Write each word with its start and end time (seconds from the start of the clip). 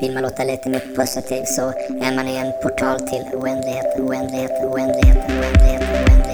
Vill 0.00 0.14
man 0.14 0.22
låta 0.22 0.44
lite 0.44 0.68
mer 0.68 0.82
positiv 0.96 1.44
så 1.44 1.62
är 2.00 2.16
man 2.16 2.28
i 2.28 2.36
en 2.36 2.52
portal 2.62 3.00
till 3.00 3.24
oändlighet, 3.34 4.00
oändlighet, 4.00 4.50
oändlighet, 4.50 4.50
oändlighet, 4.64 5.16
oändlighet, 5.16 5.82
oändlighet, 5.82 6.25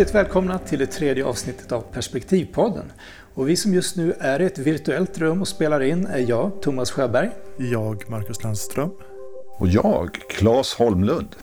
Hjärtligt 0.00 0.14
välkomna 0.14 0.58
till 0.58 0.78
det 0.78 0.86
tredje 0.86 1.24
avsnittet 1.24 1.72
av 1.72 1.80
Perspektivpodden. 1.80 2.92
Och 3.34 3.48
vi 3.48 3.56
som 3.56 3.74
just 3.74 3.96
nu 3.96 4.14
är 4.18 4.40
i 4.40 4.44
ett 4.44 4.58
virtuellt 4.58 5.18
rum 5.18 5.40
och 5.40 5.48
spelar 5.48 5.80
in 5.80 6.06
är 6.06 6.18
jag, 6.18 6.62
Thomas 6.62 6.90
Sjöberg. 6.90 7.30
Jag, 7.56 8.10
Marcus 8.10 8.42
Landström. 8.42 8.90
Och 9.58 9.68
jag, 9.68 10.18
Claes 10.30 10.74
Holmlund. 10.74 11.36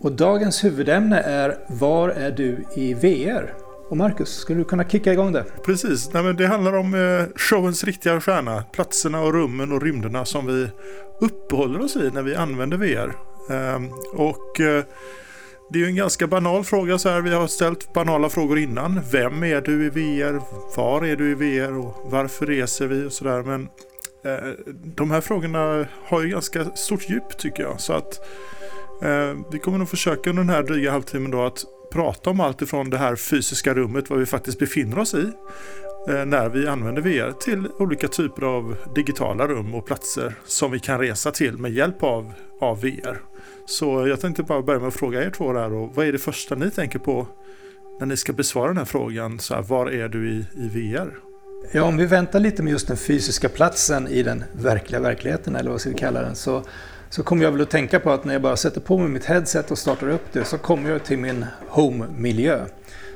Och 0.00 0.12
dagens 0.12 0.64
huvudämne 0.64 1.20
är 1.20 1.58
Var 1.68 2.08
är 2.08 2.30
du 2.30 2.64
i 2.76 2.94
VR? 2.94 3.54
Och 3.88 3.96
Marcus, 3.96 4.28
skulle 4.28 4.58
du 4.58 4.64
kunna 4.64 4.84
kicka 4.84 5.12
igång 5.12 5.32
det? 5.32 5.44
Precis, 5.64 6.12
Nej, 6.12 6.22
men 6.22 6.36
det 6.36 6.46
handlar 6.46 6.76
om 6.76 6.94
eh, 6.94 7.36
showens 7.36 7.84
riktiga 7.84 8.20
stjärna. 8.20 8.62
Platserna 8.62 9.22
och 9.22 9.34
rummen 9.34 9.72
och 9.72 9.82
rymderna 9.82 10.24
som 10.24 10.46
vi 10.46 10.68
uppehåller 11.20 11.80
oss 11.80 11.96
i 11.96 12.10
när 12.14 12.22
vi 12.22 12.34
använder 12.34 12.76
VR. 12.76 13.16
Ehm, 13.50 13.90
och 14.12 14.60
eh, 14.60 14.84
det 15.70 15.78
är 15.78 15.80
ju 15.80 15.86
en 15.86 15.96
ganska 15.96 16.26
banal 16.26 16.64
fråga 16.64 16.98
så 16.98 17.08
här. 17.08 17.20
Vi 17.20 17.34
har 17.34 17.46
ställt 17.46 17.92
banala 17.92 18.28
frågor 18.28 18.58
innan. 18.58 19.00
Vem 19.12 19.44
är 19.44 19.60
du 19.60 19.86
i 19.86 19.90
VR? 19.90 20.40
Var 20.76 21.04
är 21.04 21.16
du 21.16 21.30
i 21.30 21.34
VR? 21.34 21.76
Och 21.78 22.10
varför 22.10 22.46
reser 22.46 22.86
vi? 22.86 23.06
Och 23.06 23.12
sådär. 23.12 23.42
Men 23.42 23.68
eh, 24.24 24.50
de 24.96 25.10
här 25.10 25.20
frågorna 25.20 25.86
har 26.04 26.22
ju 26.22 26.28
ganska 26.28 26.64
stort 26.64 27.10
djup 27.10 27.38
tycker 27.38 27.62
jag. 27.62 27.80
Så 27.80 27.92
att 27.92 28.20
eh, 29.02 29.36
vi 29.52 29.58
kommer 29.58 29.78
nog 29.78 29.88
försöka 29.88 30.30
under 30.30 30.42
den 30.42 30.54
här 30.54 30.62
dryga 30.62 30.90
halvtimmen 30.90 31.30
då 31.30 31.42
att 31.42 31.64
prata 31.92 32.30
om 32.30 32.40
allt 32.40 32.62
ifrån 32.62 32.90
det 32.90 32.98
här 32.98 33.16
fysiska 33.16 33.74
rummet, 33.74 34.10
vad 34.10 34.18
vi 34.18 34.26
faktiskt 34.26 34.58
befinner 34.58 34.98
oss 34.98 35.14
i 35.14 35.32
eh, 36.08 36.24
när 36.24 36.48
vi 36.48 36.68
använder 36.68 37.02
VR 37.02 37.32
till 37.32 37.68
olika 37.78 38.08
typer 38.08 38.42
av 38.42 38.76
digitala 38.94 39.46
rum 39.46 39.74
och 39.74 39.86
platser 39.86 40.34
som 40.46 40.70
vi 40.70 40.78
kan 40.78 40.98
resa 40.98 41.30
till 41.30 41.58
med 41.58 41.72
hjälp 41.72 42.02
av, 42.02 42.32
av 42.60 42.80
VR. 42.80 43.20
Så 43.68 44.08
jag 44.08 44.20
tänkte 44.20 44.42
bara 44.42 44.62
börja 44.62 44.80
med 44.80 44.88
att 44.88 44.94
fråga 44.94 45.22
er 45.22 45.30
två 45.30 45.52
där 45.52 45.72
och 45.72 45.94
vad 45.94 46.06
är 46.06 46.12
det 46.12 46.18
första 46.18 46.54
ni 46.54 46.70
tänker 46.70 46.98
på 46.98 47.26
när 48.00 48.06
ni 48.06 48.16
ska 48.16 48.32
besvara 48.32 48.68
den 48.68 48.76
här 48.76 48.84
frågan? 48.84 49.38
Så 49.38 49.54
här, 49.54 49.62
var 49.62 49.90
är 49.90 50.08
du 50.08 50.30
i, 50.30 50.46
i 50.56 50.68
VR? 50.68 51.14
Ja, 51.72 51.82
om 51.82 51.96
vi 51.96 52.06
väntar 52.06 52.40
lite 52.40 52.62
med 52.62 52.70
just 52.70 52.88
den 52.88 52.96
fysiska 52.96 53.48
platsen 53.48 54.08
i 54.08 54.22
den 54.22 54.44
verkliga 54.52 55.00
verkligheten, 55.00 55.56
eller 55.56 55.70
vad 55.70 55.80
ska 55.80 55.90
vi 55.90 55.96
kalla 55.96 56.22
den, 56.22 56.34
så, 56.34 56.62
så 57.10 57.22
kommer 57.22 57.44
jag 57.44 57.52
väl 57.52 57.60
att 57.60 57.70
tänka 57.70 58.00
på 58.00 58.10
att 58.10 58.24
när 58.24 58.32
jag 58.32 58.42
bara 58.42 58.56
sätter 58.56 58.80
på 58.80 58.98
mig 58.98 59.08
mitt 59.08 59.24
headset 59.24 59.70
och 59.70 59.78
startar 59.78 60.08
upp 60.08 60.32
det 60.32 60.44
så 60.44 60.58
kommer 60.58 60.90
jag 60.90 61.04
till 61.04 61.18
min 61.18 61.44
home-miljö. 61.68 62.64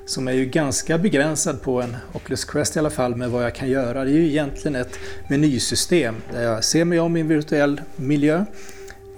Som 0.07 0.29
är 0.29 0.33
ju 0.33 0.45
ganska 0.45 0.99
begränsad 0.99 1.63
på 1.63 1.83
en 1.83 1.97
Oculus 2.13 2.45
Quest 2.45 2.77
i 2.77 2.79
alla 2.79 2.91
fall 2.91 3.17
med 3.17 3.31
vad 3.31 3.45
jag 3.45 3.55
kan 3.55 3.69
göra. 3.69 4.05
Det 4.05 4.11
är 4.11 4.15
ju 4.15 4.29
egentligen 4.29 4.77
ett 4.77 4.99
menysystem 5.29 6.15
där 6.33 6.43
jag 6.43 6.65
ser 6.65 6.85
mig 6.85 7.01
om 7.01 7.17
i 7.17 7.21
en 7.21 7.29
virtuell 7.29 7.81
miljö 7.97 8.45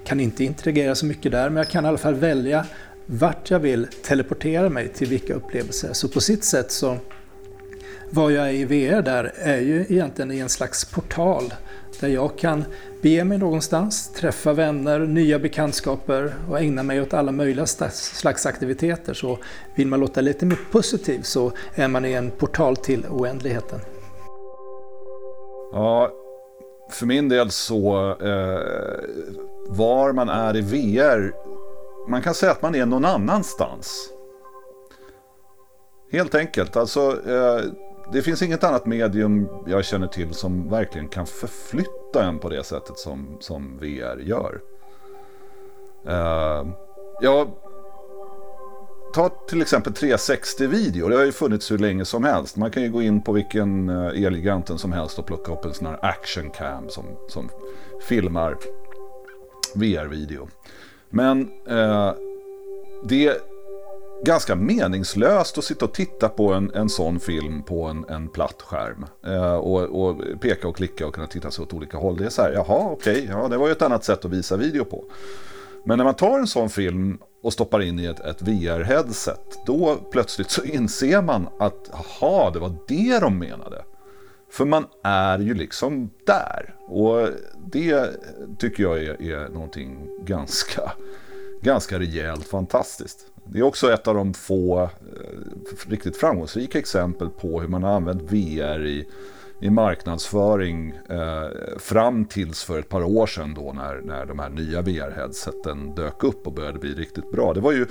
kan 0.04 0.20
inte 0.20 0.44
interagera 0.44 0.94
så 0.94 1.06
mycket 1.06 1.32
där, 1.32 1.48
men 1.48 1.56
jag 1.56 1.68
kan 1.68 1.84
i 1.84 1.88
alla 1.88 1.98
fall 1.98 2.14
välja 2.14 2.66
vart 3.06 3.50
jag 3.50 3.58
vill 3.58 3.86
teleportera 4.02 4.68
mig 4.68 4.88
till 4.88 5.08
vilka 5.08 5.34
upplevelser. 5.34 5.92
Så 5.92 6.08
på 6.08 6.20
sitt 6.20 6.44
sätt 6.44 6.70
så 6.70 6.98
vad 8.10 8.32
jag 8.32 8.48
är 8.48 8.52
i 8.52 8.64
VR 8.64 9.02
där 9.02 9.32
är 9.36 9.58
ju 9.58 9.86
egentligen 9.88 10.32
i 10.32 10.38
en 10.38 10.48
slags 10.48 10.84
portal 10.84 11.54
där 12.00 12.08
jag 12.08 12.38
kan 12.38 12.64
bege 13.02 13.24
mig 13.24 13.38
någonstans, 13.38 14.12
träffa 14.12 14.52
vänner, 14.52 14.98
nya 14.98 15.38
bekantskaper 15.38 16.34
och 16.50 16.60
ägna 16.60 16.82
mig 16.82 17.00
åt 17.00 17.14
alla 17.14 17.32
möjliga 17.32 17.66
slags 17.66 18.46
aktiviteter. 18.46 19.14
Så 19.14 19.38
vill 19.74 19.86
man 19.86 20.00
låta 20.00 20.20
lite 20.20 20.46
mer 20.46 20.58
positiv 20.70 21.22
så 21.22 21.52
är 21.74 21.88
man 21.88 22.04
i 22.04 22.12
en 22.12 22.30
portal 22.30 22.76
till 22.76 23.06
oändligheten. 23.06 23.80
Ja, 25.72 26.12
för 26.94 27.06
min 27.06 27.28
del 27.28 27.50
så 27.50 28.10
eh, 28.20 29.04
var 29.68 30.12
man 30.12 30.28
är 30.28 30.56
i 30.56 30.60
VR, 30.60 31.32
man 32.08 32.22
kan 32.22 32.34
säga 32.34 32.52
att 32.52 32.62
man 32.62 32.74
är 32.74 32.86
någon 32.86 33.04
annanstans. 33.04 34.10
Helt 36.12 36.34
enkelt, 36.34 36.76
alltså 36.76 37.30
eh, 37.30 37.60
det 38.12 38.22
finns 38.22 38.42
inget 38.42 38.64
annat 38.64 38.86
medium 38.86 39.48
jag 39.66 39.84
känner 39.84 40.06
till 40.06 40.34
som 40.34 40.70
verkligen 40.70 41.08
kan 41.08 41.26
förflytta 41.26 42.24
en 42.24 42.38
på 42.38 42.48
det 42.48 42.64
sättet 42.64 42.98
som, 42.98 43.36
som 43.40 43.78
VR 43.78 44.18
gör. 44.18 44.60
Eh, 46.06 46.66
jag 47.20 47.48
ta 49.14 49.28
till 49.28 49.62
exempel 49.62 49.92
360-video. 49.92 51.08
Det 51.08 51.16
har 51.16 51.24
ju 51.24 51.32
funnits 51.32 51.70
hur 51.70 51.78
länge 51.78 52.04
som 52.04 52.24
helst. 52.24 52.56
Man 52.56 52.70
kan 52.70 52.82
ju 52.82 52.90
gå 52.90 53.02
in 53.02 53.22
på 53.22 53.32
vilken 53.32 53.88
eh, 53.88 54.24
Elgiganten 54.24 54.78
som 54.78 54.92
helst 54.92 55.18
och 55.18 55.26
plocka 55.26 55.52
upp 55.52 55.64
en 55.64 55.74
sån 55.74 55.86
här 55.86 55.98
action 56.02 56.50
cam 56.50 56.88
som, 56.88 57.04
som 57.28 57.48
filmar 58.08 58.56
VR-video. 59.74 60.48
Men 61.10 61.50
eh, 61.68 62.12
det 63.08 63.26
är 63.26 63.36
ganska 64.24 64.56
meningslöst 64.56 65.58
att 65.58 65.64
sitta 65.64 65.84
och 65.84 65.94
titta 65.94 66.28
på 66.28 66.52
en, 66.52 66.70
en 66.74 66.88
sån 66.88 67.20
film 67.20 67.62
på 67.62 67.84
en, 67.84 68.04
en 68.08 68.28
platt 68.28 68.62
skärm. 68.62 69.06
Eh, 69.26 69.54
och, 69.54 69.80
och, 69.80 70.22
peka 70.40 70.68
och 70.68 70.76
klicka 70.76 71.06
och 71.06 71.14
kunna 71.14 71.26
titta 71.26 71.50
sig 71.50 71.62
åt 71.62 71.72
olika 71.72 71.98
håll. 71.98 72.16
Det 72.16 72.24
är 72.24 72.30
så 72.30 72.42
här, 72.42 72.52
jaha 72.52 72.90
okej, 72.90 73.22
okay, 73.22 73.36
ja, 73.36 73.48
det 73.48 73.56
var 73.56 73.66
ju 73.66 73.72
ett 73.72 73.82
annat 73.82 74.04
sätt 74.04 74.24
att 74.24 74.30
visa 74.30 74.56
video 74.56 74.84
på. 74.84 75.04
Men 75.84 75.98
när 75.98 76.04
man 76.04 76.14
tar 76.14 76.38
en 76.38 76.46
sån 76.46 76.70
film 76.70 77.18
och 77.44 77.52
stoppar 77.52 77.82
in 77.82 78.00
i 78.00 78.04
ett, 78.04 78.20
ett 78.20 78.42
VR-headset, 78.42 79.58
då 79.66 79.96
plötsligt 80.10 80.50
så 80.50 80.62
inser 80.62 81.22
man 81.22 81.48
att 81.58 81.90
jaha, 81.92 82.50
det 82.50 82.58
var 82.58 82.76
det 82.88 83.18
de 83.20 83.38
menade. 83.38 83.84
För 84.50 84.64
man 84.64 84.86
är 85.02 85.38
ju 85.38 85.54
liksom 85.54 86.10
där. 86.26 86.74
Och 86.86 87.28
det 87.66 88.10
tycker 88.58 88.82
jag 88.82 89.02
är, 89.02 89.22
är 89.22 89.48
någonting 89.48 90.08
ganska, 90.24 90.92
ganska 91.62 91.98
rejält 91.98 92.46
fantastiskt. 92.46 93.26
Det 93.44 93.58
är 93.58 93.62
också 93.62 93.92
ett 93.92 94.08
av 94.08 94.14
de 94.14 94.34
få 94.34 94.82
eh, 94.82 94.88
riktigt 95.88 96.16
framgångsrika 96.16 96.78
exempel 96.78 97.28
på 97.28 97.60
hur 97.60 97.68
man 97.68 97.82
har 97.82 97.90
använt 97.90 98.22
VR 98.22 98.86
i, 98.86 99.08
i 99.64 99.70
marknadsföring 99.70 100.92
eh, 101.08 101.78
fram 101.78 102.24
tills 102.24 102.64
för 102.64 102.78
ett 102.78 102.88
par 102.88 103.02
år 103.02 103.26
sedan 103.26 103.54
då 103.54 103.72
när, 103.72 104.00
när 104.04 104.26
de 104.26 104.38
här 104.38 104.50
nya 104.50 104.82
VR-headseten 104.82 105.94
dök 105.94 106.24
upp 106.24 106.46
och 106.46 106.52
började 106.52 106.78
bli 106.78 106.94
riktigt 106.94 107.30
bra. 107.30 107.54
Det 107.54 107.60
var 107.60 107.72
ju 107.72 107.86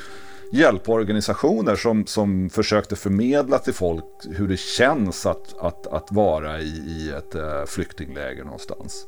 hjälporganisationer 0.52 1.76
som, 1.76 2.06
som 2.06 2.50
försökte 2.50 2.96
förmedla 2.96 3.60
till 3.60 3.74
folk 3.74 4.06
hur 4.30 4.48
det 4.48 4.60
känns 4.60 5.26
att, 5.26 5.58
att, 5.60 5.88
att 5.88 6.12
vara 6.12 6.60
i, 6.60 6.70
i 6.88 7.12
ett 7.18 7.36
eh, 7.36 7.66
flyktingläger 7.68 8.44
någonstans. 8.44 9.08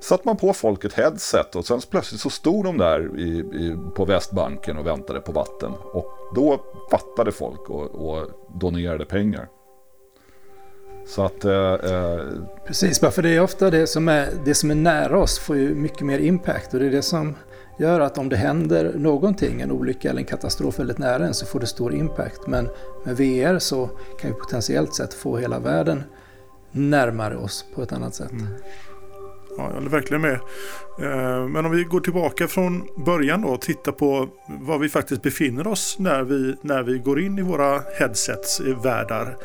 Satt 0.00 0.24
man 0.24 0.36
på 0.36 0.52
folk 0.52 0.84
ett 0.84 0.92
headset 0.92 1.56
och 1.56 1.66
sen 1.66 1.80
plötsligt 1.90 2.20
så 2.20 2.30
stod 2.30 2.64
de 2.64 2.78
där 2.78 3.18
i, 3.18 3.28
i, 3.38 3.76
på 3.94 4.04
Västbanken 4.04 4.76
och 4.76 4.86
väntade 4.86 5.20
på 5.20 5.32
vatten. 5.32 5.72
Och 5.92 6.06
då 6.34 6.60
fattade 6.90 7.32
folk 7.32 7.70
och, 7.70 7.90
och 7.90 8.30
donerade 8.60 9.04
pengar. 9.04 9.48
Så 11.06 11.24
att... 11.24 11.44
Eh, 11.44 11.72
eh, 11.72 12.20
Precis, 12.66 13.00
bara 13.00 13.10
för 13.10 13.22
det 13.22 13.36
är 13.36 13.40
ofta 13.40 13.70
det 13.70 13.86
som 13.86 14.08
är, 14.08 14.28
det 14.44 14.54
som 14.54 14.70
är 14.70 14.74
nära 14.74 15.18
oss 15.18 15.38
får 15.38 15.56
ju 15.56 15.74
mycket 15.74 16.00
mer 16.00 16.18
impact 16.18 16.74
och 16.74 16.80
det 16.80 16.86
är 16.86 16.90
det 16.90 17.02
som 17.02 17.34
gör 17.78 18.00
att 18.00 18.18
om 18.18 18.28
det 18.28 18.36
händer 18.36 18.92
någonting, 18.96 19.60
en 19.60 19.70
olycka 19.70 20.10
eller 20.10 20.20
en 20.20 20.26
katastrof 20.26 20.78
väldigt 20.78 20.98
nära 20.98 21.26
en 21.26 21.34
så 21.34 21.46
får 21.46 21.60
det 21.60 21.66
stor 21.66 21.94
impact. 21.94 22.46
Men 22.46 22.68
med 23.04 23.16
VR 23.16 23.58
så 23.58 23.90
kan 24.20 24.30
vi 24.30 24.36
potentiellt 24.36 24.94
sett 24.94 25.14
få 25.14 25.36
hela 25.36 25.58
världen 25.58 26.02
närmare 26.72 27.36
oss 27.36 27.64
på 27.74 27.82
ett 27.82 27.92
annat 27.92 28.14
sätt. 28.14 28.30
Mm. 28.30 28.46
Ja, 29.56 29.64
jag 29.66 29.74
håller 29.74 29.90
verkligen 29.90 30.20
med. 30.20 30.40
Eh, 31.00 31.48
men 31.48 31.66
om 31.66 31.70
vi 31.70 31.84
går 31.84 32.00
tillbaka 32.00 32.48
från 32.48 32.88
början 33.04 33.42
då 33.42 33.48
och 33.48 33.60
tittar 33.60 33.92
på 33.92 34.28
var 34.60 34.78
vi 34.78 34.88
faktiskt 34.88 35.22
befinner 35.22 35.66
oss 35.66 35.96
när 35.98 36.22
vi, 36.22 36.54
när 36.62 36.82
vi 36.82 36.98
går 36.98 37.20
in 37.20 37.38
i 37.38 37.42
våra 37.42 37.82
headsets 37.98 38.60
i 38.60 38.72
världar. 38.72 39.36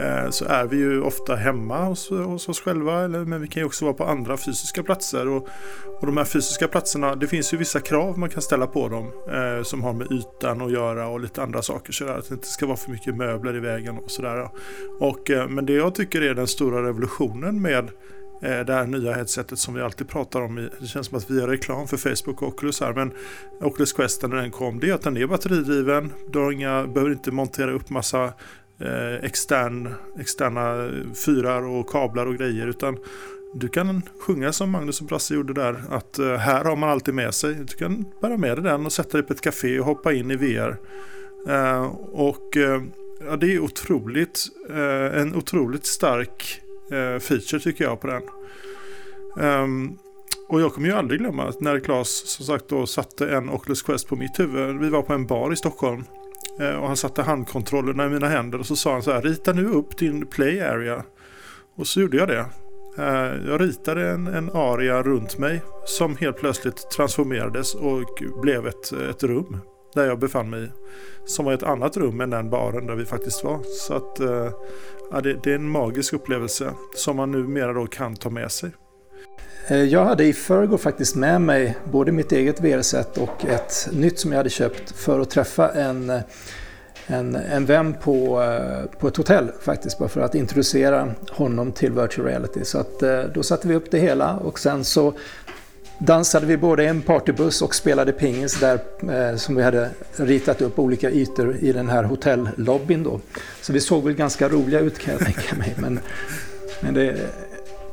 Eh, 0.00 0.30
så 0.30 0.44
är 0.44 0.64
vi 0.66 0.76
ju 0.76 1.02
ofta 1.02 1.34
hemma 1.36 1.84
hos, 1.84 2.10
hos 2.10 2.48
oss 2.48 2.60
själva, 2.60 3.08
men 3.08 3.40
vi 3.40 3.48
kan 3.48 3.60
ju 3.60 3.66
också 3.66 3.84
vara 3.84 3.94
på 3.94 4.04
andra 4.04 4.36
fysiska 4.36 4.82
platser. 4.82 5.28
Och, 5.28 5.48
och 6.00 6.06
de 6.06 6.16
här 6.16 6.24
fysiska 6.24 6.68
platserna, 6.68 7.14
det 7.14 7.26
finns 7.26 7.54
ju 7.54 7.56
vissa 7.56 7.80
krav 7.80 8.18
man 8.18 8.28
kan 8.28 8.42
ställa 8.42 8.66
på 8.66 8.88
dem 8.88 9.12
eh, 9.32 9.62
som 9.62 9.82
har 9.82 9.92
med 9.92 10.12
ytan 10.12 10.62
att 10.62 10.72
göra 10.72 11.08
och 11.08 11.20
lite 11.20 11.42
andra 11.42 11.62
saker. 11.62 11.92
Så 11.92 12.08
att 12.08 12.28
det 12.28 12.34
inte 12.34 12.46
ska 12.46 12.66
vara 12.66 12.76
för 12.76 12.90
mycket 12.90 13.16
möbler 13.16 13.56
i 13.56 13.60
vägen 13.60 13.98
och 13.98 14.10
sådär. 14.10 14.48
Och, 15.00 15.30
men 15.48 15.66
det 15.66 15.72
jag 15.72 15.94
tycker 15.94 16.22
är 16.22 16.34
den 16.34 16.46
stora 16.46 16.88
revolutionen 16.88 17.62
med 17.62 17.90
Eh, 18.44 18.64
det 18.64 18.72
här 18.72 18.86
nya 18.86 19.12
headsetet 19.12 19.58
som 19.58 19.74
vi 19.74 19.82
alltid 19.82 20.08
pratar 20.08 20.40
om. 20.40 20.68
Det 20.80 20.86
känns 20.86 21.06
som 21.06 21.18
att 21.18 21.30
vi 21.30 21.40
gör 21.40 21.48
reklam 21.48 21.88
för 21.88 21.96
Facebook 21.96 22.42
och 22.42 22.48
Oculus 22.48 22.80
här. 22.80 22.92
Men 22.92 23.12
Oculus 23.60 23.92
Quest 23.92 24.22
när 24.22 24.36
den 24.36 24.50
kom, 24.50 24.80
det 24.80 24.90
är 24.90 24.94
att 24.94 25.02
den 25.02 25.16
är 25.16 25.26
batteridriven. 25.26 26.12
Du 26.32 26.38
har 26.38 26.52
inga, 26.52 26.86
behöver 26.86 27.12
inte 27.12 27.30
montera 27.30 27.72
upp 27.72 27.90
massa 27.90 28.24
eh, 28.80 29.14
extern, 29.22 29.94
externa 30.18 30.90
fyrar 31.26 31.62
och 31.62 31.88
kablar 31.88 32.26
och 32.26 32.36
grejer. 32.36 32.66
Utan 32.66 32.98
du 33.54 33.68
kan 33.68 34.02
sjunga 34.20 34.52
som 34.52 34.70
Magnus 34.70 35.00
och 35.00 35.06
Brasse 35.06 35.34
gjorde 35.34 35.54
där. 35.54 35.82
Att 35.90 36.18
eh, 36.18 36.34
här 36.34 36.64
har 36.64 36.76
man 36.76 36.88
alltid 36.88 37.14
med 37.14 37.34
sig. 37.34 37.54
Du 37.54 37.76
kan 37.76 38.04
bära 38.20 38.36
med 38.36 38.56
dig 38.56 38.64
den 38.64 38.86
och 38.86 38.92
sätta 38.92 39.18
dig 39.18 39.26
på 39.26 39.32
ett 39.32 39.40
café 39.40 39.80
och 39.80 39.86
hoppa 39.86 40.12
in 40.12 40.30
i 40.30 40.36
VR. 40.36 40.76
Eh, 41.48 41.84
och 42.12 42.56
eh, 42.56 42.82
ja, 43.26 43.36
det 43.36 43.54
är 43.54 43.60
otroligt, 43.60 44.46
eh, 44.70 45.20
en 45.20 45.34
otroligt 45.34 45.86
stark 45.86 46.60
eh, 46.90 47.18
feature 47.18 47.60
tycker 47.60 47.84
jag 47.84 48.00
på 48.00 48.06
den. 48.06 48.22
Um, 49.36 49.98
och 50.48 50.60
jag 50.60 50.72
kommer 50.72 50.88
ju 50.88 50.94
aldrig 50.94 51.20
glömma 51.20 51.44
att 51.44 51.60
när 51.60 51.80
Claes 51.80 52.28
som 52.28 52.46
sagt 52.46 52.68
då 52.68 52.86
satte 52.86 53.28
en 53.28 53.50
Oculus 53.50 53.82
Quest 53.82 54.08
på 54.08 54.16
mitt 54.16 54.40
huvud. 54.40 54.78
Vi 54.80 54.88
var 54.88 55.02
på 55.02 55.12
en 55.12 55.26
bar 55.26 55.52
i 55.52 55.56
Stockholm. 55.56 56.04
Eh, 56.60 56.74
och 56.74 56.86
han 56.86 56.96
satte 56.96 57.22
handkontrollerna 57.22 58.06
i 58.06 58.08
mina 58.08 58.28
händer 58.28 58.58
och 58.58 58.66
så 58.66 58.76
sa 58.76 58.92
han 58.92 59.02
så 59.02 59.12
här. 59.12 59.22
Rita 59.22 59.52
nu 59.52 59.66
upp 59.66 59.98
din 59.98 60.26
play 60.26 60.60
area. 60.60 61.04
Och 61.76 61.86
så 61.86 62.00
gjorde 62.00 62.16
jag 62.16 62.28
det. 62.28 62.46
Eh, 62.98 63.48
jag 63.50 63.60
ritade 63.60 64.10
en, 64.10 64.26
en 64.26 64.50
area 64.50 65.02
runt 65.02 65.38
mig 65.38 65.62
som 65.86 66.16
helt 66.16 66.36
plötsligt 66.36 66.90
transformerades 66.90 67.74
och 67.74 68.22
blev 68.42 68.66
ett, 68.66 68.92
ett 68.92 69.22
rum 69.22 69.60
där 69.94 70.06
jag 70.06 70.18
befann 70.18 70.50
mig. 70.50 70.68
Som 71.24 71.44
var 71.44 71.52
ett 71.52 71.62
annat 71.62 71.96
rum 71.96 72.20
än 72.20 72.30
den 72.30 72.50
baren 72.50 72.86
där 72.86 72.94
vi 72.94 73.04
faktiskt 73.04 73.44
var. 73.44 73.60
Så 73.64 73.94
att 73.94 74.20
eh, 74.20 74.48
ja, 75.10 75.20
det, 75.20 75.36
det, 75.42 75.50
är 75.50 75.54
en 75.54 75.68
magisk 75.68 76.12
upplevelse 76.12 76.70
som 76.94 77.16
man 77.16 77.30
numera 77.30 77.72
då 77.72 77.86
kan 77.86 78.16
ta 78.16 78.30
med 78.30 78.52
sig. 78.52 78.70
Eh, 79.68 79.82
jag 79.82 80.04
hade 80.04 80.24
i 80.24 80.32
förrgår 80.32 80.78
faktiskt 80.78 81.16
med 81.16 81.40
mig 81.40 81.76
både 81.92 82.12
mitt 82.12 82.32
eget 82.32 82.60
VR-set 82.60 83.18
och 83.18 83.44
ett 83.44 83.88
nytt 83.92 84.18
som 84.18 84.32
jag 84.32 84.36
hade 84.38 84.50
köpt 84.50 84.90
för 84.90 85.20
att 85.20 85.30
träffa 85.30 85.68
en, 85.68 86.12
en, 87.06 87.36
en 87.36 87.66
vän 87.66 87.94
på, 88.02 88.42
eh, 88.42 88.98
på 88.98 89.08
ett 89.08 89.16
hotell 89.16 89.52
faktiskt, 89.60 89.98
bara 89.98 90.08
för 90.08 90.20
att 90.20 90.34
introducera 90.34 91.14
honom 91.30 91.72
till 91.72 91.92
virtual 91.92 92.26
reality. 92.26 92.64
Så 92.64 92.78
att, 92.78 93.02
då 93.34 93.42
satte 93.42 93.68
vi 93.68 93.74
upp 93.74 93.90
det 93.90 93.98
hela 93.98 94.36
och 94.36 94.58
sen 94.58 94.84
så 94.84 95.14
dansade 95.98 96.46
vi 96.46 96.56
både 96.56 96.86
en 96.86 97.02
partybuss 97.02 97.62
och 97.62 97.74
spelade 97.74 98.12
pingis 98.12 98.60
där 98.60 98.78
eh, 99.12 99.36
som 99.36 99.56
vi 99.56 99.62
hade 99.62 99.90
ritat 100.16 100.62
upp 100.62 100.78
olika 100.78 101.10
ytor 101.10 101.56
i 101.60 101.72
den 101.72 101.88
här 101.88 102.04
hotellobbyn 102.04 103.02
då. 103.02 103.20
Så 103.60 103.72
vi 103.72 103.80
såg 103.80 104.04
väl 104.04 104.14
ganska 104.14 104.48
roliga 104.48 104.80
ut 104.80 104.98
kan 104.98 105.14
jag 105.14 105.24
tänka 105.24 105.56
mig. 105.56 105.74
Men, 105.78 106.00
men 106.80 106.94
det 106.94 107.02
är 107.02 107.16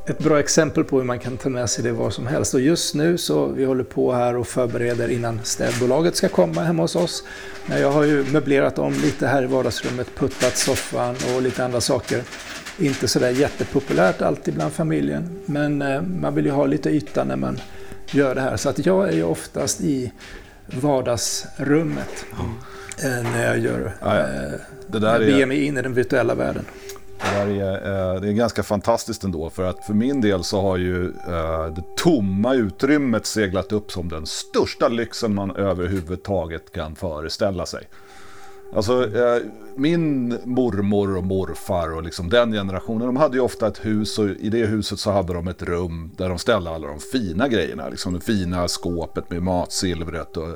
ett 0.06 0.18
bra 0.18 0.40
exempel 0.40 0.84
på 0.84 0.98
hur 0.98 1.04
man 1.04 1.18
kan 1.18 1.36
ta 1.36 1.48
med 1.48 1.70
sig 1.70 1.84
det 1.84 1.92
var 1.92 2.10
som 2.10 2.26
helst. 2.26 2.54
Och 2.54 2.60
just 2.60 2.94
nu 2.94 3.18
så 3.18 3.46
vi 3.46 3.64
håller 3.64 3.84
på 3.84 4.12
här 4.12 4.36
och 4.36 4.46
förbereder 4.46 5.08
innan 5.08 5.40
städbolaget 5.42 6.16
ska 6.16 6.28
komma 6.28 6.60
hemma 6.60 6.82
hos 6.82 6.96
oss. 6.96 7.24
Jag 7.70 7.92
har 7.92 8.04
ju 8.04 8.24
möblerat 8.32 8.78
om 8.78 8.92
lite 8.92 9.26
här 9.26 9.42
i 9.42 9.46
vardagsrummet, 9.46 10.14
puttat 10.16 10.56
soffan 10.56 11.16
och 11.36 11.42
lite 11.42 11.64
andra 11.64 11.80
saker. 11.80 12.22
Inte 12.78 13.08
sådär 13.08 13.30
jättepopulärt 13.30 14.22
alltid 14.22 14.54
bland 14.54 14.72
familjen, 14.72 15.40
men 15.46 15.82
eh, 15.82 16.02
man 16.02 16.34
vill 16.34 16.44
ju 16.44 16.50
ha 16.50 16.66
lite 16.66 16.90
yta 16.90 17.24
när 17.24 17.36
man 17.36 17.58
gör 18.12 18.34
det 18.34 18.40
här. 18.40 18.56
Så 18.56 18.68
att 18.68 18.86
jag 18.86 19.08
är 19.08 19.12
ju 19.12 19.24
oftast 19.24 19.80
i 19.80 20.12
vardagsrummet 20.66 22.24
mm. 23.02 23.32
när 23.32 23.46
jag 23.46 23.58
gör, 23.58 23.96
ja, 24.00 24.18
ja. 24.18 24.24
Det 24.86 24.98
där 24.98 25.14
är... 25.14 25.18
beger 25.18 25.46
mig 25.46 25.64
in 25.64 25.78
i 25.78 25.82
den 25.82 25.94
virtuella 25.94 26.34
världen. 26.34 26.64
Det, 27.22 27.60
är, 27.60 28.14
eh, 28.14 28.20
det 28.20 28.28
är 28.28 28.32
ganska 28.32 28.62
fantastiskt 28.62 29.24
ändå 29.24 29.50
för 29.50 29.64
att 29.64 29.86
för 29.86 29.94
min 29.94 30.20
del 30.20 30.44
så 30.44 30.60
har 30.60 30.76
ju 30.76 31.06
eh, 31.06 31.66
det 31.74 31.84
tomma 31.96 32.54
utrymmet 32.54 33.26
seglat 33.26 33.72
upp 33.72 33.92
som 33.92 34.08
den 34.08 34.26
största 34.26 34.88
lyxen 34.88 35.34
man 35.34 35.56
överhuvudtaget 35.56 36.72
kan 36.72 36.96
föreställa 36.96 37.66
sig. 37.66 37.88
Alltså, 38.74 39.16
eh, 39.16 39.42
min 39.76 40.38
mormor 40.44 41.16
och 41.16 41.24
morfar 41.24 41.96
och 41.96 42.02
liksom 42.02 42.28
den 42.28 42.52
generationen, 42.52 43.06
de 43.06 43.16
hade 43.16 43.36
ju 43.36 43.40
ofta 43.40 43.68
ett 43.68 43.84
hus 43.84 44.18
och 44.18 44.28
i 44.28 44.48
det 44.48 44.66
huset 44.66 44.98
så 44.98 45.10
hade 45.10 45.32
de 45.32 45.48
ett 45.48 45.62
rum 45.62 46.10
där 46.16 46.28
de 46.28 46.38
ställde 46.38 46.70
alla 46.70 46.88
de 46.88 47.00
fina 47.00 47.48
grejerna. 47.48 47.88
Liksom 47.88 48.14
det 48.14 48.20
fina 48.20 48.68
skåpet 48.68 49.30
med 49.30 49.42
matsilvret 49.42 50.36
och 50.36 50.48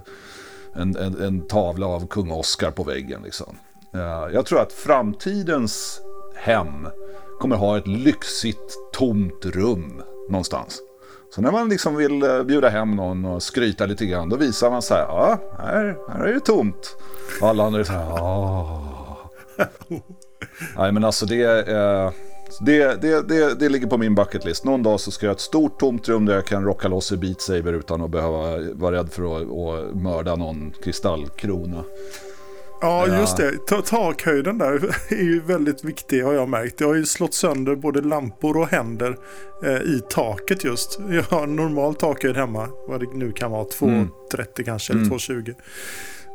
en, 0.74 0.96
en, 0.96 1.22
en 1.22 1.46
tavla 1.46 1.86
av 1.86 2.06
kung 2.06 2.30
Oscar 2.30 2.70
på 2.70 2.84
väggen. 2.84 3.22
Liksom. 3.24 3.56
Eh, 3.94 4.34
jag 4.34 4.46
tror 4.46 4.60
att 4.60 4.72
framtidens 4.72 6.00
hem 6.34 6.88
kommer 7.40 7.56
ha 7.56 7.78
ett 7.78 7.86
lyxigt 7.86 8.74
tomt 8.92 9.46
rum 9.46 10.02
någonstans. 10.30 10.80
Så 11.30 11.40
när 11.40 11.52
man 11.52 11.68
liksom 11.68 11.96
vill 11.96 12.22
eh, 12.22 12.42
bjuda 12.42 12.68
hem 12.68 12.96
någon 12.96 13.24
och 13.24 13.42
skryta 13.42 13.86
lite 13.86 14.06
grann, 14.06 14.28
då 14.28 14.36
visar 14.36 14.70
man 14.70 14.82
så 14.82 14.94
här, 14.94 15.02
ja, 15.02 15.38
här, 15.58 15.96
här 16.08 16.24
är 16.24 16.34
det 16.34 16.40
tomt. 16.40 16.96
Och 17.40 17.48
alla 17.48 17.64
andra 17.64 17.80
är 17.80 17.84
så 17.84 17.92
här, 17.92 18.04
ja. 18.04 18.82
Nej, 20.76 20.92
men 20.92 21.04
alltså 21.04 21.26
det, 21.26 21.68
eh, 21.68 22.10
det, 22.60 23.02
det, 23.02 23.28
det, 23.28 23.54
det 23.54 23.68
ligger 23.68 23.86
på 23.86 23.98
min 23.98 24.14
bucketlist. 24.14 24.64
Någon 24.64 24.82
dag 24.82 25.00
så 25.00 25.10
ska 25.10 25.26
jag 25.26 25.30
ha 25.30 25.34
ett 25.34 25.40
stort 25.40 25.80
tomt 25.80 26.08
rum 26.08 26.26
där 26.26 26.34
jag 26.34 26.46
kan 26.46 26.64
rocka 26.64 26.88
loss 26.88 27.12
i 27.12 27.16
Beat 27.16 27.40
Saber 27.40 27.72
utan 27.72 28.02
att 28.02 28.10
behöva 28.10 28.58
vara 28.72 28.96
rädd 28.96 29.12
för 29.12 29.36
att, 29.36 29.42
att 29.42 29.96
mörda 29.96 30.36
någon 30.36 30.72
kristallkrona. 30.82 31.84
Ja, 32.80 33.06
just 33.20 33.36
det. 33.36 33.66
Takhöjden 33.86 34.58
där 34.58 34.96
är 35.08 35.22
ju 35.22 35.40
väldigt 35.40 35.84
viktig 35.84 36.22
har 36.22 36.32
jag 36.32 36.48
märkt. 36.48 36.80
Jag 36.80 36.88
har 36.88 36.94
ju 36.94 37.06
slått 37.06 37.34
sönder 37.34 37.76
både 37.76 38.00
lampor 38.00 38.56
och 38.56 38.68
händer 38.68 39.16
eh, 39.64 39.76
i 39.76 40.02
taket 40.10 40.64
just. 40.64 41.00
Jag 41.10 41.22
har 41.22 41.46
normal 41.46 41.94
takhöjd 41.94 42.36
hemma, 42.36 42.68
vad 42.88 43.00
det 43.00 43.06
nu 43.14 43.32
kan 43.32 43.50
vara, 43.50 43.64
2,30 43.64 43.88
mm. 43.88 44.08
kanske 44.64 44.92
eller 44.92 45.02
mm. 45.02 45.18
2,20. 45.18 45.54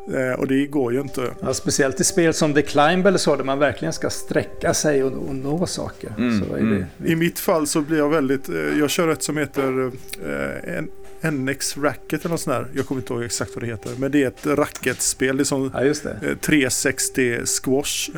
Eh, 0.08 0.40
och 0.40 0.48
det 0.48 0.66
går 0.66 0.94
ju 0.94 1.02
inte. 1.02 1.32
Ja, 1.42 1.54
speciellt 1.54 2.00
i 2.00 2.04
spel 2.04 2.34
som 2.34 2.54
The 2.54 2.62
Climb 2.62 3.08
eller 3.08 3.18
så, 3.18 3.36
där 3.36 3.44
man 3.44 3.60
verkligen 3.60 3.94
ska 3.94 4.10
sträcka 4.10 4.74
sig 4.74 5.04
och, 5.04 5.12
och 5.12 5.36
nå 5.36 5.66
saker. 5.66 6.14
Mm, 6.18 6.44
mm. 6.44 6.86
I 7.06 7.16
mitt 7.16 7.40
fall 7.40 7.68
så 7.68 7.82
blir 7.82 7.98
jag 7.98 8.10
väldigt, 8.10 8.50
eh, 8.50 8.56
jag 8.56 8.90
kör 8.90 9.08
ett 9.08 9.24
som 9.24 9.38
heter 9.38 9.92
eh, 10.26 10.78
en, 10.78 10.90
NX 11.24 11.78
Racket 11.78 12.20
eller 12.20 12.30
något 12.30 12.42
sånt 12.42 12.58
där. 12.58 12.68
Jag 12.76 12.88
kommer 12.88 13.02
inte 13.02 13.14
ihåg 13.14 13.24
exakt 13.24 13.52
vad 13.56 13.64
det 13.64 13.68
heter. 13.68 13.92
Men 13.98 14.12
det 14.12 14.24
är 14.24 14.28
ett 14.28 14.46
racketspel. 14.46 15.38
Det 15.38 15.44
är 15.44 15.46
som 15.46 15.72
ja, 15.74 16.36
360 16.42 17.46
squash. 17.46 18.10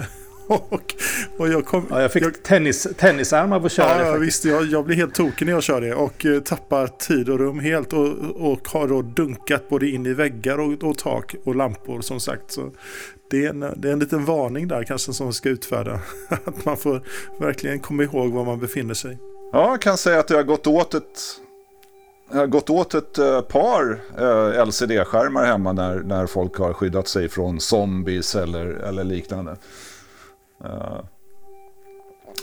och, 0.48 0.96
och 1.38 1.48
jag, 1.48 1.66
kom, 1.66 1.86
ja, 1.90 2.02
jag 2.02 2.12
fick 2.12 2.24
jag, 2.24 2.44
tennis, 2.44 2.88
tennisarmar 2.98 3.60
på 3.60 3.66
att 3.66 3.72
köra 3.72 3.90
ja, 3.90 3.98
det. 3.98 4.06
Ja, 4.06 4.18
visst, 4.18 4.46
jag, 4.46 4.66
jag 4.66 4.86
blir 4.86 4.96
helt 4.96 5.14
tokig 5.14 5.46
när 5.46 5.54
jag 5.54 5.64
kör 5.64 5.82
det. 5.82 5.96
Och 5.96 6.26
uh, 6.26 6.40
tappar 6.40 6.88
tid 6.88 7.30
och 7.30 7.40
rum 7.40 7.60
helt. 7.60 7.94
Och, 7.94 8.08
och 8.52 8.68
har 8.68 8.88
då 8.88 9.02
dunkat 9.02 9.70
både 9.70 9.90
in 9.90 10.06
i 10.06 10.14
väggar 10.14 10.58
och, 10.58 10.84
och 10.84 10.98
tak 10.98 11.36
och 11.44 11.56
lampor 11.56 12.02
som 12.02 12.20
sagt. 12.20 12.52
Så 12.52 12.72
det 13.30 13.46
är, 13.46 13.50
en, 13.50 13.60
det 13.60 13.90
är 13.90 13.94
en 13.94 14.00
liten 14.00 14.26
varning 14.26 14.68
där 14.68 14.84
kanske 14.84 15.14
som 15.14 15.34
ska 15.34 15.50
utfärda. 15.50 16.00
att 16.30 16.66
man 16.66 16.78
får 16.78 17.04
verkligen 17.40 17.80
komma 17.80 18.04
ihåg 18.04 18.32
var 18.32 18.46
man 18.46 18.60
befinner 18.60 18.94
sig. 18.94 19.18
Ja, 19.52 19.70
jag 19.70 19.82
kan 19.82 19.98
säga 19.98 20.20
att 20.20 20.28
det 20.28 20.36
har 20.36 20.44
gått 20.44 20.68
åt 20.68 20.94
ett 20.94 21.20
gått 22.34 22.70
åt 22.70 22.94
ett 22.94 23.18
eh, 23.18 23.42
par 23.42 24.02
eh, 24.18 24.66
LCD-skärmar 24.66 25.46
hemma 25.46 25.74
när, 25.74 26.00
när 26.00 26.28
folk 26.28 26.58
har 26.58 26.74
skyddat 26.74 27.08
sig 27.08 27.30
från 27.30 27.60
zombies 27.60 28.36
eller, 28.36 28.66
eller 28.66 29.04
liknande. 29.04 29.56
Eh, 30.64 31.00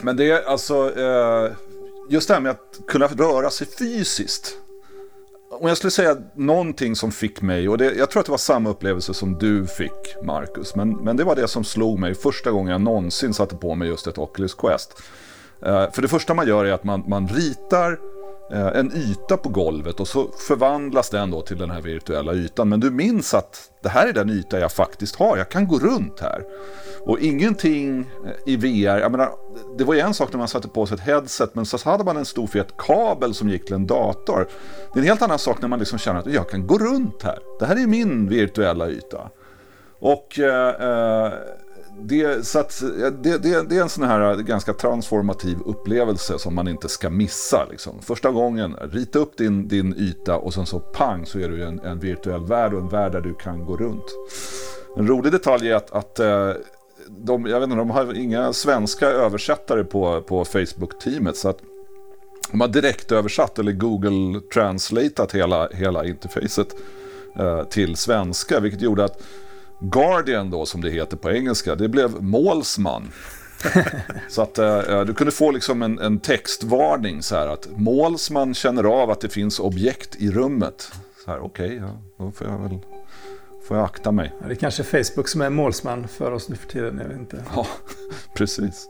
men 0.02 0.16
det 0.16 0.30
är 0.30 0.42
alltså 0.42 0.92
just 2.10 2.28
det 2.28 2.34
här 2.34 2.40
med 2.40 2.50
att 2.50 2.80
kunna 2.88 3.06
röra 3.06 3.50
sig 3.50 3.66
fysiskt. 3.66 4.56
Om 5.50 5.68
jag 5.68 5.76
skulle 5.76 5.90
säga 5.90 6.16
någonting 6.34 6.96
som 6.96 7.12
fick 7.12 7.42
mig, 7.42 7.68
och 7.68 7.78
det, 7.78 7.94
jag 7.94 8.10
tror 8.10 8.20
att 8.20 8.26
det 8.26 8.32
var 8.32 8.38
samma 8.38 8.70
upplevelse 8.70 9.14
som 9.14 9.38
du 9.38 9.66
fick 9.66 10.22
Marcus, 10.22 10.74
men, 10.74 10.90
men 10.90 11.16
det 11.16 11.24
var 11.24 11.36
det 11.36 11.48
som 11.48 11.64
slog 11.64 11.98
mig 11.98 12.14
första 12.14 12.50
gången 12.50 12.72
jag 12.72 12.80
någonsin 12.80 13.34
satte 13.34 13.56
på 13.56 13.74
mig 13.74 13.88
just 13.88 14.06
ett 14.06 14.18
Oculus 14.18 14.54
Quest. 14.54 15.02
för 15.62 16.02
det 16.02 16.08
första 16.08 16.34
man 16.34 16.48
gör 16.48 16.64
är 16.64 16.72
att 16.72 16.84
man, 16.84 17.04
man 17.06 17.28
ritar 17.28 17.98
Eh, 18.52 18.66
en 18.66 18.92
yta 18.96 19.36
på 19.36 19.48
golvet 19.48 20.00
och 20.00 20.08
så 20.08 20.28
förvandlas 20.48 21.10
den 21.10 21.30
då 21.30 21.42
till 21.42 21.58
den 21.58 21.70
här 21.70 21.80
virtuella 21.80 22.32
ytan. 22.32 22.68
Men 22.68 22.80
du 22.80 22.90
minns 22.90 23.34
att 23.34 23.70
det 23.82 23.88
här 23.88 24.06
är 24.06 24.12
den 24.12 24.30
yta 24.30 24.60
jag 24.60 24.72
faktiskt 24.72 25.16
har, 25.16 25.36
jag 25.36 25.48
kan 25.48 25.68
gå 25.68 25.78
runt 25.78 26.20
här. 26.20 26.44
Och 27.00 27.20
ingenting 27.20 27.98
eh, 28.26 28.52
i 28.52 28.56
VR, 28.56 28.98
jag 28.98 29.12
menar, 29.12 29.30
det 29.78 29.84
var 29.84 29.94
ju 29.94 30.00
en 30.00 30.14
sak 30.14 30.32
när 30.32 30.38
man 30.38 30.48
satte 30.48 30.68
på 30.68 30.86
sig 30.86 30.94
ett 30.94 31.00
headset 31.00 31.54
men 31.54 31.66
så 31.66 31.90
hade 31.90 32.04
man 32.04 32.16
en 32.16 32.24
stor 32.24 32.46
fet 32.46 32.76
kabel 32.76 33.34
som 33.34 33.48
gick 33.48 33.64
till 33.64 33.74
en 33.74 33.86
dator. 33.86 34.48
Det 34.92 34.98
är 34.98 35.02
en 35.02 35.08
helt 35.08 35.22
annan 35.22 35.38
sak 35.38 35.62
när 35.62 35.68
man 35.68 35.78
liksom 35.78 35.98
känner 35.98 36.20
att 36.20 36.32
jag 36.32 36.50
kan 36.50 36.66
gå 36.66 36.78
runt 36.78 37.22
här. 37.22 37.38
Det 37.58 37.66
här 37.66 37.82
är 37.82 37.86
min 37.86 38.28
virtuella 38.28 38.90
yta. 38.90 39.30
Och 39.98 40.38
eh, 40.38 41.26
eh 41.26 41.32
det, 42.02 42.46
så 42.46 42.58
att, 42.58 42.82
det, 43.22 43.38
det, 43.38 43.68
det, 43.68 43.76
är 43.76 43.82
en 43.82 43.88
sån 43.88 44.04
här 44.04 44.30
äh, 44.30 44.36
ganska 44.36 44.72
transformativ 44.72 45.58
upplevelse 45.64 46.38
som 46.38 46.54
man 46.54 46.68
inte 46.68 46.88
ska 46.88 47.10
missa. 47.10 47.66
Liksom. 47.70 48.02
Första 48.02 48.30
gången, 48.30 48.76
rita 48.80 49.18
upp 49.18 49.36
din, 49.36 49.68
din 49.68 49.94
yta 49.96 50.36
och 50.36 50.54
sen 50.54 50.66
så 50.66 50.80
pang 50.80 51.26
så 51.26 51.38
är 51.38 51.48
du 51.48 51.64
en, 51.64 51.80
en 51.80 51.98
virtuell 51.98 52.44
värld 52.44 52.74
och 52.74 52.80
en 52.80 52.88
värld 52.88 53.12
där 53.12 53.20
du 53.20 53.34
kan 53.34 53.64
gå 53.64 53.76
runt. 53.76 54.04
En 54.96 55.06
rolig 55.06 55.32
detalj 55.32 55.70
är 55.70 55.74
att, 55.74 55.90
att 55.90 56.18
äh, 56.18 56.52
de, 57.08 57.46
jag 57.46 57.60
vet 57.60 57.64
inte, 57.64 57.76
de 57.76 57.90
har 57.90 58.14
inga 58.14 58.52
svenska 58.52 59.08
översättare 59.08 59.84
på, 59.84 60.22
på 60.22 60.44
Facebook-teamet. 60.44 61.36
Så 61.36 61.48
att 61.48 61.58
de 62.50 62.60
har 62.60 62.68
direkt 62.68 63.12
översatt 63.12 63.58
eller 63.58 63.72
Google 63.72 64.40
translatat 64.54 65.32
hela, 65.32 65.68
hela 65.68 66.04
interfacet 66.04 66.76
eh, 67.38 67.64
till 67.64 67.96
svenska. 67.96 68.60
Vilket 68.60 68.82
gjorde 68.82 69.04
att 69.04 69.22
Guardian 69.80 70.50
då 70.50 70.66
som 70.66 70.80
det 70.80 70.90
heter 70.90 71.16
på 71.16 71.30
engelska, 71.30 71.74
det 71.74 71.88
blev 71.88 72.22
målsman. 72.22 73.10
så 74.28 74.42
att 74.42 74.58
eh, 74.58 75.04
du 75.04 75.14
kunde 75.14 75.32
få 75.32 75.50
liksom 75.50 75.82
en, 75.82 75.98
en, 75.98 76.18
textvarning 76.18 77.22
så 77.22 77.36
här 77.36 77.46
att 77.46 77.68
målsman 77.76 78.54
känner 78.54 78.84
av 78.84 79.10
att 79.10 79.20
det 79.20 79.28
finns 79.28 79.60
objekt 79.60 80.16
i 80.16 80.30
rummet. 80.30 80.92
Så 81.24 81.30
här, 81.30 81.44
okej, 81.44 81.66
okay, 81.66 81.78
ja, 81.78 82.24
då 82.24 82.30
får 82.30 82.46
jag 82.46 82.58
väl 82.58 82.78
får 83.70 83.76
jag 83.76 83.84
akta 83.84 84.12
mig. 84.12 84.32
Ja, 84.40 84.46
det 84.46 84.52
är 84.52 84.56
kanske 84.56 84.84
Facebook 84.84 85.28
som 85.28 85.40
är 85.40 85.50
målsman 85.50 86.08
för 86.08 86.32
oss 86.32 86.48
nu 86.48 86.56
för 86.56 86.68
tiden, 86.68 86.98
jag 87.02 87.08
vet 87.08 87.18
inte. 87.18 87.44
Ja, 87.54 87.66
precis. 88.34 88.88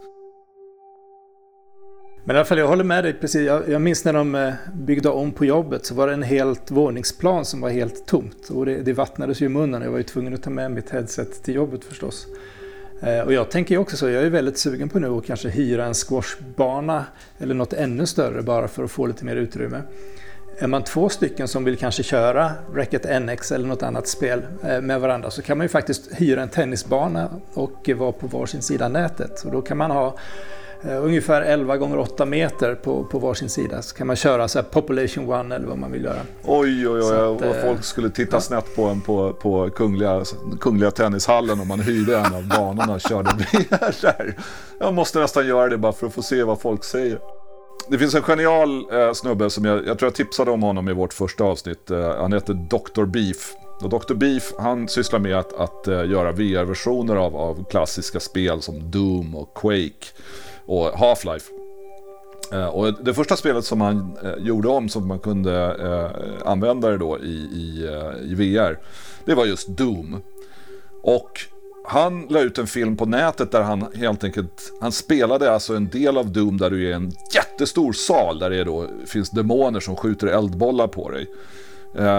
Men 2.25 2.37
i 2.37 2.39
alla 2.39 2.47
fall, 2.47 2.59
jag 2.59 2.69
håller 2.69 2.85
med 2.85 3.05
dig 3.05 3.13
precis. 3.13 3.47
Jag, 3.47 3.69
jag 3.69 3.83
minns 3.83 4.05
när 4.05 4.13
de 4.13 4.35
eh, 4.35 4.53
byggde 4.75 5.09
om 5.09 5.33
på 5.33 5.45
jobbet 5.45 5.87
så 5.87 5.95
var 5.95 6.07
det 6.07 6.13
en 6.13 6.23
helt 6.23 6.71
våningsplan 6.71 7.45
som 7.45 7.61
var 7.61 7.71
helt 7.71 8.07
tomt. 8.07 8.51
Och 8.51 8.67
det, 8.67 8.77
det 8.77 8.93
vattnades 8.93 9.43
ju 9.43 9.47
i 9.47 9.49
munnen. 9.49 9.83
Jag 9.83 9.91
var 9.91 9.99
ju 9.99 10.05
tvungen 10.05 10.35
att 10.35 10.43
ta 10.43 10.51
med 10.51 10.71
mitt 10.71 10.91
headset 10.91 11.43
till 11.43 11.55
jobbet 11.55 11.85
förstås. 11.85 12.27
Eh, 13.01 13.21
och 13.21 13.33
jag 13.33 13.51
tänker 13.51 13.75
ju 13.75 13.79
också 13.79 13.97
så, 13.97 14.09
jag 14.09 14.23
är 14.23 14.31
väldigt 14.31 14.59
sugen 14.59 14.89
på 14.89 14.99
nu 14.99 15.09
att 15.09 15.27
kanske 15.27 15.49
hyra 15.49 15.85
en 15.85 15.95
squashbana 15.95 17.05
eller 17.39 17.55
något 17.55 17.73
ännu 17.73 18.07
större 18.07 18.43
bara 18.43 18.69
för 18.69 18.85
att 18.85 18.91
få 18.91 19.07
lite 19.07 19.25
mer 19.25 19.37
utrymme. 19.37 19.83
Är 20.59 20.67
man 20.67 20.85
två 20.85 21.09
stycken 21.09 21.49
som 21.49 21.65
vill 21.65 21.77
kanske 21.77 22.03
köra 22.03 22.53
Racket 22.75 23.23
NX 23.23 23.53
eller 23.53 23.69
något 23.69 23.83
annat 23.83 24.09
spel 24.09 24.43
eh, 24.65 24.81
med 24.81 25.01
varandra 25.01 25.31
så 25.31 25.43
kan 25.43 25.59
man 25.59 25.65
ju 25.65 25.69
faktiskt 25.69 26.11
hyra 26.13 26.43
en 26.43 26.49
tennisbana 26.49 27.31
och 27.55 27.91
vara 27.97 28.13
på 28.13 28.27
varsin 28.27 28.63
sida 28.63 28.89
nätet. 28.89 29.45
Och 29.45 29.53
då 29.53 29.63
kan 29.63 29.77
man 29.77 29.91
ha 29.91 30.17
ungefär 30.85 31.43
11 31.43 31.77
gånger 31.77 31.99
8 31.99 32.25
meter 32.25 32.75
på, 32.75 33.05
på 33.05 33.19
varsin 33.19 33.49
sida. 33.49 33.83
Så 33.83 33.97
kan 33.97 34.07
man 34.07 34.17
köra 34.17 34.49
så 34.49 34.63
Population 34.63 35.33
One 35.33 35.55
eller 35.55 35.67
vad 35.67 35.79
man 35.79 35.93
vill 35.93 36.05
göra. 36.05 36.21
Oj, 36.45 36.89
oj, 36.89 37.01
oj. 37.03 37.17
Att, 37.17 37.43
och 37.43 37.57
folk 37.63 37.85
skulle 37.85 38.11
titta 38.11 38.37
ja. 38.37 38.41
snett 38.41 38.77
på 38.77 38.85
en 38.85 39.01
på, 39.01 39.33
på 39.33 39.71
kungliga, 39.71 40.25
kungliga 40.61 40.91
tennishallen 40.91 41.61
om 41.61 41.69
man 41.69 41.81
hyrde 41.81 42.19
en 42.19 42.35
av 42.35 42.49
banorna 42.49 42.95
och 42.95 43.01
körde 43.01 43.31
VR. 43.31 44.35
Jag 44.79 44.95
måste 44.95 45.19
nästan 45.19 45.47
göra 45.47 45.69
det 45.69 45.79
bara 45.79 45.93
för 45.93 46.07
att 46.07 46.15
få 46.15 46.23
se 46.23 46.43
vad 46.43 46.61
folk 46.61 46.85
säger. 46.85 47.19
Det 47.89 47.99
finns 47.99 48.15
en 48.15 48.23
genial 48.23 48.93
eh, 48.93 49.13
snubbe 49.13 49.51
som 49.51 49.65
jag, 49.65 49.87
jag 49.87 49.99
tror 49.99 50.07
jag 50.07 50.15
tipsade 50.15 50.51
om 50.51 50.63
honom 50.63 50.89
i 50.89 50.93
vårt 50.93 51.13
första 51.13 51.45
avsnitt. 51.45 51.91
Eh, 51.91 52.17
han 52.17 52.33
heter 52.33 52.55
Dr. 52.55 53.05
Beef. 53.05 53.55
Och 53.83 53.89
Dr. 53.89 54.15
Beef 54.15 54.53
han 54.59 54.89
sysslar 54.89 55.19
med 55.19 55.39
att, 55.39 55.53
att 55.53 55.89
uh, 55.89 56.11
göra 56.11 56.33
VR-versioner 56.33 57.17
av, 57.17 57.37
av 57.37 57.65
klassiska 57.71 58.21
spel 58.21 58.63
som 58.63 58.91
Doom 58.91 59.35
och 59.35 59.55
Quake 59.55 60.07
och 60.67 60.87
Half-Life. 60.87 61.51
Eh, 62.53 62.67
och 62.67 63.05
det 63.05 63.15
första 63.15 63.37
spelet 63.37 63.65
som 63.65 63.81
han 63.81 64.17
eh, 64.23 64.35
gjorde 64.39 64.69
om 64.69 64.89
som 64.89 65.09
man 65.09 65.19
kunde 65.19 65.77
eh, 65.81 66.49
använda 66.51 66.91
det 66.91 66.99
då 66.99 67.19
i, 67.19 67.33
i, 67.33 67.89
i 68.23 68.35
VR, 68.35 68.79
det 69.25 69.35
var 69.35 69.45
just 69.45 69.69
Doom. 69.69 70.23
Och 71.03 71.41
han 71.85 72.27
la 72.31 72.41
ut 72.41 72.59
en 72.59 72.67
film 72.67 72.97
på 72.97 73.07
nätet 73.07 73.53
där 73.53 73.63
han 73.63 73.87
helt 73.95 74.25
enkelt, 74.25 74.73
han 74.81 74.93
spelade 74.93 75.53
alltså 75.53 75.77
en 75.77 75.89
del 75.89 76.19
av 76.19 76.33
Doom 76.33 76.59
där 76.59 76.71
du 76.71 76.85
är 76.87 76.91
i 76.91 76.93
en 76.93 77.13
jättestor 77.35 77.93
sal 77.93 78.39
där 78.39 78.51
det 78.51 78.65
då 78.65 78.87
finns 79.07 79.31
demoner 79.31 79.81
som 79.81 79.97
skjuter 79.97 80.27
eldbollar 80.27 80.87
på 80.87 81.11
dig. 81.11 81.27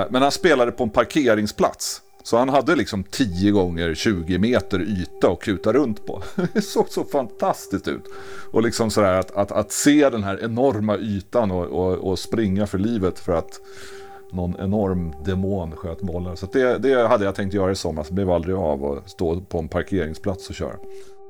Men 0.09 0.21
han 0.21 0.31
spelade 0.31 0.71
på 0.71 0.83
en 0.83 0.89
parkeringsplats. 0.89 2.01
Så 2.23 2.37
han 2.37 2.49
hade 2.49 2.75
liksom 2.75 3.03
10 3.03 3.51
gånger 3.51 3.93
20 3.93 4.37
meter 4.37 4.81
yta 4.81 5.31
att 5.31 5.39
kuta 5.39 5.73
runt 5.73 6.05
på. 6.05 6.23
Det 6.53 6.61
såg 6.61 6.89
så 6.89 7.03
fantastiskt 7.03 7.87
ut. 7.87 8.03
Och 8.51 8.61
liksom 8.61 8.91
sådär 8.91 9.13
att, 9.13 9.31
att, 9.31 9.51
att 9.51 9.71
se 9.71 10.09
den 10.09 10.23
här 10.23 10.43
enorma 10.43 10.97
ytan 10.97 11.51
och, 11.51 11.65
och, 11.65 11.93
och 11.93 12.19
springa 12.19 12.67
för 12.67 12.77
livet 12.77 13.19
för 13.19 13.33
att 13.33 13.59
någon 14.31 14.55
enorm 14.59 15.13
demon 15.25 15.75
sköt 15.75 16.01
bollar. 16.01 16.35
Så 16.35 16.45
det, 16.45 16.77
det 16.77 17.07
hade 17.07 17.25
jag 17.25 17.35
tänkt 17.35 17.53
göra 17.53 17.71
i 17.71 17.75
somras, 17.75 18.07
det 18.07 18.13
blev 18.13 18.31
aldrig 18.31 18.55
av 18.55 18.85
att 18.85 19.09
stå 19.09 19.41
på 19.41 19.59
en 19.59 19.67
parkeringsplats 19.67 20.49
och 20.49 20.55
köra. 20.55 20.75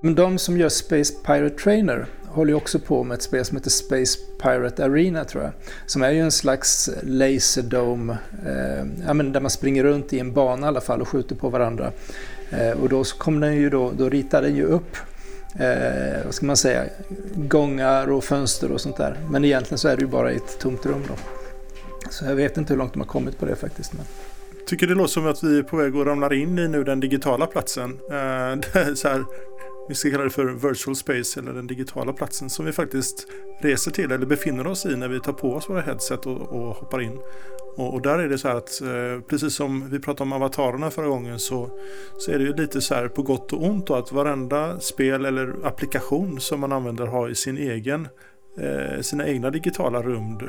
Men 0.01 0.15
de 0.15 0.37
som 0.37 0.57
gör 0.57 0.69
Space 0.69 1.13
Pirate 1.25 1.55
Trainer 1.55 2.05
håller 2.27 2.51
ju 2.51 2.57
också 2.57 2.79
på 2.79 3.03
med 3.03 3.15
ett 3.15 3.21
spel 3.21 3.45
som 3.45 3.57
heter 3.57 3.69
Space 3.69 4.19
Pirate 4.41 4.85
Arena 4.85 5.25
tror 5.25 5.43
jag. 5.43 5.51
Som 5.85 6.03
är 6.03 6.11
ju 6.11 6.19
en 6.19 6.31
slags 6.31 6.89
laserdome, 7.03 8.17
eh, 8.45 8.85
ja, 9.05 9.13
men 9.13 9.31
där 9.31 9.41
man 9.41 9.51
springer 9.51 9.83
runt 9.83 10.13
i 10.13 10.19
en 10.19 10.33
bana 10.33 10.67
i 10.67 10.69
alla 10.69 10.81
fall 10.81 11.01
och 11.01 11.07
skjuter 11.07 11.35
på 11.35 11.49
varandra. 11.49 11.91
Eh, 12.49 12.71
och 12.71 12.89
då 12.89 13.03
kom 13.03 13.39
den 13.39 13.55
ju 13.55 13.69
då, 13.69 13.91
då 13.97 14.09
ritar 14.09 14.41
den 14.41 14.55
ju 14.55 14.63
upp 14.63 14.97
eh, 15.59 16.25
vad 16.25 16.33
ska 16.33 16.45
man 16.45 16.57
säga, 16.57 16.83
gångar 17.35 18.11
och 18.11 18.23
fönster 18.23 18.71
och 18.71 18.81
sånt 18.81 18.97
där. 18.97 19.17
Men 19.29 19.45
egentligen 19.45 19.77
så 19.77 19.87
är 19.87 19.95
det 19.95 20.01
ju 20.01 20.07
bara 20.07 20.31
ett 20.31 20.59
tomt 20.59 20.85
rum 20.85 21.03
då. 21.07 21.13
Så 22.09 22.25
jag 22.25 22.35
vet 22.35 22.57
inte 22.57 22.73
hur 22.73 22.77
långt 22.77 22.93
de 22.93 22.99
har 22.99 23.07
kommit 23.07 23.39
på 23.39 23.45
det 23.45 23.55
faktiskt. 23.55 23.93
Men... 23.93 24.05
Tycker 24.67 24.87
det 24.87 24.95
låter 24.95 25.13
som 25.13 25.27
att 25.27 25.43
vi 25.43 25.57
är 25.57 25.63
på 25.63 25.77
väg 25.77 25.95
att 25.95 26.07
ramla 26.07 26.33
in 26.33 26.59
i 26.59 26.67
nu 26.67 26.83
den 26.83 26.99
digitala 26.99 27.45
platsen. 27.45 27.99
Eh, 28.11 28.93
så 28.95 29.07
här, 29.07 29.23
vi 29.89 29.95
ska 29.95 30.11
kalla 30.11 30.23
det 30.23 30.29
för 30.29 30.45
virtual 30.45 30.95
space 30.95 31.39
eller 31.39 31.53
den 31.53 31.67
digitala 31.67 32.13
platsen 32.13 32.49
som 32.49 32.65
vi 32.65 32.71
faktiskt 32.71 33.27
reser 33.61 33.91
till 33.91 34.11
eller 34.11 34.25
befinner 34.25 34.67
oss 34.67 34.85
i 34.85 34.95
när 34.95 35.07
vi 35.07 35.19
tar 35.19 35.33
på 35.33 35.53
oss 35.53 35.69
våra 35.69 35.81
headset 35.81 36.25
och, 36.25 36.41
och 36.41 36.75
hoppar 36.75 37.01
in. 37.01 37.19
Och, 37.77 37.93
och, 37.93 38.01
där 38.01 38.19
är 38.19 38.29
det 38.29 38.37
så 38.37 38.47
här 38.47 38.55
att 38.55 38.81
eh, 38.81 39.21
precis 39.27 39.55
som 39.55 39.89
vi 39.89 39.99
pratade 39.99 40.23
om 40.23 40.33
avatarerna 40.33 40.91
förra 40.91 41.07
gången 41.07 41.39
så, 41.39 41.69
så 42.17 42.31
är 42.31 42.39
det 42.39 42.43
ju 42.43 42.53
lite 42.53 42.81
så 42.81 42.95
här 42.95 43.07
på 43.07 43.21
gott 43.21 43.53
och 43.53 43.63
ont 43.63 43.87
då 43.87 43.95
att 43.95 44.11
varenda 44.11 44.79
spel 44.79 45.25
eller 45.25 45.55
applikation 45.63 46.39
som 46.39 46.59
man 46.59 46.71
använder 46.71 47.05
har 47.05 47.29
i 47.29 47.35
sin 47.35 47.57
egen, 47.57 48.07
eh, 48.59 49.01
sina 49.01 49.27
egna 49.27 49.49
digitala 49.49 50.01
rum 50.01 50.39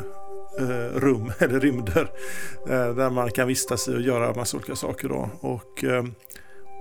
eh, 0.59 1.01
rum 1.01 1.33
eller 1.39 1.61
rymder 1.61 2.11
eh, 2.69 2.95
där 2.95 3.11
man 3.11 3.31
kan 3.31 3.49
vistas 3.49 3.89
i 3.89 3.95
och 3.95 4.01
göra 4.01 4.35
massa 4.35 4.57
olika 4.57 4.77
saker. 4.77 5.09
Då. 5.09 5.31
Och, 5.41 5.85
eh, 5.85 6.05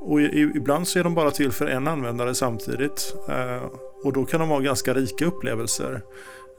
och 0.02 0.22
ibland 0.22 0.88
så 0.88 1.00
är 1.00 1.04
de 1.04 1.16
bara 1.16 1.32
till 1.32 1.52
för 1.52 1.68
en 1.68 1.88
användare 1.88 2.36
samtidigt 2.36 3.16
eh, 3.30 3.64
och 4.04 4.14
då 4.14 4.26
kan 4.26 4.40
de 4.40 4.50
ha 4.50 4.60
ganska 4.60 4.94
rika 4.94 5.26
upplevelser. 5.26 6.02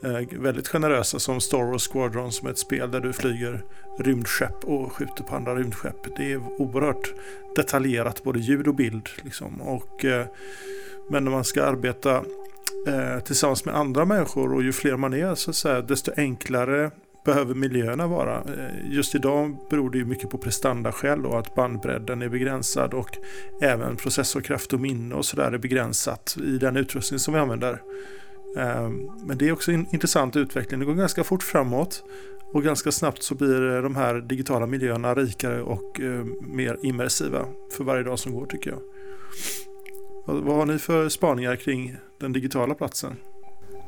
Eh, 0.05 0.39
väldigt 0.41 0.69
generösa 0.69 1.19
som 1.19 1.41
Star 1.41 1.71
Wars 1.71 1.89
Squadron 1.89 2.33
som 2.33 2.49
är 2.49 2.53
ett 2.53 2.59
spel 2.59 2.91
där 2.91 3.01
du 3.01 3.13
flyger 3.13 3.65
rymdskepp 3.99 4.65
och 4.65 4.93
skjuter 4.93 5.25
på 5.25 5.37
andra 5.37 5.55
rymdskepp. 5.55 6.17
Det 6.17 6.33
är 6.33 6.37
oerhört 6.59 7.15
detaljerat 7.57 8.23
både 8.23 8.39
ljud 8.39 8.69
och 8.69 8.75
bild. 8.75 9.09
Liksom. 9.23 9.61
Och, 9.61 10.05
eh, 10.05 10.27
men 11.11 11.25
när 11.25 11.31
man 11.31 11.45
ska 11.45 11.65
arbeta 11.65 12.23
tillsammans 13.25 13.65
med 13.65 13.77
andra 13.77 14.05
människor 14.05 14.55
och 14.55 14.63
ju 14.63 14.73
fler 14.73 14.97
man 14.97 15.15
är 15.15 15.35
så 15.35 15.51
att 15.51 15.57
säga, 15.57 15.81
desto 15.81 16.13
enklare 16.17 16.91
behöver 17.25 17.55
miljöerna 17.55 18.07
vara. 18.07 18.37
Eh, 18.37 18.93
just 18.93 19.15
idag 19.15 19.57
beror 19.71 19.91
det 19.91 20.05
mycket 20.05 20.31
på 20.31 20.39
prestandaskäl 20.39 21.27
och 21.27 21.39
att 21.39 21.55
bandbredden 21.55 22.23
är 22.23 22.29
begränsad 22.29 22.95
och 22.95 23.19
även 23.63 23.97
processorkraft 23.97 24.73
och 24.73 24.81
minne 24.81 25.15
och 25.15 25.25
sådär 25.25 25.53
är 25.53 25.59
begränsat 25.59 26.37
i 26.45 26.59
den 26.59 26.77
utrustning 26.77 27.19
som 27.19 27.35
vi 27.35 27.41
använder. 27.41 27.83
Eh, 28.57 28.91
men 29.27 29.39
det 29.39 29.49
är 29.49 29.53
också 29.53 29.73
en 29.73 29.87
intressant 29.93 30.37
utveckling. 30.37 30.81
Det 30.81 30.87
går 30.87 30.95
ganska 30.95 31.25
fort 31.25 31.43
framåt 31.43 32.05
och 32.53 32.63
ganska 32.63 32.93
snabbt 32.93 33.23
så 33.23 33.35
blir 33.35 33.83
de 33.83 33.97
här 33.97 34.15
digitala 34.15 34.67
miljöerna 34.67 35.15
rikare 35.15 35.63
och 35.63 36.01
eh, 36.01 36.25
mer 36.41 36.79
immersiva 36.83 37.47
för 37.77 37.85
varje 37.85 38.03
dag 38.03 38.19
som 38.19 38.35
går 38.35 38.47
tycker 38.47 38.71
jag. 38.71 38.81
Vad 40.27 40.57
har 40.57 40.67
ni 40.67 40.79
för 40.79 41.09
spaningar 41.09 41.57
kring 41.57 41.97
den 42.21 42.33
digitala 42.33 42.75
platsen? 42.75 43.17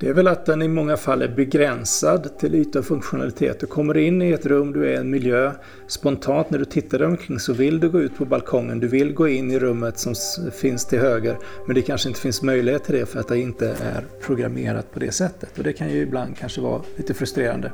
Det 0.00 0.08
är 0.08 0.12
väl 0.12 0.28
att 0.28 0.46
den 0.46 0.62
i 0.62 0.68
många 0.68 0.96
fall 0.96 1.22
är 1.22 1.28
begränsad 1.28 2.38
till 2.38 2.54
yta 2.54 2.78
och 2.78 2.84
funktionalitet. 2.84 3.60
Du 3.60 3.66
kommer 3.66 3.96
in 3.96 4.22
i 4.22 4.30
ett 4.30 4.46
rum, 4.46 4.72
du 4.72 4.86
är 4.86 4.92
i 4.92 4.96
en 4.96 5.10
miljö. 5.10 5.52
Spontant 5.86 6.50
när 6.50 6.58
du 6.58 6.64
tittar 6.64 6.98
dig 6.98 7.06
omkring 7.06 7.38
så 7.38 7.52
vill 7.52 7.80
du 7.80 7.88
gå 7.88 8.00
ut 8.00 8.16
på 8.16 8.24
balkongen. 8.24 8.80
Du 8.80 8.88
vill 8.88 9.14
gå 9.14 9.28
in 9.28 9.50
i 9.50 9.58
rummet 9.58 9.98
som 9.98 10.14
finns 10.52 10.86
till 10.86 10.98
höger. 10.98 11.36
Men 11.66 11.74
det 11.74 11.82
kanske 11.82 12.08
inte 12.08 12.20
finns 12.20 12.42
möjlighet 12.42 12.84
till 12.84 12.94
det 12.94 13.06
för 13.06 13.20
att 13.20 13.28
det 13.28 13.38
inte 13.38 13.68
är 13.68 14.04
programmerat 14.20 14.92
på 14.92 15.00
det 15.00 15.12
sättet. 15.12 15.58
Och 15.58 15.64
det 15.64 15.72
kan 15.72 15.90
ju 15.90 16.00
ibland 16.00 16.36
kanske 16.36 16.60
vara 16.60 16.82
lite 16.96 17.14
frustrerande. 17.14 17.72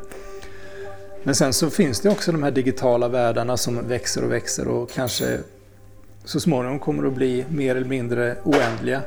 Men 1.23 1.35
sen 1.35 1.53
så 1.53 1.71
finns 1.71 2.01
det 2.01 2.09
också 2.09 2.33
de 2.33 2.43
här 2.43 2.51
digitala 2.51 3.09
världarna 3.09 3.57
som 3.57 3.89
växer 3.89 4.25
och 4.25 4.33
växer 4.33 4.69
och 4.69 4.91
kanske 4.91 5.39
så 6.25 6.41
småningom 6.41 6.79
kommer 6.79 7.07
att 7.07 7.15
bli 7.15 7.45
mer 7.51 7.77
eller 7.77 7.89
mindre 7.89 8.37
oändliga. 8.45 9.01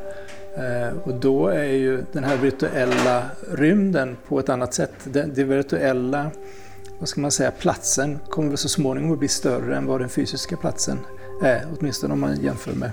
Eh, 0.57 0.97
och 1.03 1.13
då 1.13 1.47
är 1.47 1.63
ju 1.63 2.03
den 2.11 2.23
här 2.23 2.37
virtuella 2.37 3.23
rymden 3.51 4.17
på 4.27 4.39
ett 4.39 4.49
annat 4.49 4.73
sätt. 4.73 4.93
Den, 5.03 5.33
det 5.33 5.43
virtuella, 5.43 6.31
vad 6.99 7.09
ska 7.09 7.21
man 7.21 7.31
säga, 7.31 7.51
platsen 7.51 8.19
kommer 8.29 8.49
väl 8.49 8.57
så 8.57 8.69
småningom 8.69 9.11
att 9.11 9.19
bli 9.19 9.27
större 9.27 9.75
än 9.77 9.85
vad 9.85 10.01
den 10.01 10.09
fysiska 10.09 10.57
platsen 10.57 10.99
är, 11.43 11.65
åtminstone 11.79 12.13
om 12.13 12.19
man 12.19 12.41
jämför 12.41 12.73
med. 12.73 12.91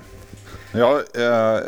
Ja, 0.73 1.01
eh, 1.13 1.59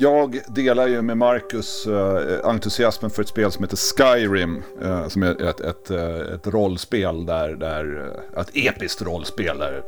jag 0.00 0.40
delar 0.48 0.86
ju 0.86 1.02
med 1.02 1.16
Marcus 1.16 1.86
eh, 1.86 2.48
entusiasmen 2.48 3.10
för 3.10 3.22
ett 3.22 3.28
spel 3.28 3.52
som 3.52 3.64
heter 3.64 3.76
Skyrim. 3.76 4.62
Eh, 4.82 5.08
som 5.08 5.22
är 5.22 5.42
ett, 5.42 5.60
ett, 5.60 5.90
eh, 5.90 6.34
ett 6.34 6.46
rollspel 6.46 7.26
där, 7.26 7.48
där, 7.48 8.12
ett 8.36 8.50
episkt 8.54 9.02
rollspel 9.02 9.58
där 9.58 9.82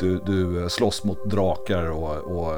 du, 0.00 0.20
du 0.26 0.68
slåss 0.70 1.04
mot 1.04 1.30
drakar 1.30 1.90
och, 1.90 2.16
och 2.16 2.54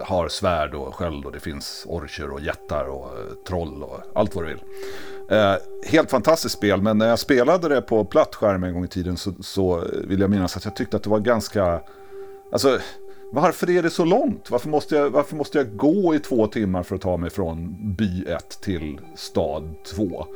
har 0.00 0.28
svärd 0.28 0.74
och 0.74 0.94
sköld 0.94 1.24
och 1.24 1.32
det 1.32 1.40
finns 1.40 1.86
orcher 1.88 2.30
och 2.30 2.40
jättar 2.40 2.84
och 2.84 3.10
troll 3.48 3.82
och 3.82 4.00
allt 4.14 4.34
vad 4.34 4.44
du 4.44 4.48
vill. 4.48 4.62
Eh, 5.30 5.54
helt 5.86 6.10
fantastiskt 6.10 6.56
spel, 6.56 6.82
men 6.82 6.98
när 6.98 7.08
jag 7.08 7.18
spelade 7.18 7.68
det 7.68 7.82
på 7.82 8.04
platt 8.04 8.34
skärm 8.34 8.64
en 8.64 8.74
gång 8.74 8.84
i 8.84 8.88
tiden 8.88 9.16
så, 9.16 9.32
så 9.40 9.84
vill 10.04 10.20
jag 10.20 10.30
minnas 10.30 10.56
att 10.56 10.64
jag 10.64 10.76
tyckte 10.76 10.96
att 10.96 11.02
det 11.02 11.10
var 11.10 11.20
ganska... 11.20 11.80
Alltså, 12.52 12.78
varför 13.32 13.70
är 13.70 13.82
det 13.82 13.90
så 13.90 14.04
långt? 14.04 14.50
Varför 14.50 14.68
måste, 14.68 14.96
jag, 14.96 15.10
varför 15.10 15.36
måste 15.36 15.58
jag 15.58 15.76
gå 15.76 16.14
i 16.14 16.18
två 16.18 16.46
timmar 16.46 16.82
för 16.82 16.94
att 16.94 17.00
ta 17.00 17.16
mig 17.16 17.30
från 17.30 17.76
by 17.96 18.24
1 18.28 18.58
till 18.62 19.00
stad 19.14 19.74
2? 19.84 20.26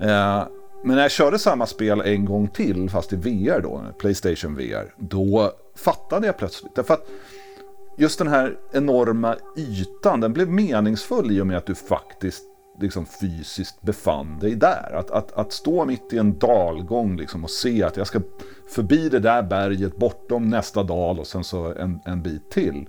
Eh, 0.00 0.46
men 0.84 0.96
när 0.96 1.02
jag 1.02 1.10
körde 1.10 1.38
samma 1.38 1.66
spel 1.66 2.00
en 2.00 2.24
gång 2.24 2.48
till, 2.48 2.90
fast 2.90 3.12
i 3.12 3.16
VR 3.16 3.60
då, 3.60 3.84
Playstation 3.98 4.54
VR, 4.54 4.94
då 4.96 5.52
fattade 5.76 6.26
jag 6.26 6.38
plötsligt. 6.38 6.74
Därför 6.74 6.94
att 6.94 7.06
just 7.98 8.18
den 8.18 8.28
här 8.28 8.58
enorma 8.72 9.36
ytan, 9.56 10.20
den 10.20 10.32
blev 10.32 10.48
meningsfull 10.48 11.32
i 11.32 11.40
och 11.40 11.46
med 11.46 11.56
att 11.56 11.66
du 11.66 11.74
faktiskt 11.74 12.44
liksom 12.80 13.06
fysiskt 13.06 13.82
befann 13.82 14.38
dig 14.38 14.54
där. 14.54 14.92
Att, 14.94 15.10
att, 15.10 15.32
att 15.32 15.52
stå 15.52 15.84
mitt 15.84 16.12
i 16.12 16.18
en 16.18 16.38
dalgång 16.38 17.16
liksom 17.16 17.44
och 17.44 17.50
se 17.50 17.82
att 17.82 17.96
jag 17.96 18.06
ska 18.06 18.20
förbi 18.68 19.08
det 19.08 19.18
där 19.18 19.42
berget, 19.42 19.96
bortom 19.96 20.48
nästa 20.48 20.82
dal 20.82 21.18
och 21.18 21.26
sen 21.26 21.44
så 21.44 21.74
en, 21.74 22.00
en 22.04 22.22
bit 22.22 22.50
till. 22.50 22.86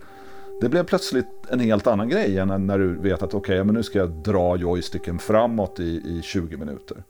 Det 0.61 0.69
blev 0.69 0.83
plötsligt 0.83 1.27
en 1.49 1.59
helt 1.59 1.87
annan 1.87 2.09
grej 2.09 2.37
än 2.37 2.67
när 2.67 2.79
du 2.79 3.01
vet 3.01 3.23
att 3.23 3.33
okej, 3.33 3.55
okay, 3.55 3.63
men 3.63 3.75
nu 3.75 3.83
ska 3.83 3.99
jag 3.99 4.09
dra 4.09 4.57
joysticken 4.57 5.19
framåt 5.19 5.79
i, 5.79 5.83
i 5.83 6.21
20 6.23 6.57
minuter. 6.57 7.03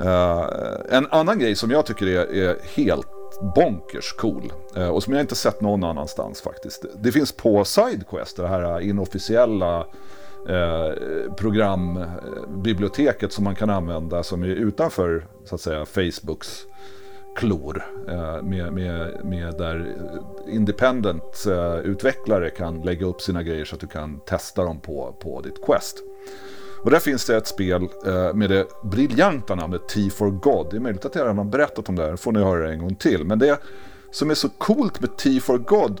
Uh, 0.00 0.46
en 0.90 1.06
annan 1.10 1.38
grej 1.38 1.54
som 1.54 1.70
jag 1.70 1.86
tycker 1.86 2.06
är, 2.06 2.34
är 2.34 2.56
helt 2.76 3.06
bonkers 3.54 4.12
cool 4.12 4.52
uh, 4.76 4.88
och 4.88 5.02
som 5.02 5.12
jag 5.12 5.22
inte 5.22 5.34
sett 5.34 5.60
någon 5.60 5.84
annanstans 5.84 6.40
faktiskt. 6.40 6.84
Det 7.02 7.12
finns 7.12 7.32
på 7.32 7.64
Sidequest, 7.64 8.36
det 8.36 8.48
här 8.48 8.80
inofficiella 8.80 9.86
Eh, 10.46 10.92
programbiblioteket 11.36 13.32
som 13.32 13.44
man 13.44 13.54
kan 13.54 13.70
använda 13.70 14.22
som 14.22 14.42
är 14.42 14.46
utanför 14.46 15.26
så 15.44 15.54
att 15.54 15.60
säga 15.60 15.86
Facebooks 15.86 16.66
klor. 17.36 17.82
Eh, 18.08 18.42
med, 18.42 18.72
med, 18.72 19.24
med 19.24 19.54
där 19.58 19.96
independent-utvecklare 20.48 22.46
eh, 22.46 22.54
kan 22.54 22.82
lägga 22.82 23.06
upp 23.06 23.20
sina 23.20 23.42
grejer 23.42 23.64
så 23.64 23.74
att 23.74 23.80
du 23.80 23.86
kan 23.86 24.20
testa 24.20 24.64
dem 24.64 24.80
på, 24.80 25.16
på 25.20 25.40
ditt 25.40 25.64
Quest. 25.64 25.98
Och 26.84 26.90
där 26.90 26.98
finns 26.98 27.26
det 27.26 27.36
ett 27.36 27.46
spel 27.46 27.88
med 28.34 28.50
det 28.50 28.66
briljanta 28.84 29.54
namnet 29.54 29.88
T 29.88 30.10
for 30.10 30.30
God. 30.30 30.66
Det 30.70 30.76
är 30.76 30.80
möjligt 30.80 31.04
att 31.04 31.14
jag 31.14 31.22
redan 31.22 31.38
har 31.38 31.44
berättat 31.44 31.88
om 31.88 31.96
det 31.96 32.02
här, 32.02 32.16
får 32.16 32.32
ni 32.32 32.40
höra 32.40 32.66
det 32.66 32.72
en 32.72 32.78
gång 32.78 32.94
till. 32.94 33.24
Men 33.24 33.38
det 33.38 33.58
som 34.10 34.30
är 34.30 34.34
så 34.34 34.48
coolt 34.48 35.00
med 35.00 35.16
T 35.16 35.40
for 35.40 35.58
God 35.58 36.00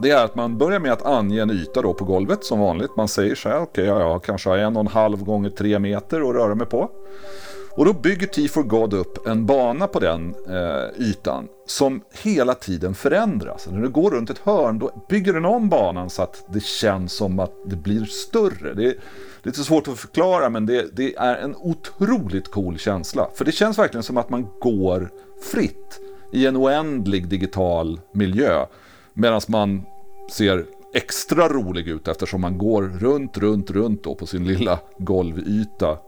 det 0.00 0.10
är 0.10 0.24
att 0.24 0.34
man 0.34 0.58
börjar 0.58 0.80
med 0.80 0.92
att 0.92 1.06
ange 1.06 1.42
en 1.42 1.50
yta 1.50 1.82
då 1.82 1.94
på 1.94 2.04
golvet 2.04 2.44
som 2.44 2.60
vanligt. 2.60 2.96
Man 2.96 3.08
säger 3.08 3.34
så 3.34 3.48
här, 3.48 3.60
okej, 3.60 3.92
okay, 3.92 4.04
jag 4.04 4.22
kanske 4.22 4.48
har 4.48 4.56
en 4.56 4.76
och 4.76 4.80
en 4.80 4.86
halv 4.86 5.24
gånger 5.24 5.50
tre 5.50 5.78
meter 5.78 6.28
att 6.28 6.34
röra 6.34 6.54
mig 6.54 6.66
på. 6.66 6.90
Och 7.76 7.84
då 7.84 7.92
bygger 7.92 8.26
T 8.26 8.48
for 8.48 8.62
God 8.62 8.94
upp 8.94 9.26
en 9.26 9.46
bana 9.46 9.86
på 9.86 10.00
den 10.00 10.34
eh, 10.48 11.02
ytan 11.02 11.48
som 11.66 12.02
hela 12.22 12.54
tiden 12.54 12.94
förändras. 12.94 13.68
När 13.70 13.80
du 13.80 13.88
går 13.88 14.10
runt 14.10 14.30
ett 14.30 14.38
hörn 14.38 14.78
då 14.78 15.04
bygger 15.08 15.32
den 15.32 15.44
om 15.44 15.68
banan 15.68 16.10
så 16.10 16.22
att 16.22 16.44
det 16.48 16.62
känns 16.62 17.12
som 17.12 17.38
att 17.38 17.52
det 17.66 17.76
blir 17.76 18.04
större. 18.04 18.74
Det 18.74 18.86
är 18.86 18.94
lite 19.42 19.64
svårt 19.64 19.88
att 19.88 19.98
förklara 19.98 20.50
men 20.50 20.66
det, 20.66 20.96
det 20.96 21.16
är 21.16 21.36
en 21.36 21.56
otroligt 21.56 22.50
cool 22.50 22.78
känsla. 22.78 23.28
För 23.34 23.44
det 23.44 23.52
känns 23.52 23.78
verkligen 23.78 24.02
som 24.02 24.16
att 24.16 24.30
man 24.30 24.46
går 24.60 25.10
fritt 25.52 26.00
i 26.32 26.46
en 26.46 26.56
oändlig 26.56 27.28
digital 27.28 28.00
miljö. 28.12 28.66
Medan 29.14 29.40
man 29.48 29.82
ser 30.30 30.66
extra 30.94 31.48
rolig 31.48 31.88
ut 31.88 32.08
eftersom 32.08 32.40
man 32.40 32.58
går 32.58 32.82
runt, 32.82 33.38
runt, 33.38 33.70
runt 33.70 34.04
då 34.04 34.14
på 34.14 34.26
sin 34.26 34.44
lilla 34.44 34.78
golvyta 34.98 35.98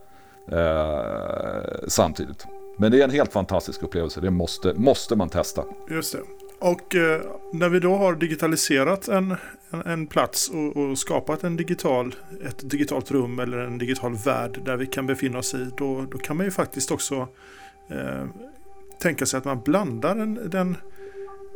eh, 0.53 1.89
samtidigt. 1.89 2.47
Men 2.79 2.93
det 2.93 3.01
är 3.01 3.05
en 3.05 3.11
helt 3.11 3.33
fantastisk 3.33 3.83
upplevelse. 3.83 4.21
Det 4.21 4.31
måste, 4.31 4.75
måste 4.75 5.17
man 5.17 5.29
testa. 5.29 5.65
Just 5.91 6.13
det. 6.13 6.19
Och 6.59 6.95
eh, 6.95 7.21
när 7.53 7.69
vi 7.69 7.81
då 7.81 7.97
har 7.97 8.15
digitaliserat 8.15 9.09
en, 9.09 9.37
en, 9.71 9.81
en 9.81 10.07
plats 10.07 10.49
och, 10.49 10.77
och, 10.77 10.99
skapat 10.99 11.45
en 11.45 11.57
digital, 11.57 12.15
ett 12.47 12.71
digitalt 12.71 13.11
rum 13.11 13.39
eller 13.39 13.59
en 13.59 13.79
digital 13.79 14.15
värld 14.15 14.61
där 14.65 14.77
vi 14.77 14.87
kan 14.87 15.07
befinna 15.07 15.39
oss 15.39 15.55
i, 15.55 15.71
då, 15.77 16.07
då 16.11 16.19
kan 16.19 16.37
man 16.37 16.47
ju 16.47 16.53
faktiskt 16.53 16.91
också 16.91 17.29
eh, 17.91 18.25
tänka 19.01 19.27
sig 19.27 19.39
att 19.39 19.45
man 19.45 19.61
blandar 19.61 20.15
den, 20.15 20.51
den 20.51 20.77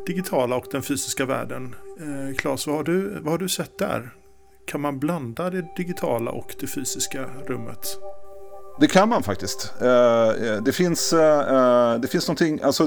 digitala 0.07 0.57
och 0.57 0.67
den 0.71 0.83
fysiska 0.83 1.27
världen. 1.27 1.75
Eh, 2.01 2.37
Claes, 2.37 2.67
vad 2.67 2.77
har, 2.77 2.85
du, 2.85 3.21
vad 3.21 3.33
har 3.33 3.39
du 3.39 3.49
sett 3.49 3.79
där? 3.79 4.11
Kan 4.67 4.81
man 4.81 4.99
blanda 4.99 5.51
det 5.51 5.67
digitala 5.77 6.31
och 6.31 6.55
det 6.61 6.67
fysiska 6.67 7.25
rummet? 7.47 7.99
Det 8.81 8.87
kan 8.87 9.09
man 9.09 9.23
faktiskt. 9.23 9.75
Eh, 9.81 10.29
eh, 10.29 10.63
det 10.65 10.73
finns, 10.73 11.13
eh, 11.13 12.01
det 12.01 12.09
finns 12.09 12.29
någonting, 12.29 12.61
alltså, 12.63 12.87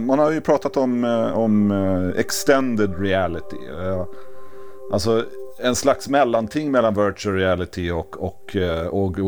man, 0.00 0.18
har 0.18 0.30
ju 0.30 0.40
pratat 0.40 0.76
om, 0.76 1.04
om 1.34 1.72
extended 2.16 3.00
reality. 3.00 3.56
Alltså 4.92 5.24
en 5.58 5.76
slags 5.76 6.08
mellanting 6.08 6.70
mellan 6.70 6.94
virtual 6.94 7.34
reality 7.34 7.90
och, 7.90 8.22
och, 8.22 8.56
och 8.90 9.18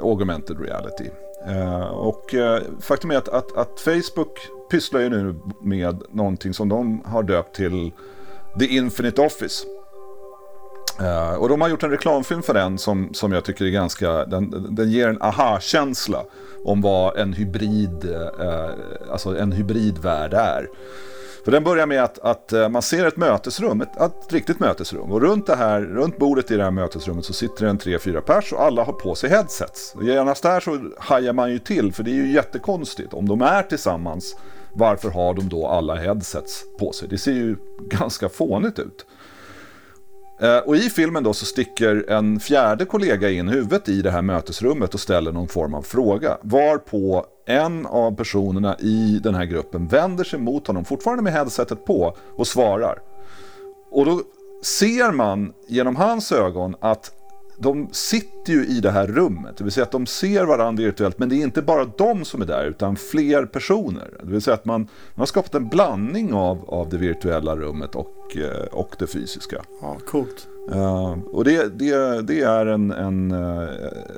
augmented 0.00 0.60
reality. 0.60 1.04
Eh, 1.46 1.82
och 1.82 2.34
eh, 2.34 2.62
faktum 2.80 3.10
är 3.10 3.16
att, 3.16 3.28
att, 3.28 3.56
att 3.56 3.80
Facebook 3.80 4.38
pysslar 4.70 5.00
ju 5.00 5.08
nu 5.08 5.34
med 5.62 6.02
någonting 6.10 6.54
som 6.54 6.68
de 6.68 7.02
har 7.04 7.22
döpt 7.22 7.56
till 7.56 7.92
The 8.58 8.66
Infinite 8.66 9.22
Office. 9.22 9.66
Uh, 11.00 11.34
och 11.34 11.48
de 11.48 11.60
har 11.60 11.68
gjort 11.68 11.82
en 11.82 11.90
reklamfilm 11.90 12.42
för 12.42 12.54
den 12.54 12.78
som, 12.78 13.14
som 13.14 13.32
jag 13.32 13.44
tycker 13.44 13.64
är 13.64 13.70
ganska, 13.70 14.24
den, 14.24 14.74
den 14.74 14.90
ger 14.90 15.08
en 15.08 15.22
aha-känsla 15.22 16.24
om 16.64 16.80
vad 16.80 17.16
en 17.16 17.32
hybrid, 17.32 18.16
alltså 19.10 19.38
en 19.38 19.52
hybridvärld 19.52 20.34
är. 20.34 20.68
För 21.44 21.52
den 21.52 21.64
börjar 21.64 21.86
med 21.86 22.04
att, 22.04 22.18
att 22.18 22.52
eh, 22.52 22.68
man 22.68 22.82
ser 22.82 23.06
ett 23.06 23.16
mötesrum, 23.16 23.80
ett, 23.80 24.00
ett, 24.00 24.32
riktigt 24.32 24.60
mötesrum. 24.60 25.12
Och 25.12 25.20
runt, 25.20 25.46
det 25.46 25.56
här, 25.56 25.80
runt 25.80 26.18
bordet 26.18 26.50
i 26.50 26.56
det 26.56 26.64
här 26.64 26.70
mötesrummet 26.70 27.24
så 27.24 27.32
sitter 27.32 27.64
det 27.64 27.70
en 27.70 27.78
tre, 27.78 27.98
fyra 27.98 28.20
pers 28.20 28.52
och 28.52 28.62
alla 28.62 28.84
har 28.84 28.92
på 28.92 29.14
sig 29.14 29.30
headsets. 29.30 29.94
Och 29.94 30.04
genast 30.04 30.42
där 30.42 30.60
så 30.60 30.80
hajar 30.98 31.32
man 31.32 31.50
ju 31.50 31.58
till, 31.58 31.92
för 31.92 32.02
det 32.02 32.10
är 32.10 32.14
ju 32.14 32.32
jättekonstigt. 32.32 33.14
Om 33.14 33.28
de 33.28 33.42
är 33.42 33.62
tillsammans, 33.62 34.36
varför 34.72 35.10
har 35.10 35.34
de 35.34 35.48
då 35.48 35.66
alla 35.66 35.94
headsets 35.94 36.64
på 36.78 36.92
sig? 36.92 37.08
Det 37.08 37.18
ser 37.18 37.32
ju 37.32 37.56
ganska 37.90 38.28
fånigt 38.28 38.78
ut. 38.78 39.06
Eh, 40.40 40.58
och 40.58 40.76
i 40.76 40.80
filmen 40.80 41.24
då 41.24 41.32
så 41.32 41.44
sticker 41.44 42.10
en 42.10 42.40
fjärde 42.40 42.84
kollega 42.84 43.30
in 43.30 43.48
huvudet 43.48 43.88
i 43.88 44.02
det 44.02 44.10
här 44.10 44.22
mötesrummet 44.22 44.94
och 44.94 45.00
ställer 45.00 45.32
någon 45.32 45.48
form 45.48 45.74
av 45.74 45.82
fråga. 45.82 46.38
Varpå 46.42 47.26
en 47.50 47.86
av 47.86 48.16
personerna 48.16 48.76
i 48.78 49.20
den 49.22 49.34
här 49.34 49.44
gruppen 49.44 49.88
vänder 49.88 50.24
sig 50.24 50.38
mot 50.38 50.66
honom, 50.66 50.84
fortfarande 50.84 51.22
med 51.22 51.32
headsetet 51.32 51.84
på, 51.84 52.16
och 52.36 52.46
svarar. 52.46 52.98
Och 53.90 54.04
då 54.04 54.22
ser 54.62 55.12
man 55.12 55.52
genom 55.68 55.96
hans 55.96 56.32
ögon 56.32 56.74
att 56.80 57.12
de 57.58 57.88
sitter 57.92 58.52
ju 58.52 58.66
i 58.66 58.80
det 58.80 58.90
här 58.90 59.06
rummet, 59.06 59.56
det 59.56 59.64
vill 59.64 59.72
säga 59.72 59.84
att 59.84 59.92
de 59.92 60.06
ser 60.06 60.44
varandra 60.44 60.84
virtuellt, 60.84 61.18
men 61.18 61.28
det 61.28 61.36
är 61.36 61.42
inte 61.42 61.62
bara 61.62 61.84
de 61.84 62.24
som 62.24 62.42
är 62.42 62.46
där, 62.46 62.64
utan 62.64 62.96
fler 62.96 63.46
personer. 63.46 64.10
Det 64.22 64.32
vill 64.32 64.42
säga 64.42 64.54
att 64.54 64.64
man, 64.64 64.80
man 64.80 64.88
har 65.20 65.26
skapat 65.26 65.54
en 65.54 65.68
blandning 65.68 66.32
av, 66.32 66.64
av 66.70 66.88
det 66.88 66.96
virtuella 66.96 67.56
rummet 67.56 67.94
och, 67.94 68.36
eh, 68.36 68.66
och 68.72 68.96
det 68.98 69.06
fysiska. 69.06 69.62
Ja, 69.82 69.96
coolt. 70.06 70.48
Uh, 70.74 71.18
och 71.32 71.44
det, 71.44 71.78
det, 71.78 72.22
det, 72.22 72.40
är 72.40 72.66
en, 72.66 72.90
en 72.90 73.32
uh, 73.32 73.68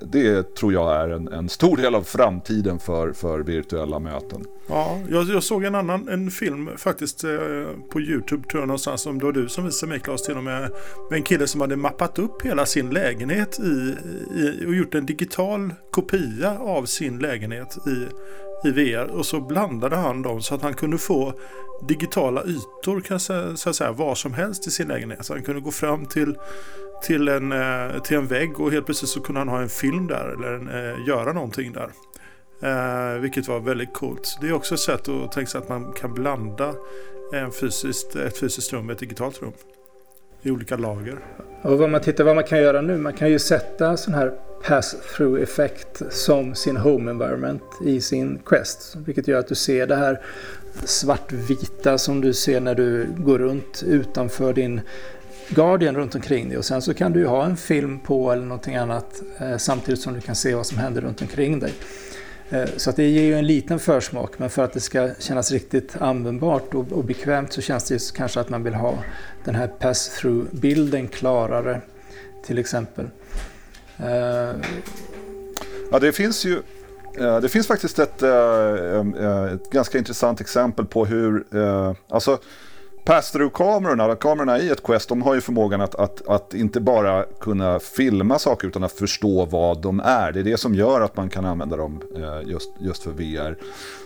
det 0.02 0.54
tror 0.54 0.72
jag 0.72 0.96
är 0.96 1.08
en, 1.08 1.28
en, 1.28 1.48
stor 1.48 1.76
del 1.76 1.94
av 1.94 2.02
framtiden 2.02 2.78
för, 2.78 3.12
för 3.12 3.40
virtuella 3.40 3.98
möten. 3.98 4.44
Ja, 4.66 4.98
jag, 5.10 5.24
jag 5.24 5.42
såg 5.42 5.64
en 5.64 5.74
annan 5.74 6.08
en 6.08 6.30
film 6.30 6.70
faktiskt 6.76 7.24
uh, 7.24 7.66
på 7.90 8.00
YouTube 8.00 8.48
tror 8.48 8.62
jag 8.62 8.66
någonstans 8.66 9.00
som 9.00 9.18
det 9.18 9.24
var 9.24 9.32
du 9.32 9.48
som 9.48 9.64
visade 9.64 9.90
mig 9.90 10.00
Claes 10.00 10.22
till 10.22 10.36
och 10.36 10.44
med. 10.44 10.70
Med 11.10 11.16
en 11.16 11.22
kille 11.22 11.46
som 11.46 11.60
hade 11.60 11.76
mappat 11.76 12.18
upp 12.18 12.42
hela 12.42 12.66
sin 12.66 12.90
lägenhet 12.90 13.60
i, 13.60 13.94
i, 14.40 14.66
och 14.66 14.74
gjort 14.74 14.94
en 14.94 15.06
digital 15.06 15.74
kopia 15.90 16.58
av 16.58 16.84
sin 16.84 17.18
lägenhet 17.18 17.76
i, 17.86 18.06
i 18.64 18.70
VR 18.70 19.06
och 19.06 19.26
så 19.26 19.40
blandade 19.40 19.96
han 19.96 20.22
dem 20.22 20.42
så 20.42 20.54
att 20.54 20.62
han 20.62 20.74
kunde 20.74 20.98
få 20.98 21.32
digitala 21.88 22.44
ytor 22.44 23.00
kan 23.00 23.20
så, 23.20 23.56
så 23.56 23.70
att 23.70 23.76
säga 23.76 23.92
var 23.92 24.14
som 24.14 24.34
helst 24.34 24.66
i 24.66 24.70
sin 24.70 24.88
lägenhet. 24.88 25.24
Så 25.24 25.32
han 25.32 25.42
kunde 25.42 25.60
gå 25.60 25.70
fram 25.70 26.06
till, 26.06 26.38
till, 27.02 27.28
en, 27.28 27.52
eh, 27.52 28.02
till 28.02 28.16
en 28.16 28.26
vägg 28.26 28.60
och 28.60 28.72
helt 28.72 28.86
plötsligt 28.86 29.10
så 29.10 29.20
kunde 29.20 29.40
han 29.40 29.48
ha 29.48 29.60
en 29.60 29.68
film 29.68 30.06
där 30.06 30.34
eller 30.38 30.52
en, 30.52 30.68
eh, 30.68 31.08
göra 31.08 31.32
någonting 31.32 31.72
där. 31.72 31.90
Eh, 32.62 33.20
vilket 33.20 33.48
var 33.48 33.60
väldigt 33.60 33.92
coolt. 33.92 34.38
Det 34.40 34.48
är 34.48 34.52
också 34.52 34.74
ett 34.74 34.80
sätt 34.80 35.08
att 35.08 35.32
tänka 35.32 35.50
sig 35.50 35.58
att 35.58 35.68
man 35.68 35.92
kan 35.92 36.14
blanda 36.14 36.74
en 37.32 37.52
fysiskt, 37.52 38.16
ett 38.16 38.38
fysiskt 38.38 38.72
rum 38.72 38.86
med 38.86 38.92
ett 38.92 38.98
digitalt 38.98 39.42
rum. 39.42 39.52
I 40.42 40.50
olika 40.50 40.76
lager. 40.76 41.18
Och 41.62 41.78
vad 41.78 41.90
man 41.90 42.00
tittar 42.00 42.24
vad 42.24 42.34
man 42.34 42.44
kan 42.44 42.58
göra 42.58 42.80
nu, 42.80 42.96
man 42.98 43.12
kan 43.12 43.30
ju 43.30 43.38
sätta 43.38 43.96
sån 43.96 44.14
här 44.14 44.32
pass-through 44.62 45.42
effekt 45.42 46.02
som 46.10 46.54
sin 46.54 46.76
home 46.76 47.10
environment 47.10 47.62
i 47.84 48.00
sin 48.00 48.38
Quest. 48.44 48.96
Vilket 49.06 49.28
gör 49.28 49.38
att 49.38 49.48
du 49.48 49.54
ser 49.54 49.86
det 49.86 49.96
här 49.96 50.20
svartvita 50.84 51.98
som 51.98 52.20
du 52.20 52.32
ser 52.32 52.60
när 52.60 52.74
du 52.74 53.06
går 53.18 53.38
runt 53.38 53.82
utanför 53.86 54.52
din 54.52 54.80
Guardian 55.48 55.96
runt 55.96 56.14
omkring 56.14 56.48
dig 56.48 56.58
och 56.58 56.64
sen 56.64 56.82
så 56.82 56.94
kan 56.94 57.12
du 57.12 57.26
ha 57.26 57.44
en 57.44 57.56
film 57.56 57.98
på 57.98 58.32
eller 58.32 58.44
någonting 58.44 58.76
annat 58.76 59.22
eh, 59.38 59.56
samtidigt 59.56 60.00
som 60.00 60.14
du 60.14 60.20
kan 60.20 60.34
se 60.34 60.54
vad 60.54 60.66
som 60.66 60.78
händer 60.78 61.00
runt 61.00 61.22
omkring 61.22 61.58
dig. 61.58 61.72
Eh, 62.50 62.68
så 62.76 62.90
att 62.90 62.96
det 62.96 63.08
ger 63.08 63.22
ju 63.22 63.34
en 63.34 63.46
liten 63.46 63.78
försmak 63.78 64.38
men 64.38 64.50
för 64.50 64.64
att 64.64 64.72
det 64.72 64.80
ska 64.80 65.10
kännas 65.18 65.52
riktigt 65.52 65.96
användbart 65.96 66.74
och, 66.74 66.92
och 66.92 67.04
bekvämt 67.04 67.52
så 67.52 67.60
känns 67.60 67.84
det 67.84 67.94
ju 67.94 68.00
kanske 68.14 68.40
att 68.40 68.48
man 68.48 68.62
vill 68.62 68.74
ha 68.74 68.98
den 69.44 69.54
här 69.54 69.70
pass-through-bilden 69.78 71.08
klarare 71.08 71.80
till 72.46 72.58
exempel. 72.58 73.06
Eh, 74.02 74.54
ja, 75.90 75.98
det 75.98 76.12
finns 76.12 76.44
ju 76.44 76.62
eh, 77.18 77.40
det 77.40 77.48
finns 77.48 77.66
faktiskt 77.66 77.98
ett, 77.98 78.22
eh, 78.22 79.52
ett 79.54 79.70
ganska 79.70 79.98
intressant 79.98 80.40
exempel 80.40 80.86
på 80.86 81.04
hur, 81.04 81.44
alltså 82.08 82.38
Pass-through-kamerorna, 83.04 84.14
kamerorna 84.14 84.58
i 84.58 84.70
ett 84.70 84.82
Quest, 84.82 85.08
de 85.08 85.22
har 85.22 85.34
ju 85.34 85.40
förmågan 85.40 85.80
att, 85.80 85.94
att, 85.94 86.28
att, 86.28 86.54
inte 86.54 86.80
bara 86.80 87.24
kunna 87.40 87.78
filma 87.78 88.38
saker 88.38 88.68
utan 88.68 88.84
att 88.84 88.92
förstå 88.92 89.44
vad 89.44 89.82
de 89.82 90.00
är. 90.00 90.32
Det 90.32 90.40
är 90.40 90.44
det 90.44 90.56
som 90.56 90.74
gör 90.74 91.00
att 91.00 91.16
man 91.16 91.28
kan 91.28 91.44
använda 91.44 91.76
dem 91.76 92.02
eh, 92.16 92.50
just, 92.50 92.70
just 92.80 93.02
för 93.02 93.10
VR. 93.10 93.58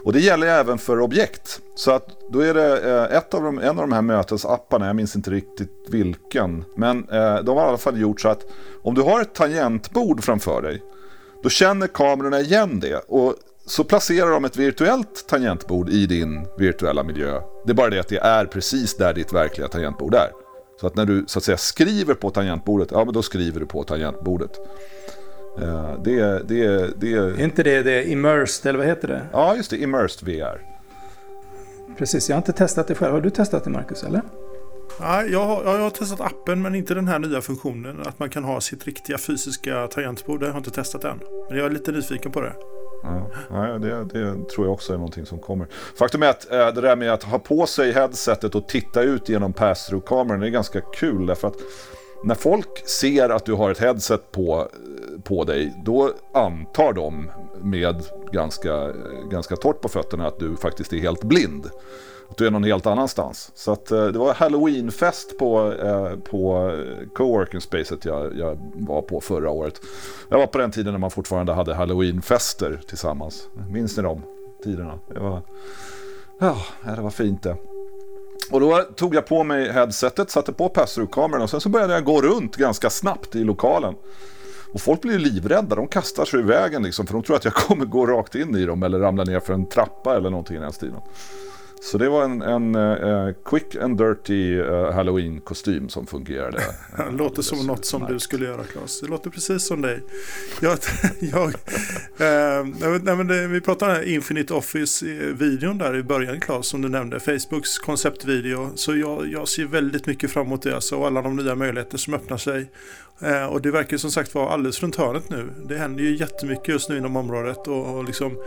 Och 0.05 0.13
det 0.13 0.21
gäller 0.21 0.47
även 0.47 0.79
för 0.79 1.01
objekt. 1.01 1.61
Så 1.75 1.91
att 1.91 2.09
då 2.31 2.41
är 2.41 2.55
det 2.55 2.91
eh, 2.91 3.17
ett 3.17 3.35
av 3.35 3.43
de, 3.43 3.59
en 3.59 3.69
av 3.69 3.77
de 3.77 3.93
här 3.93 4.03
mötesapparna, 4.03 4.87
jag 4.87 4.97
minns 4.97 5.17
inte 5.17 5.31
riktigt 5.31 5.87
vilken, 5.89 6.65
men 6.77 7.09
eh, 7.09 7.37
de 7.37 7.57
har 7.57 7.65
i 7.65 7.69
alla 7.69 7.79
fall 7.79 8.01
gjort 8.01 8.21
så 8.21 8.29
att 8.29 8.45
om 8.83 8.95
du 8.95 9.03
har 9.03 9.21
ett 9.21 9.35
tangentbord 9.35 10.25
framför 10.25 10.63
dig, 10.63 10.83
då 11.43 11.49
känner 11.49 11.87
kamerorna 11.87 12.41
igen 12.41 12.81
det. 12.81 12.97
Och 12.97 13.35
så 13.67 13.85
placerar 13.85 14.31
de 14.31 14.45
ett 14.45 14.57
virtuellt 14.57 15.27
tangentbord 15.29 15.89
i 15.89 16.07
din 16.07 16.47
virtuella 16.59 17.03
miljö. 17.03 17.41
Det 17.65 17.73
är 17.73 17.75
bara 17.75 17.91
det 17.91 17.99
att 17.99 18.09
det 18.09 18.19
är 18.19 18.47
precis 18.47 18.97
där 18.97 19.15
ditt 19.15 19.33
verkliga 19.33 19.69
tangentbord 19.69 20.15
är. 20.15 20.31
Så 20.81 20.87
att 20.87 20.97
när 20.97 21.05
du 21.05 21.25
så 21.27 21.39
att 21.39 21.45
säga 21.45 21.57
skriver 21.57 22.15
på 22.15 22.31
tangentbordet, 22.31 22.89
ja 22.91 23.05
men 23.05 23.15
då 23.15 23.23
skriver 23.23 23.61
du 23.61 23.67
på 23.67 23.85
tangentbordet. 23.85 24.51
Uh, 25.63 26.03
det, 26.05 26.49
det, 26.49 26.91
det, 27.01 27.13
är 27.13 27.41
inte 27.41 27.63
det, 27.63 27.83
det 27.83 27.93
är 27.93 28.03
immersed, 28.03 28.69
eller 28.69 28.79
vad 28.79 28.89
heter 28.89 29.09
det? 29.09 29.27
Ja, 29.33 29.57
just 29.57 29.71
det, 29.71 29.77
immersed 29.77 30.29
VR. 30.29 30.61
Precis, 31.99 32.29
jag 32.29 32.37
har 32.37 32.41
inte 32.41 32.53
testat 32.53 32.89
det 32.89 32.95
själv. 32.95 33.13
Har 33.13 33.21
du 33.21 33.31
testat 33.31 33.65
det 33.65 33.71
Marcus, 33.71 34.03
eller? 34.03 34.23
Nej, 35.01 35.33
jag 35.33 35.45
har, 35.45 35.65
jag 35.65 35.79
har 35.79 35.91
testat 35.91 36.21
appen 36.21 36.63
men 36.63 36.75
inte 36.75 36.95
den 36.95 37.09
här 37.09 37.19
nya 37.19 37.41
funktionen. 37.41 38.03
Att 38.07 38.19
man 38.19 38.31
kan 38.31 38.45
ha 38.45 38.61
sitt 38.61 38.85
riktiga 38.85 39.19
fysiska 39.19 39.87
tangentbord. 39.87 40.41
Det 40.41 40.47
har 40.47 40.53
jag 40.53 40.61
inte 40.61 40.71
testat 40.71 41.05
än. 41.05 41.21
Men 41.49 41.59
jag 41.59 41.67
är 41.67 41.71
lite 41.71 41.93
nyfiken 41.93 42.33
på 42.33 42.41
det. 42.41 42.53
Ja, 43.51 43.79
det, 43.79 44.05
det, 44.05 44.49
tror 44.49 44.67
jag 44.67 44.73
också 44.73 44.93
är 44.93 44.97
någonting 44.97 45.27
som 45.27 45.39
kommer. 45.39 45.67
Faktum 45.99 46.23
är 46.23 46.29
att 46.29 46.53
äh, 46.53 46.59
det 46.59 46.81
där 46.81 46.97
med 46.97 47.13
att 47.13 47.23
ha 47.23 47.39
på 47.39 47.67
sig 47.67 47.93
headsetet 47.93 48.55
och 48.55 48.69
titta 48.69 49.03
ut 49.03 49.29
genom 49.29 49.53
pass-through-kameran 49.53 50.43
är 50.43 50.49
ganska 50.49 50.81
kul. 50.81 51.27
Därför 51.27 51.49
att 51.49 51.57
när 52.25 52.35
folk 52.35 52.89
ser 52.89 53.29
att 53.29 53.45
du 53.45 53.53
har 53.53 53.71
ett 53.71 53.79
headset 53.79 54.33
på, 54.33 54.59
eh, 54.61 55.21
på 55.23 55.45
dig, 55.45 55.83
då 55.85 56.11
antar 56.35 56.93
de 56.93 57.31
med 57.63 58.03
ganska, 58.33 58.75
eh, 58.75 59.29
ganska 59.31 59.57
torrt 59.57 59.81
på 59.81 59.89
fötterna 59.89 60.27
att 60.27 60.39
du 60.39 60.57
faktiskt 60.57 60.93
är 60.93 60.99
helt 60.99 61.25
blind 61.25 61.71
att 62.29 62.37
du 62.37 62.47
är 62.47 62.51
någon 62.51 62.65
helt 62.65 62.87
annanstans. 62.87 63.51
Så 63.55 63.73
att, 63.73 63.91
eh, 63.91 64.07
det 64.07 64.19
var 64.19 64.35
halloweenfest 64.35 65.39
på, 65.39 65.73
eh, 65.73 66.17
på 66.31 66.71
eh, 66.71 67.09
coworking 67.15 67.61
spacet 67.61 68.05
jag, 68.05 68.39
jag 68.39 68.59
var 68.75 69.03
på 69.03 69.21
förra 69.21 69.51
året. 69.51 69.81
Jag 70.29 70.39
var 70.39 70.47
på 70.47 70.59
den 70.59 70.71
tiden 70.71 70.93
när 70.93 70.99
man 70.99 71.11
fortfarande 71.11 71.53
hade 71.53 71.75
halloweenfester 71.75 72.81
tillsammans. 72.89 73.49
Minns 73.71 73.97
ni 73.97 74.03
de 74.03 74.23
tiderna? 74.65 74.99
Det 75.15 75.21
var, 75.21 75.43
ja, 76.41 76.57
det 76.97 77.03
var 77.03 77.11
fint 77.11 77.43
det. 77.43 77.57
Och 78.51 78.61
då 78.61 78.83
tog 78.97 79.15
jag 79.15 79.27
på 79.27 79.45
mig 79.45 79.73
headsetet, 79.73 80.31
satte 80.31 80.53
på 80.53 80.69
pass-through-kameran 80.69 81.43
och 81.43 81.51
sen 81.51 81.61
så 81.61 81.69
började 81.69 81.93
jag 81.93 82.05
gå 82.05 82.23
runt 82.23 82.57
ganska 82.57 82.91
snabbt 82.91 83.35
i 83.35 83.45
lokalen. 83.45 83.95
Och 84.73 84.81
folk 84.81 85.03
blir 85.03 85.19
livrädda, 85.19 85.77
de 85.77 85.89
kastar 85.89 86.25
sig 86.25 86.41
i 86.41 86.43
vägen 86.43 86.83
liksom 86.83 87.07
för 87.07 87.15
de 87.15 87.23
tror 87.23 87.37
att 87.37 87.45
jag 87.45 87.55
kommer 87.55 87.85
gå 87.85 88.07
rakt 88.07 88.35
in 88.35 88.57
i 88.57 88.67
dem 88.67 88.83
eller 88.83 88.99
ramla 88.99 89.25
ner 89.25 89.41
för 89.41 89.55
en 89.55 89.69
trappa 89.69 90.17
eller 90.17 90.31
någonting 90.31 90.57
i 90.57 90.61
den 90.61 90.73
stilen. 90.73 91.01
Så 91.81 91.99
det 91.99 92.09
var 92.09 92.25
en, 92.25 92.43
en 92.43 92.75
uh, 92.75 93.35
quick 93.45 93.77
and 93.77 93.99
dirty 93.99 94.61
uh, 94.61 94.91
halloween-kostym 94.93 95.89
som 95.89 96.07
fungerade. 96.07 96.61
Det 96.97 97.17
låter 97.17 97.43
som 97.43 97.67
något 97.67 97.85
som 97.85 98.07
du 98.09 98.19
skulle 98.19 98.47
göra 98.47 98.65
Claes. 98.65 99.01
Det 99.01 99.07
låter 99.07 99.31
precis 99.31 99.67
som 99.67 99.83
dig. 99.83 100.03
Jag, 100.61 100.79
jag, 101.21 101.47
uh, 101.47 102.67
nej, 103.03 103.17
men 103.17 103.27
det, 103.27 103.47
vi 103.47 103.61
pratade 103.61 103.99
om 103.99 104.05
Infinite 104.05 104.55
Office-videon 104.55 105.79
där 105.79 105.97
i 105.97 106.03
början 106.03 106.41
Claes 106.41 106.67
som 106.67 106.83
du 106.83 106.89
nämnde. 106.89 107.21
Facebooks 107.21 107.79
konceptvideo. 107.79 108.71
Så 108.75 108.97
jag, 108.97 109.29
jag 109.33 109.49
ser 109.49 109.65
väldigt 109.65 110.07
mycket 110.07 110.31
fram 110.31 110.47
emot 110.47 110.63
det. 110.63 110.75
Alltså, 110.75 110.97
och 110.97 111.07
alla 111.07 111.23
de 111.23 111.37
nya 111.37 111.55
möjligheter 111.55 111.99
som 111.99 112.15
öppnar 112.15 112.37
sig. 112.37 112.71
Eh, 113.21 113.45
och 113.45 113.63
det 113.63 113.71
verkar 113.71 113.97
som 113.97 114.11
sagt 114.11 114.35
vara 114.35 114.49
alldeles 114.49 114.83
runt 114.83 114.97
hörnet 114.97 115.31
nu. 115.31 115.53
Det 115.69 115.77
händer 115.77 116.03
ju 116.05 116.17
jättemycket 116.17 116.69
just 116.69 116.89
nu 116.89 116.99
inom 116.99 117.17
området 117.17 117.69
och, 117.69 117.97
och 117.97 118.05
liksom, 118.05 118.39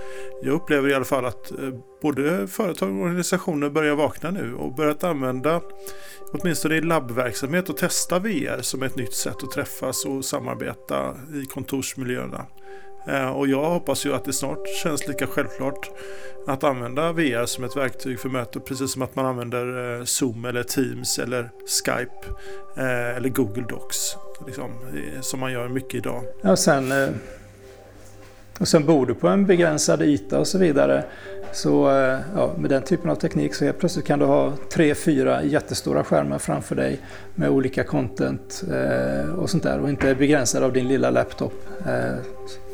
jag 0.44 0.54
upplever 0.54 0.90
i 0.90 0.94
alla 0.94 1.06
fall 1.06 1.26
att 1.26 1.52
eh, 1.52 1.58
både 2.02 2.48
företag 2.48 2.90
och 2.90 3.04
organisationer 3.04 3.70
börjar 3.70 3.96
vakna 3.96 4.32
nu 4.32 4.56
och 4.56 4.76
börjat 4.76 5.04
använda 5.04 5.62
åtminstone 6.34 6.76
i 6.76 6.82
labbverksamhet 6.82 7.70
och 7.70 7.78
testa 7.78 8.20
VR 8.20 8.62
som 8.62 8.84
ett 8.84 8.96
nytt 8.96 9.14
sätt 9.14 9.44
att 9.44 9.52
träffas 9.52 10.06
och 10.06 10.26
samarbeta 10.26 11.16
i 11.34 11.46
kontorsmiljöerna. 11.46 12.46
Eh, 13.08 13.30
och 13.30 13.48
jag 13.48 13.70
hoppas 13.70 14.06
ju 14.06 14.14
att 14.14 14.26
det 14.26 14.34
snart 14.34 14.68
känns 14.84 15.08
lika 15.08 15.28
självklart 15.28 15.90
att 16.48 16.64
använda 16.64 17.12
VR 17.12 17.46
som 17.46 17.64
ett 17.64 17.78
verktyg 17.78 18.20
för 18.20 18.30
möten 18.30 18.62
Precis 18.66 18.92
som 18.92 19.02
att 19.02 19.16
man 19.16 19.26
använder 19.26 19.98
eh, 20.00 20.04
Zoom 20.04 20.46
eller 20.46 20.64
Teams 20.64 21.20
eller 21.20 21.50
Skype 21.68 22.28
eh, 22.78 23.18
eller 23.18 23.30
Google 23.30 23.66
Docs. 23.70 24.16
Liksom, 24.48 24.72
som 25.22 25.40
man 25.40 25.52
gör 25.52 25.70
mycket 25.70 25.94
idag. 25.94 26.24
Ja, 26.42 26.56
sen, 26.56 26.94
och 28.60 28.68
sen 28.68 28.86
bor 28.86 29.06
du 29.06 29.14
på 29.14 29.28
en 29.28 29.46
begränsad 29.46 30.02
yta 30.02 30.40
och 30.40 30.48
så 30.48 30.58
vidare. 30.58 31.04
Så 31.52 31.90
ja, 32.36 32.52
med 32.58 32.70
den 32.70 32.84
typen 32.84 33.10
av 33.10 33.16
teknik 33.16 33.54
så 33.54 33.66
helt 33.66 33.80
plötsligt 33.80 34.06
kan 34.06 34.20
du 34.20 34.26
ha 34.26 34.54
tre, 34.74 34.96
fyra 34.96 35.44
jättestora 35.44 36.04
skärmar 36.04 36.40
framför 36.40 36.76
dig 36.76 37.00
med 37.36 37.50
olika 37.50 37.84
content 37.84 38.64
och 39.38 39.50
sånt 39.50 39.64
där 39.64 39.80
och 39.80 39.90
inte 39.90 40.16
begränsad 40.16 40.64
av 40.64 40.74
din 40.74 40.88
lilla 40.88 41.10
laptop 41.10 41.54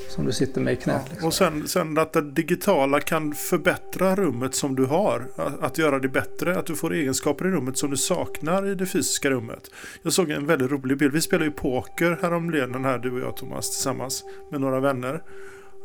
som 0.10 0.26
du 0.26 0.32
sitter 0.32 0.62
med 0.62 0.74
i 0.74 0.76
knät. 0.76 1.02
Ja, 1.06 1.10
liksom. 1.10 1.28
Och 1.28 1.34
sen, 1.34 1.68
sen 1.68 1.98
att 1.98 2.13
det 2.13 2.22
digitala 2.22 3.00
kan 3.00 3.34
förbättra 3.34 4.15
rummet 4.15 4.56
som 4.56 4.76
du 4.76 4.86
har. 4.86 5.28
Att, 5.36 5.63
att, 5.63 5.78
göra 5.78 6.00
det 6.00 6.08
bättre, 6.08 6.60
att 6.60 6.65
du 6.65 6.76
får 6.76 6.94
egenskaper 6.94 7.48
i 7.48 7.52
rummet 7.52 7.78
som 7.78 7.89
du 7.89 7.98
saknar 7.98 8.68
i 8.72 8.76
det 8.76 8.86
fysiska 8.86 9.30
rummet. 9.30 9.72
Jag 10.02 10.13
såg 10.13 10.30
en 10.30 10.46
väldigt 10.46 10.72
rolig 10.72 10.98
bild. 10.98 11.13
Vi 11.13 11.22
spelade 11.22 11.46
ju 11.46 11.52
poker 11.52 12.20
häromleden 12.22 12.86
här, 12.86 12.98
du 12.98 13.12
och 13.12 13.20
jag 13.20 13.38
Thomas, 13.38 13.70
tillsammans 13.70 14.24
med 14.52 14.62
några 14.62 14.80
vänner. 14.80 15.24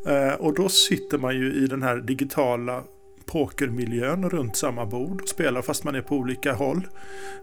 Eh, 0.06 0.34
och 0.34 0.54
då 0.54 0.68
sitter 0.68 1.18
man 1.18 1.36
ju 1.36 1.52
i 1.54 1.66
den 1.66 1.82
här 1.82 1.96
digitala 1.96 2.84
pokermiljön 3.30 4.30
runt 4.30 4.56
samma 4.56 4.86
bord 4.86 5.20
och 5.20 5.28
spelar 5.28 5.62
fast 5.62 5.84
man 5.84 5.94
är 5.94 6.02
på 6.02 6.16
olika 6.16 6.52
håll. 6.52 6.86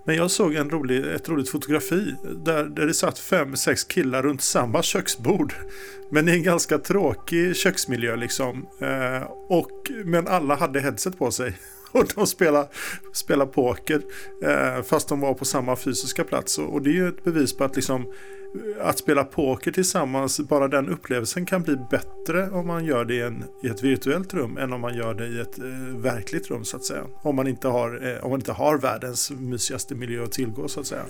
Men 0.06 0.16
jag 0.16 0.32
såg 0.32 0.56
en 0.56 0.70
rolig, 0.70 1.06
ett 1.06 1.30
roligt 1.30 1.50
fotografi 1.50 2.16
där, 2.46 2.64
där 2.64 2.86
det 2.86 2.94
satt 2.94 3.20
fem, 3.20 3.56
sex 3.56 3.84
killar 3.84 4.24
runt 4.24 4.42
samma 4.42 4.84
köksbord. 4.84 5.54
Men 6.10 6.30
i 6.30 6.32
en 6.32 6.44
ganska 6.44 6.78
tråkig 6.78 7.56
köksmiljö 7.56 8.16
liksom. 8.16 8.68
Eh, 8.82 9.32
och, 9.50 9.72
men 10.06 10.28
alla 10.28 10.56
hade 10.56 10.80
headset 10.80 11.18
på 11.18 11.32
sig. 11.32 11.54
Och 11.92 12.06
de 12.16 12.28
spelade, 12.28 12.68
spelar 13.14 13.46
poker 13.46 14.02
eh, 14.44 14.84
fast 14.84 15.10
de 15.10 15.20
var 15.20 15.34
på 15.34 15.46
samma 15.46 15.76
fysiska 15.76 16.24
plats. 16.24 16.58
Och, 16.58 16.74
och 16.74 16.82
det 16.82 16.90
är 16.90 16.94
ju 16.94 17.08
ett 17.08 17.24
bevis 17.24 17.58
på 17.58 17.64
att 17.64 17.76
liksom 17.76 18.02
eh, 18.02 18.88
att 18.88 18.98
spela 18.98 19.24
poker 19.24 19.72
tillsammans, 19.72 20.40
bara 20.40 20.68
den 20.68 20.90
upplevelsen 20.90 21.46
kan 21.46 21.62
bli 21.62 21.76
bättre 21.92 22.50
om 22.50 22.68
man 22.68 22.86
gör 22.86 23.06
det 23.06 23.14
i, 23.14 23.22
en, 23.22 23.44
i 23.64 23.68
ett 23.68 23.84
virtuellt 23.84 24.34
rum 24.34 24.58
än 24.58 24.74
om 24.74 24.82
man 24.82 24.96
gör 24.96 25.14
det 25.14 25.28
i 25.28 25.40
ett 25.40 25.60
eh, 25.60 25.66
verkligt 25.98 26.50
rum 26.50 26.64
så 26.64 26.78
att 26.78 26.86
säga. 26.86 27.04
Om 27.22 27.36
man, 27.36 27.48
inte 27.48 27.68
har, 27.68 28.08
eh, 28.08 28.24
om 28.24 28.30
man 28.30 28.40
inte 28.40 28.52
har 28.52 28.78
världens 28.78 29.32
mysigaste 29.32 29.96
miljö 29.96 30.24
att 30.24 30.32
tillgå 30.32 30.68
så 30.68 30.80
att 30.80 30.88
säga. 30.88 31.04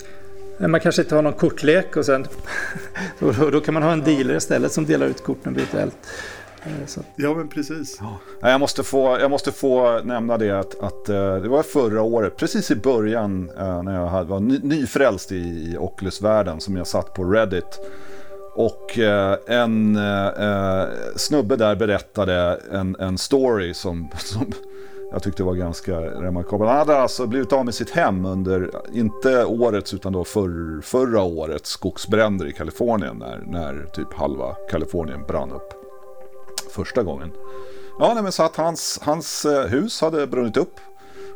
Man 0.59 0.79
kanske 0.79 1.01
inte 1.01 1.15
har 1.15 1.21
någon 1.21 1.33
kortlek 1.33 1.97
och 1.97 2.05
sen 2.05 2.25
då, 3.19 3.49
då 3.49 3.59
kan 3.59 3.73
man 3.73 3.83
ha 3.83 3.91
en 3.91 4.03
dealer 4.03 4.35
istället 4.35 4.71
som 4.71 4.85
delar 4.85 5.07
ut 5.07 5.23
korten 5.23 5.53
virtuellt. 5.53 5.97
Eh, 6.67 6.85
så. 6.85 7.01
Ja, 7.15 7.33
men 7.33 7.47
precis. 7.47 7.97
Ja. 8.01 8.17
Jag, 8.49 8.59
måste 8.59 8.83
få, 8.83 9.17
jag 9.19 9.31
måste 9.31 9.51
få 9.51 10.01
nämna 10.03 10.37
det 10.37 10.59
att, 10.59 10.79
att 10.79 11.09
eh, 11.09 11.35
det 11.35 11.49
var 11.49 11.63
förra 11.63 12.01
året, 12.01 12.37
precis 12.37 12.71
i 12.71 12.75
början 12.75 13.49
eh, 13.57 13.83
när 13.83 13.95
jag 13.95 14.25
var 14.25 14.39
ny, 14.39 14.59
nyfrälst 14.63 15.31
i, 15.31 15.35
i 15.35 15.77
Oculus-världen 15.79 16.59
som 16.59 16.77
jag 16.77 16.87
satt 16.87 17.13
på 17.13 17.23
Reddit. 17.23 17.79
Och 18.55 18.97
en 19.47 19.99
snubbe 21.15 21.55
där 21.55 21.75
berättade 21.75 22.59
en, 22.71 22.95
en 22.99 23.17
story 23.17 23.73
som, 23.73 24.09
som 24.17 24.53
jag 25.11 25.23
tyckte 25.23 25.43
var 25.43 25.53
ganska 25.53 25.99
remarkabel. 25.99 26.67
Han 26.67 26.77
hade 26.77 26.97
alltså 26.97 27.27
blivit 27.27 27.53
av 27.53 27.65
med 27.65 27.73
sitt 27.73 27.89
hem 27.89 28.25
under, 28.25 28.71
inte 28.93 29.45
årets 29.45 29.93
utan 29.93 30.13
då 30.13 30.23
för, 30.23 30.81
förra 30.81 31.21
årets 31.21 31.69
skogsbränder 31.69 32.45
i 32.47 32.53
Kalifornien 32.53 33.17
när, 33.17 33.43
när 33.47 33.85
typ 33.93 34.13
halva 34.13 34.55
Kalifornien 34.69 35.23
brann 35.27 35.51
upp 35.51 35.76
första 36.71 37.03
gången. 37.03 37.31
Ja, 37.99 38.13
nej, 38.13 38.23
men 38.23 38.31
så 38.31 38.43
att 38.43 38.55
hans, 38.55 38.99
hans 39.01 39.45
eh, 39.45 39.67
hus 39.67 40.01
hade 40.01 40.27
brunnit 40.27 40.57
upp. 40.57 40.79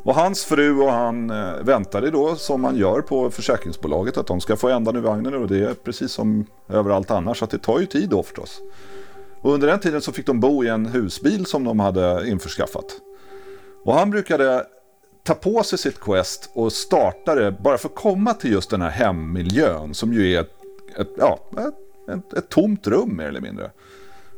Och 0.04 0.16
hans 0.16 0.46
fru 0.46 0.80
och 0.80 0.92
han 0.92 1.30
eh, 1.30 1.54
väntade 1.62 2.12
då 2.12 2.36
som 2.36 2.62
man 2.62 2.76
gör 2.76 3.02
på 3.02 3.32
försäkringsbolaget 3.32 4.18
att 4.18 4.28
de 4.28 4.42
ska 4.42 4.56
få 4.56 4.70
ändan 4.70 4.96
ur 4.96 5.02
vagnen 5.02 5.34
och 5.34 5.48
det 5.48 5.58
är 5.58 5.74
precis 5.74 6.12
som 6.12 6.46
överallt 6.70 7.12
annars 7.12 7.44
att 7.44 7.50
det 7.50 7.58
tar 7.58 7.80
ju 7.80 7.86
tid 7.86 8.10
då 8.10 8.24
förstås. 8.24 8.62
Och 9.42 9.54
under 9.54 9.68
den 9.68 9.80
tiden 9.80 10.02
så 10.02 10.12
fick 10.12 10.26
de 10.26 10.40
bo 10.40 10.64
i 10.64 10.68
en 10.68 10.86
husbil 10.86 11.46
som 11.46 11.64
de 11.64 11.80
hade 11.80 12.30
införskaffat. 12.30 12.86
Och 13.86 13.94
han 13.94 14.10
brukade 14.10 14.66
ta 15.24 15.34
på 15.34 15.64
sig 15.64 15.80
sitt 15.80 16.00
quest 16.00 16.50
och 16.54 16.74
starta 16.74 17.36
det 17.36 17.52
bara 17.52 17.78
för 17.78 17.90
att 17.90 17.96
komma 17.96 18.34
till 18.34 18.52
just 18.52 18.70
den 18.70 18.82
här 18.82 18.90
hemmiljön 18.90 19.94
som 19.94 20.14
ju 20.14 20.34
är 20.34 20.42
ett, 20.42 20.52
ett 20.98 21.10
ja, 21.18 21.40
ett, 21.52 22.16
ett, 22.16 22.34
ett 22.34 22.50
tomt 22.50 22.88
rum 22.88 23.18
mer 23.18 23.26
eller 23.26 23.42
mindre. 23.42 23.72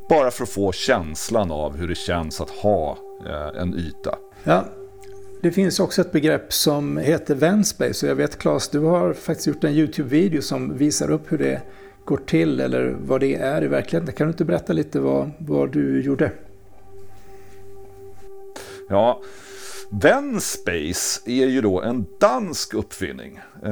Bara 0.08 0.30
för 0.30 0.42
att 0.42 0.50
få 0.50 0.72
känslan 0.72 1.50
av 1.50 1.76
hur 1.76 1.88
det 1.88 1.94
känns 1.94 2.40
att 2.40 2.50
ha 2.50 2.98
eh, 3.26 3.60
en 3.62 3.74
yta. 3.74 4.18
Ja, 4.44 4.64
det 5.42 5.52
finns 5.52 5.80
också 5.80 6.00
ett 6.00 6.12
begrepp 6.12 6.52
som 6.52 6.96
heter 6.96 7.34
Venspace. 7.34 8.06
Och 8.06 8.10
jag 8.10 8.16
vet 8.16 8.38
Claes, 8.38 8.68
du 8.68 8.78
har 8.78 9.12
faktiskt 9.12 9.46
gjort 9.46 9.64
en 9.64 9.72
YouTube-video 9.72 10.42
som 10.42 10.76
visar 10.76 11.10
upp 11.10 11.32
hur 11.32 11.38
det 11.38 11.62
går 12.04 12.16
till 12.16 12.60
eller 12.60 12.96
vad 13.00 13.20
det 13.20 13.34
är 13.34 13.64
i 13.64 13.68
verkligheten. 13.68 14.14
Kan 14.14 14.26
du 14.26 14.30
inte 14.30 14.44
berätta 14.44 14.72
lite 14.72 15.00
vad, 15.00 15.30
vad 15.38 15.72
du 15.72 16.02
gjorde? 16.02 16.32
Ja, 18.88 19.20
Venspace 19.90 21.20
är 21.26 21.46
ju 21.46 21.60
då 21.60 21.82
en 21.82 22.06
dansk 22.20 22.74
uppfinning. 22.74 23.40
Eh, 23.62 23.70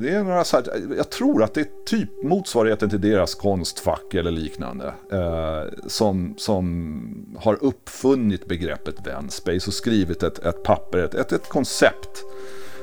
det 0.00 0.10
är 0.10 0.24
några 0.24 0.44
så 0.44 0.56
här, 0.56 0.64
jag 0.96 1.10
tror 1.10 1.42
att 1.42 1.54
det 1.54 1.60
är 1.60 1.84
typ 1.86 2.22
motsvarigheten 2.22 2.90
till 2.90 3.00
deras 3.00 3.34
konstfack 3.34 4.14
eller 4.14 4.30
liknande. 4.30 4.94
Eh, 5.12 5.64
som, 5.86 6.34
som 6.38 7.36
har 7.38 7.64
uppfunnit 7.64 8.46
begreppet 8.46 9.06
Venspace 9.06 9.66
och 9.66 9.74
skrivit 9.74 10.22
ett, 10.22 10.38
ett 10.38 10.62
papper, 10.62 10.98
ett, 10.98 11.14
ett, 11.14 11.32
ett 11.32 11.48
koncept 11.48 12.24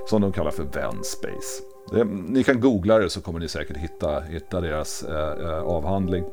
som 0.09 0.21
de 0.21 0.31
kallar 0.31 0.51
för 0.51 0.63
Venspace. 0.63 1.63
Det, 1.91 2.03
ni 2.03 2.43
kan 2.43 2.59
googla 2.59 2.99
det 2.99 3.09
så 3.09 3.21
kommer 3.21 3.39
ni 3.39 3.47
säkert 3.47 3.77
hitta, 3.77 4.19
hitta 4.19 4.61
deras 4.61 5.03
eh, 5.03 5.63
avhandling. 5.63 6.23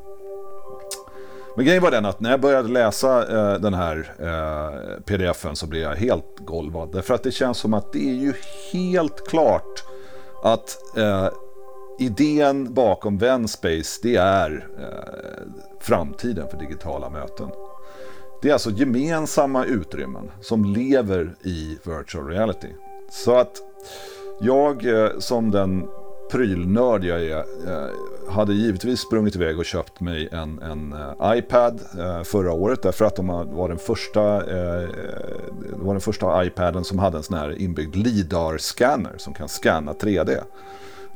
Men 1.55 1.65
grejen 1.65 1.83
var 1.83 1.91
den 1.91 2.05
att 2.05 2.19
när 2.19 2.31
jag 2.31 2.41
började 2.41 2.69
läsa 2.69 3.37
eh, 3.37 3.59
den 3.59 3.73
här 3.73 4.13
eh, 4.19 5.01
pdfen 5.03 5.55
så 5.55 5.67
blev 5.67 5.81
jag 5.81 5.95
helt 5.95 6.39
golvad. 6.39 6.91
Därför 6.91 7.13
att 7.13 7.23
det 7.23 7.31
känns 7.31 7.57
som 7.57 7.73
att 7.73 7.93
det 7.93 8.09
är 8.09 8.13
ju 8.13 8.33
helt 8.71 9.27
klart 9.27 9.83
att 10.43 10.97
eh, 10.97 11.27
idén 11.99 12.73
bakom 12.73 13.17
Venspace 13.17 13.99
det 14.03 14.15
är 14.15 14.67
eh, 14.79 15.47
framtiden 15.79 16.47
för 16.49 16.57
digitala 16.57 17.09
möten. 17.09 17.49
Det 18.41 18.49
är 18.49 18.53
alltså 18.53 18.69
gemensamma 18.69 19.65
utrymmen 19.65 20.31
som 20.41 20.65
lever 20.65 21.35
i 21.43 21.77
virtual 21.83 22.27
reality. 22.27 22.67
Så 23.11 23.35
att 23.35 23.61
jag 24.41 24.85
eh, 24.85 25.19
som 25.19 25.51
den 25.51 25.87
prylnörd 26.31 27.03
jag 27.03 27.23
är 27.23 27.37
eh, 27.37 27.89
hade 28.29 28.53
givetvis 28.53 28.99
sprungit 28.99 29.35
iväg 29.35 29.59
och 29.59 29.65
köpt 29.65 29.99
mig 29.99 30.29
en, 30.31 30.61
en 30.61 30.93
eh, 30.93 31.37
iPad 31.37 31.81
eh, 31.99 32.23
förra 32.23 32.51
året 32.51 32.81
därför 32.81 33.05
att 33.05 33.15
de 33.15 33.27
var 33.27 33.69
den 33.69 33.77
första, 33.77 34.45
det 34.45 34.89
var 35.71 35.93
den 35.93 36.01
första 36.01 36.45
iPaden 36.45 36.83
som 36.83 36.99
hade 36.99 37.17
en 37.17 37.23
sån 37.23 37.37
här 37.37 37.61
inbyggd 37.61 37.95
LIDAR-scanner 37.95 39.17
som 39.17 39.33
kan 39.33 39.47
scanna 39.47 39.93
3D. 39.93 40.43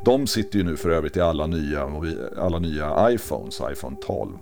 De 0.05 0.27
sitter 0.27 0.57
ju 0.57 0.63
nu 0.63 0.77
för 0.77 0.89
övrigt 0.89 1.17
i 1.17 1.21
alla 1.21 1.47
nya, 1.47 1.91
alla 2.37 2.59
nya 2.59 3.11
iPhones, 3.11 3.61
iPhone 3.71 3.97
12. 4.01 4.37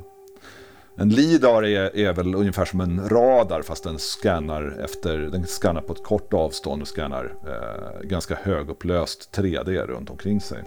En 1.00 1.10
LIDAR 1.10 1.66
är, 1.66 1.98
är 1.98 2.14
väl 2.14 2.36
ungefär 2.36 2.66
som 2.66 2.82
en 2.82 3.10
radar 3.10 3.62
fast 3.62 3.84
den 3.84 4.00
scannar, 4.00 4.80
efter, 4.84 5.18
den 5.18 5.48
scannar 5.48 5.82
på 5.82 5.94
ett 5.94 6.04
kort 6.04 6.34
avstånd 6.34 6.82
och 6.82 6.88
scannar 6.88 7.36
eh, 7.48 8.08
ganska 8.08 8.36
högupplöst 8.36 9.38
3D 9.38 9.86
runt 9.88 10.10
omkring 10.10 10.42
sig. 10.42 10.64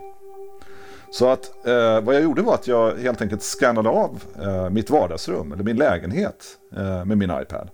Så 1.10 1.28
att 1.28 1.66
eh, 1.66 2.00
vad 2.00 2.14
jag 2.14 2.22
gjorde 2.22 2.42
var 2.42 2.54
att 2.54 2.66
jag 2.66 2.96
helt 2.96 3.22
enkelt 3.22 3.42
scannade 3.42 3.88
av 3.88 4.22
eh, 4.42 4.70
mitt 4.70 4.90
vardagsrum, 4.90 5.52
eller 5.52 5.64
min 5.64 5.76
lägenhet, 5.76 6.44
eh, 6.76 7.04
med 7.04 7.18
min 7.18 7.30
iPad. 7.42 7.70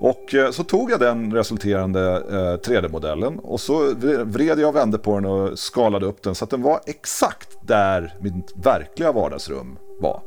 Och 0.00 0.34
eh, 0.34 0.50
så 0.50 0.64
tog 0.64 0.90
jag 0.90 1.00
den 1.00 1.32
resulterande 1.32 2.00
eh, 2.30 2.70
3D-modellen 2.70 3.38
och 3.38 3.60
så 3.60 3.94
vred 4.24 4.58
jag 4.58 4.68
och 4.68 4.76
vände 4.76 4.98
på 4.98 5.14
den 5.14 5.24
och 5.24 5.58
skalade 5.58 6.06
upp 6.06 6.22
den 6.22 6.34
så 6.34 6.44
att 6.44 6.50
den 6.50 6.62
var 6.62 6.80
exakt 6.86 7.58
där 7.62 8.14
mitt 8.20 8.52
verkliga 8.64 9.12
vardagsrum 9.12 9.78
var. 10.00 10.22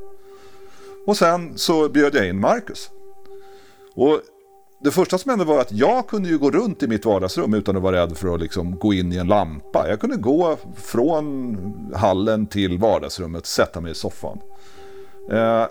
Och 1.08 1.18
sen 1.18 1.58
så 1.58 1.90
bjöd 1.90 2.16
jag 2.16 2.28
in 2.28 2.40
Marcus. 2.40 2.90
Och 3.96 4.22
det 4.84 4.92
första 4.92 5.18
som 5.18 5.30
hände 5.30 5.46
var 5.46 5.60
att 5.60 5.72
jag 5.72 6.08
kunde 6.08 6.30
ju 6.30 6.38
gå 6.38 6.52
runt 6.52 6.84
i 6.84 6.88
mitt 6.88 7.06
vardagsrum 7.06 7.54
utan 7.54 7.78
att 7.78 7.84
vara 7.84 7.96
rädd 7.96 8.18
för 8.18 8.36
att 8.36 8.42
liksom 8.42 8.80
gå 8.80 8.94
in 8.94 9.14
i 9.14 9.18
en 9.18 9.28
lampa. 9.28 9.90
Jag 9.90 10.00
kunde 10.00 10.16
gå 10.16 10.58
från 10.76 11.58
hallen 11.96 12.48
till 12.48 12.78
vardagsrummet, 12.78 13.46
sätta 13.46 13.82
mig 13.82 13.92
i 13.92 13.96
soffan. 13.96 14.40
Eh, 15.32 15.66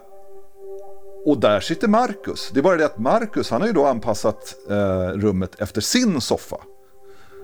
och 1.26 1.38
där 1.38 1.60
sitter 1.60 1.88
Marcus. 1.88 2.50
Det 2.54 2.60
är 2.60 2.62
bara 2.62 2.76
det 2.76 2.86
att 2.86 2.98
Marcus, 2.98 3.50
han 3.50 3.60
har 3.60 3.68
ju 3.68 3.74
då 3.74 3.86
anpassat 3.86 4.54
eh, 4.70 5.08
rummet 5.08 5.60
efter 5.60 5.80
sin 5.80 6.20
soffa. 6.20 6.56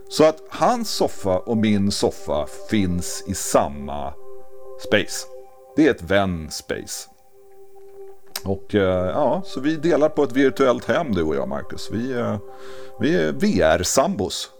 Så 0.09 0.25
att 0.25 0.43
hans 0.49 0.91
soffa 0.91 1.39
och 1.39 1.57
min 1.57 1.91
soffa 1.91 2.47
finns 2.71 3.25
i 3.29 3.35
samma 3.35 4.15
space. 4.87 5.27
Det 5.77 5.87
är 5.87 5.91
ett 5.91 6.03
vän-space. 6.03 7.09
Och 8.45 8.75
eh, 8.75 9.07
ja, 9.07 9.43
så 9.45 9.61
vi 9.61 9.77
delar 9.77 10.09
på 10.09 10.23
ett 10.23 10.33
virtuellt 10.33 10.85
hem 10.85 11.15
du 11.15 11.23
och 11.23 11.37
jag 11.37 11.49
Marcus. 11.49 11.89
Vi, 11.93 12.13
eh, 12.13 12.39
vi 13.01 13.17
är 13.17 13.33
VR-sambos. 13.33 14.51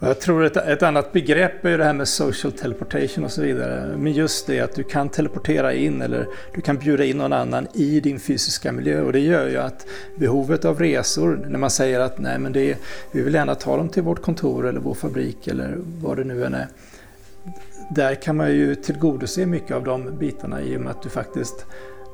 Jag 0.00 0.20
tror 0.20 0.44
ett, 0.44 0.56
ett 0.56 0.82
annat 0.82 1.12
begrepp 1.12 1.64
är 1.64 1.78
det 1.78 1.84
här 1.84 1.92
med 1.92 2.08
social 2.08 2.52
teleportation 2.52 3.24
och 3.24 3.32
så 3.32 3.42
vidare. 3.42 3.96
Men 3.96 4.12
just 4.12 4.46
det 4.46 4.60
att 4.60 4.74
du 4.74 4.82
kan 4.82 5.08
teleportera 5.08 5.74
in 5.74 6.02
eller 6.02 6.26
du 6.54 6.60
kan 6.60 6.76
bjuda 6.76 7.04
in 7.04 7.16
någon 7.16 7.32
annan 7.32 7.66
i 7.74 8.00
din 8.00 8.20
fysiska 8.20 8.72
miljö. 8.72 9.02
Och 9.02 9.12
det 9.12 9.20
gör 9.20 9.48
ju 9.48 9.56
att 9.56 9.86
behovet 10.16 10.64
av 10.64 10.78
resor, 10.78 11.46
när 11.48 11.58
man 11.58 11.70
säger 11.70 12.00
att 12.00 12.18
nej 12.18 12.38
men 12.38 12.52
det 12.52 12.70
är, 12.70 12.76
vi 13.12 13.22
vill 13.22 13.34
gärna 13.34 13.54
ta 13.54 13.76
dem 13.76 13.88
till 13.88 14.02
vårt 14.02 14.22
kontor 14.22 14.66
eller 14.66 14.80
vår 14.80 14.94
fabrik 14.94 15.46
eller 15.46 15.78
vad 16.02 16.16
det 16.16 16.24
nu 16.24 16.44
än 16.44 16.54
är. 16.54 16.68
Där 17.90 18.14
kan 18.14 18.36
man 18.36 18.50
ju 18.50 18.74
tillgodose 18.74 19.46
mycket 19.46 19.76
av 19.76 19.84
de 19.84 20.18
bitarna 20.18 20.62
i 20.62 20.76
och 20.76 20.80
med 20.80 20.90
att 20.90 21.02
du 21.02 21.08
faktiskt 21.08 21.66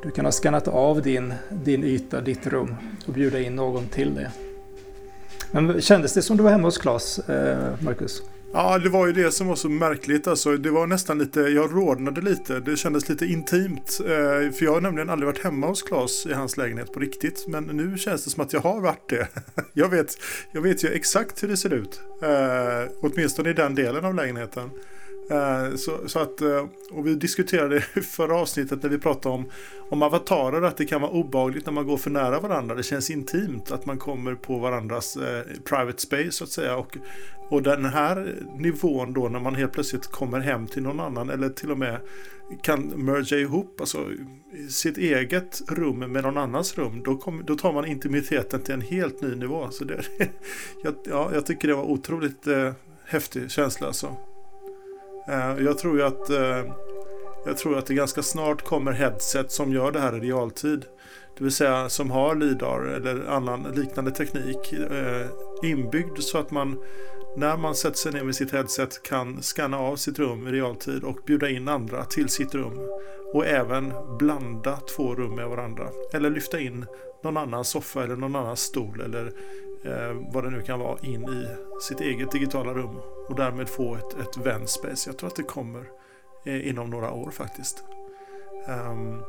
du 0.05 0.11
kan 0.11 0.25
ha 0.25 0.33
skannat 0.33 0.69
av 0.69 1.03
din, 1.03 1.35
din 1.65 1.85
yta, 1.85 2.21
ditt 2.21 2.47
rum 2.47 2.75
och 3.07 3.13
bjuda 3.13 3.41
in 3.41 3.57
någon 3.57 3.89
till 3.89 4.15
det. 4.15 4.31
Men 5.53 5.81
kändes 5.81 6.15
det 6.15 6.23
som 6.23 6.37
du 6.37 6.43
var 6.43 6.51
hemma 6.51 6.67
hos 6.67 6.79
Claes, 6.79 7.19
eh, 7.19 7.75
Marcus? 7.81 8.23
Ja, 8.53 8.79
det 8.79 8.89
var 8.89 9.07
ju 9.07 9.13
det 9.13 9.33
som 9.33 9.47
var 9.47 9.57
så 9.57 9.69
märkligt. 9.69 10.27
Alltså, 10.27 10.57
det 10.57 10.71
var 10.71 10.87
nästan 10.87 11.19
lite, 11.19 11.41
jag 11.41 11.73
rodnade 11.73 12.21
lite. 12.21 12.61
Det 12.61 12.77
kändes 12.77 13.09
lite 13.09 13.27
intimt. 13.27 14.01
Eh, 14.01 14.53
för 14.53 14.63
jag 14.65 14.73
har 14.73 14.81
nämligen 14.81 15.11
aldrig 15.11 15.27
varit 15.27 15.45
hemma 15.45 15.67
hos 15.67 15.83
Claes 15.83 16.27
i 16.27 16.33
hans 16.33 16.57
lägenhet 16.57 16.93
på 16.93 17.01
riktigt. 17.01 17.45
Men 17.49 17.65
nu 17.65 17.99
känns 17.99 18.25
det 18.25 18.31
som 18.31 18.43
att 18.43 18.53
jag 18.53 18.61
har 18.61 18.81
varit 18.81 19.09
det. 19.09 19.29
jag, 19.73 19.89
vet, 19.89 20.17
jag 20.53 20.61
vet 20.61 20.85
ju 20.85 20.89
exakt 20.89 21.43
hur 21.43 21.49
det 21.49 21.57
ser 21.57 21.75
ut. 21.75 22.01
Eh, 22.23 22.93
åtminstone 23.01 23.51
i 23.51 23.53
den 23.53 23.75
delen 23.75 24.05
av 24.05 24.15
lägenheten. 24.15 24.71
Eh, 25.31 25.75
så, 25.77 26.09
så, 26.09 26.19
att, 26.19 26.41
eh, 26.41 26.67
och 26.91 27.07
vi 27.07 27.15
diskuterade 27.15 27.77
i 27.95 28.01
förra 28.01 28.37
avsnittet 28.37 28.83
när 28.83 28.91
vi 28.91 28.99
pratade 28.99 29.35
om, 29.35 29.45
om 29.91 30.03
avatarer 30.03 30.63
att 30.63 30.77
det 30.77 30.85
kan 30.85 31.01
vara 31.01 31.11
obagligt 31.11 31.67
när 31.67 31.73
man 31.73 31.87
går 31.87 31.97
för 31.97 32.11
nära 32.11 32.41
varandra. 32.41 32.75
Det 32.75 32.83
känns 32.83 33.11
intimt 33.11 33.71
att 33.71 33.87
man 33.87 33.99
kommer 33.99 34.35
på 34.35 34.59
varandras 34.59 35.17
eh, 35.17 35.43
private 35.65 36.03
space 36.03 36.31
så 36.31 36.45
att 36.45 36.51
säga. 36.51 36.77
Och, 36.77 36.97
och 37.49 37.63
den 37.63 37.85
här 37.85 38.35
nivån 38.59 39.13
då 39.13 39.29
när 39.29 39.41
man 39.41 39.55
helt 39.55 39.73
plötsligt 39.73 40.07
kommer 40.07 40.41
hem 40.41 40.67
till 40.67 40.83
någon 40.83 41.01
annan 41.01 41.31
eller 41.31 41.49
till 41.49 41.71
och 41.71 41.79
med 41.79 42.01
kan 42.63 42.83
merga 42.83 43.39
ihop 43.39 43.81
alltså, 43.81 44.07
sitt 44.69 44.99
eget 44.99 45.63
rum 45.69 45.99
med 45.99 46.23
någon 46.23 46.39
annans 46.39 46.79
rum. 46.79 47.03
Då, 47.05 47.17
kom, 47.17 47.43
då 47.47 47.57
tar 47.57 47.73
man 47.73 47.87
intimiteten 47.87 48.61
till 48.61 48.75
en 48.75 48.81
helt 48.81 49.21
ny 49.21 49.35
nivå. 49.35 49.69
Så 49.71 49.85
det, 49.85 50.03
jag, 50.83 50.95
ja, 51.05 51.31
jag 51.35 51.47
tycker 51.47 51.69
det 51.69 51.75
var 51.75 51.85
otroligt 51.85 52.47
eh, 52.47 52.73
häftig 53.05 53.51
känsla. 53.51 53.87
Alltså. 53.87 54.17
Eh, 55.29 55.65
jag 55.65 55.79
tror 55.79 55.97
ju 55.97 56.03
att 56.03 56.31
eh, 56.31 56.65
jag 57.47 57.57
tror 57.59 57.79
att 57.79 57.87
det 57.87 57.95
ganska 57.95 58.23
snart 58.23 58.63
kommer 58.63 58.93
headset 58.93 59.53
som 59.53 59.73
gör 59.73 59.93
det 59.93 60.01
här 60.01 60.17
i 60.17 60.21
realtid. 60.21 60.85
Det 61.39 61.45
vill 61.45 61.53
säga 61.53 61.89
som 61.89 62.11
har 62.11 62.35
LIDAR 62.35 62.81
eller 62.81 63.27
annan 63.29 63.63
liknande 63.63 64.11
teknik 64.11 64.73
eh, 64.73 65.27
inbyggd 65.63 66.19
så 66.19 66.39
att 66.39 66.51
man 66.51 66.79
när 67.37 67.57
man 67.57 67.75
sätter 67.75 67.97
sig 67.97 68.13
ner 68.13 68.25
med 68.25 68.35
sitt 68.35 68.53
headset 68.53 69.03
kan 69.03 69.43
scanna 69.43 69.79
av 69.79 69.97
sitt 69.97 70.19
rum 70.19 70.49
i 70.49 70.53
realtid 70.53 71.05
och 71.05 71.19
bjuda 71.27 71.51
in 71.51 71.69
andra 71.69 72.05
till 72.05 72.29
sitt 72.29 72.55
rum. 72.55 72.79
Och 73.33 73.47
även 73.47 73.93
blanda 74.19 74.77
två 74.97 75.15
rum 75.15 75.35
med 75.35 75.49
varandra. 75.49 75.89
Eller 76.13 76.31
lyfta 76.31 76.61
in 76.61 76.87
någon 77.25 77.37
annan 77.37 77.65
soffa 77.65 78.05
eller 78.05 78.17
någon 78.17 78.37
annan 78.37 78.57
stol 78.57 79.01
eller 79.01 79.33
eh, 79.85 80.17
vad 80.33 80.45
det 80.45 80.51
nu 80.51 80.63
kan 80.63 80.79
vara 80.79 80.99
in 81.03 81.29
i 81.29 81.47
sitt 81.81 82.01
eget 82.01 82.31
digitala 82.31 82.75
rum. 82.75 82.97
Och 83.29 83.37
därmed 83.37 83.69
få 83.69 83.95
ett, 83.95 84.15
ett 84.21 84.37
vänspace. 84.37 85.09
Jag 85.11 85.19
tror 85.19 85.29
att 85.29 85.37
det 85.37 85.43
kommer 85.43 85.85
eh, 86.47 86.69
inom 86.69 86.91
några 86.91 87.13
år 87.13 87.31
faktiskt. 87.31 87.85
Um, 88.69 89.23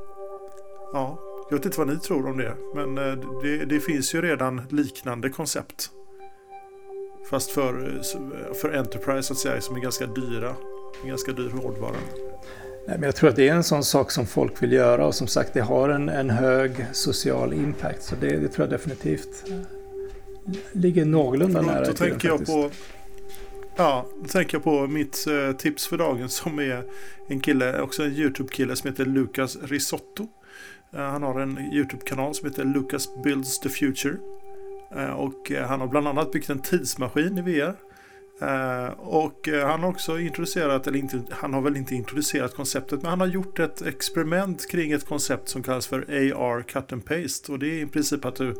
ja, 0.93 1.19
jag 1.49 1.57
vet 1.57 1.65
inte 1.65 1.77
vad 1.77 1.87
ni 1.87 1.99
tror 1.99 2.27
om 2.27 2.37
det. 2.37 2.55
Men 2.75 2.97
eh, 2.97 3.41
det, 3.41 3.65
det 3.65 3.79
finns 3.79 4.15
ju 4.15 4.21
redan 4.21 4.61
liknande 4.69 5.29
koncept 5.29 5.91
Fast 7.29 7.51
för, 7.51 7.95
eh, 7.95 8.53
för 8.61 8.77
Enterprise 8.77 9.33
att 9.33 9.39
säga, 9.39 9.61
som 9.61 9.75
är 9.75 9.79
ganska 9.79 10.05
dyra. 10.05 10.55
En 11.03 11.09
ganska 11.09 11.31
dyr 11.31 11.49
hårdvara. 11.49 11.95
Nej, 12.87 12.97
men 12.97 13.03
jag 13.03 13.15
tror 13.15 13.29
att 13.29 13.35
det 13.35 13.49
är 13.49 13.53
en 13.53 13.63
sån 13.63 13.83
sak 13.83 14.11
som 14.11 14.25
folk 14.25 14.63
vill 14.63 14.71
göra 14.71 15.07
och 15.07 15.15
som 15.15 15.27
sagt 15.27 15.53
det 15.53 15.61
har 15.61 15.89
en, 15.89 16.09
en 16.09 16.29
hög 16.29 16.85
social 16.91 17.53
impact. 17.53 18.03
Så 18.03 18.15
det, 18.21 18.37
det 18.37 18.47
tror 18.47 18.67
jag 18.67 18.69
definitivt 18.69 19.43
ligger 20.73 21.05
någorlunda 21.05 21.61
nära 21.61 21.85
då 21.85 21.93
tänker 21.93 22.27
jag 22.27 22.45
på 22.45 22.69
Ja, 23.77 24.05
då 24.21 24.27
tänker 24.27 24.55
jag 24.55 24.63
på 24.63 24.87
mitt 24.87 25.27
eh, 25.27 25.55
tips 25.55 25.87
för 25.87 25.97
dagen 25.97 26.29
som 26.29 26.59
är 26.59 26.83
en 27.27 27.39
kille, 27.39 27.81
också 27.81 28.03
en 28.03 28.11
YouTube-kille 28.11 28.75
som 28.75 28.89
heter 28.89 29.05
Lucas 29.05 29.57
Risotto. 29.63 30.27
Eh, 30.93 30.99
han 30.99 31.23
har 31.23 31.39
en 31.39 31.57
YouTube-kanal 31.73 32.35
som 32.35 32.49
heter 32.49 32.65
Lucas 32.65 33.09
Builds 33.23 33.59
the 33.59 33.69
Future. 33.69 34.17
Eh, 34.95 35.09
och 35.09 35.51
han 35.67 35.79
har 35.79 35.87
bland 35.87 36.07
annat 36.07 36.31
byggt 36.31 36.49
en 36.49 36.61
tidsmaskin 36.61 37.37
i 37.37 37.41
VR. 37.41 37.75
Och 38.97 39.49
han 39.63 39.83
har 39.83 39.89
också 39.89 40.19
introducerat, 40.19 40.87
eller 40.87 40.99
inte, 40.99 41.21
han 41.29 41.53
har 41.53 41.61
väl 41.61 41.77
inte 41.77 41.95
introducerat 41.95 42.55
konceptet, 42.55 43.01
men 43.01 43.09
han 43.09 43.19
har 43.19 43.27
gjort 43.27 43.59
ett 43.59 43.81
experiment 43.81 44.71
kring 44.71 44.91
ett 44.91 45.05
koncept 45.05 45.49
som 45.49 45.63
kallas 45.63 45.87
för 45.87 45.97
AR 46.33 46.61
cut 46.61 46.93
and 46.93 47.05
paste. 47.05 47.51
Och 47.51 47.59
det 47.59 47.67
är 47.67 47.83
i 47.83 47.85
princip 47.85 48.25
att 48.25 48.35
du, 48.35 48.55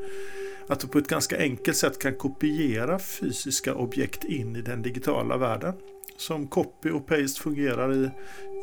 att 0.68 0.80
du 0.80 0.88
på 0.88 0.98
ett 0.98 1.08
ganska 1.08 1.38
enkelt 1.38 1.78
sätt 1.78 2.00
kan 2.00 2.16
kopiera 2.16 3.00
fysiska 3.00 3.76
objekt 3.76 4.24
in 4.24 4.56
i 4.56 4.62
den 4.62 4.82
digitala 4.82 5.38
världen. 5.38 5.74
Som 6.18 6.48
copy 6.48 6.90
och 6.90 7.08
paste 7.08 7.42
fungerar 7.42 7.94
i, 7.94 8.10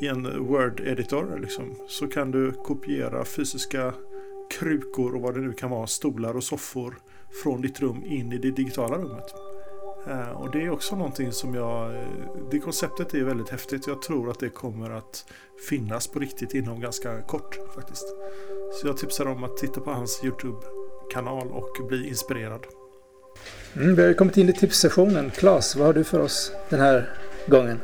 i 0.01 0.07
en 0.07 0.47
Word-editor. 0.47 1.39
Liksom, 1.41 1.75
så 1.89 2.07
kan 2.07 2.31
du 2.31 2.53
kopiera 2.53 3.25
fysiska 3.25 3.95
krukor 4.59 5.15
och 5.15 5.21
vad 5.21 5.35
det 5.35 5.41
nu 5.41 5.53
kan 5.53 5.71
vara, 5.71 5.87
stolar 5.87 6.37
och 6.37 6.45
soffor 6.45 6.95
från 7.43 7.63
ditt 7.63 7.81
rum 7.81 8.05
in 8.05 8.33
i 8.33 8.39
det 8.39 8.51
digitala 8.51 8.99
rummet. 8.99 9.35
Eh, 10.09 10.31
och 10.31 10.51
det 10.51 10.63
är 10.63 10.71
också 10.71 10.97
någonting 10.97 11.33
som 11.33 11.55
jag, 11.55 11.95
eh, 11.95 12.07
det 12.51 12.59
konceptet 12.59 13.15
är 13.15 13.25
väldigt 13.25 13.49
häftigt. 13.49 13.87
Jag 13.87 14.03
tror 14.03 14.31
att 14.31 14.39
det 14.39 14.49
kommer 14.49 14.91
att 14.91 15.25
finnas 15.69 16.07
på 16.07 16.19
riktigt 16.19 16.55
inom 16.55 16.81
ganska 16.81 17.23
kort 17.23 17.59
faktiskt. 17.75 18.07
Så 18.73 18.87
jag 18.87 18.97
tipsar 18.97 19.27
om 19.27 19.45
att 19.45 19.57
titta 19.57 19.81
på 19.81 19.91
hans 19.91 20.21
YouTube 20.25 20.82
YouTube-kanal 21.13 21.49
och 21.53 21.87
bli 21.89 22.09
inspirerad. 22.09 22.61
Mm, 23.77 23.95
vi 23.95 24.07
har 24.07 24.13
kommit 24.13 24.37
in 24.37 24.49
i 24.49 24.53
tipssessionen. 24.53 25.31
Claes, 25.31 25.77
vad 25.77 25.87
har 25.87 25.95
du 25.95 26.05
för 26.05 26.21
oss 26.21 26.53
den 26.69 26.81
här 26.81 27.11
gången? 27.47 27.81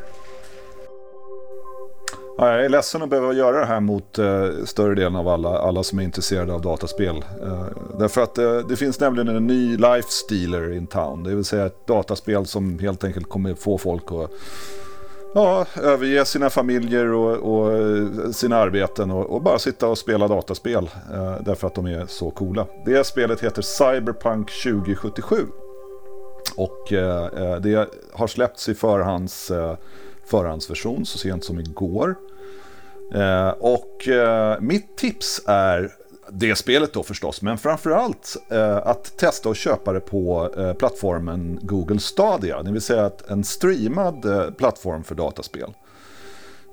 Ja, 2.38 2.52
jag 2.52 2.64
är 2.64 2.68
ledsen 2.68 3.02
att 3.02 3.10
behöva 3.10 3.32
göra 3.32 3.60
det 3.60 3.66
här 3.66 3.80
mot 3.80 4.18
eh, 4.18 4.48
större 4.64 4.94
delen 4.94 5.16
av 5.16 5.28
alla, 5.28 5.58
alla 5.58 5.82
som 5.82 5.98
är 5.98 6.02
intresserade 6.02 6.52
av 6.52 6.62
dataspel. 6.62 7.16
Eh, 7.42 7.66
därför 7.98 8.20
att 8.20 8.38
eh, 8.38 8.58
det 8.68 8.76
finns 8.76 9.00
nämligen 9.00 9.28
en 9.28 9.46
ny 9.46 9.76
life 9.76 10.08
stealer 10.08 10.72
in 10.72 10.86
town. 10.86 11.24
Det 11.24 11.34
vill 11.34 11.44
säga 11.44 11.66
ett 11.66 11.86
dataspel 11.86 12.46
som 12.46 12.78
helt 12.78 13.04
enkelt 13.04 13.28
kommer 13.28 13.54
få 13.54 13.78
folk 13.78 14.12
att 14.12 14.30
ja, 15.34 15.66
överge 15.82 16.24
sina 16.24 16.50
familjer 16.50 17.12
och, 17.12 17.36
och 17.36 17.72
eh, 17.72 18.30
sina 18.30 18.56
arbeten 18.56 19.10
och, 19.10 19.30
och, 19.30 19.42
bara 19.42 19.58
sitta 19.58 19.88
och 19.88 19.98
spela 19.98 20.28
dataspel. 20.28 20.90
Eh, 21.12 21.36
därför 21.40 21.66
att 21.66 21.74
de 21.74 21.86
är 21.86 22.06
så 22.06 22.30
coola. 22.30 22.66
Det 22.84 23.06
spelet 23.06 23.40
heter 23.40 23.62
Cyberpunk 23.62 24.50
2077. 24.62 25.36
Och 26.56 26.92
eh, 26.92 27.24
eh, 27.24 27.56
det 27.56 27.88
har 28.12 28.26
släppts 28.26 28.68
i 28.68 28.74
förhands 28.74 29.50
eh, 29.50 29.76
förhandsversion 30.26 31.06
så 31.06 31.18
sent 31.18 31.44
som 31.44 31.60
igår. 31.60 32.14
Eh, 33.14 33.48
och 33.48 34.08
eh, 34.08 34.60
mitt 34.60 34.96
tips 34.96 35.42
är 35.46 35.92
det 36.32 36.54
spelet 36.54 36.92
då 36.92 37.02
förstås, 37.02 37.42
men 37.42 37.58
framförallt 37.58 38.36
eh, 38.50 38.76
att 38.76 39.18
testa 39.18 39.48
och 39.48 39.56
köpa 39.56 39.92
det 39.92 40.00
på 40.00 40.50
eh, 40.56 40.72
plattformen 40.72 41.58
Google 41.62 41.98
Stadia, 41.98 42.62
det 42.62 42.72
vill 42.72 42.82
säga 42.82 43.10
en 43.28 43.44
streamad 43.44 44.24
eh, 44.24 44.50
plattform 44.50 45.04
för 45.04 45.14
dataspel. 45.14 45.74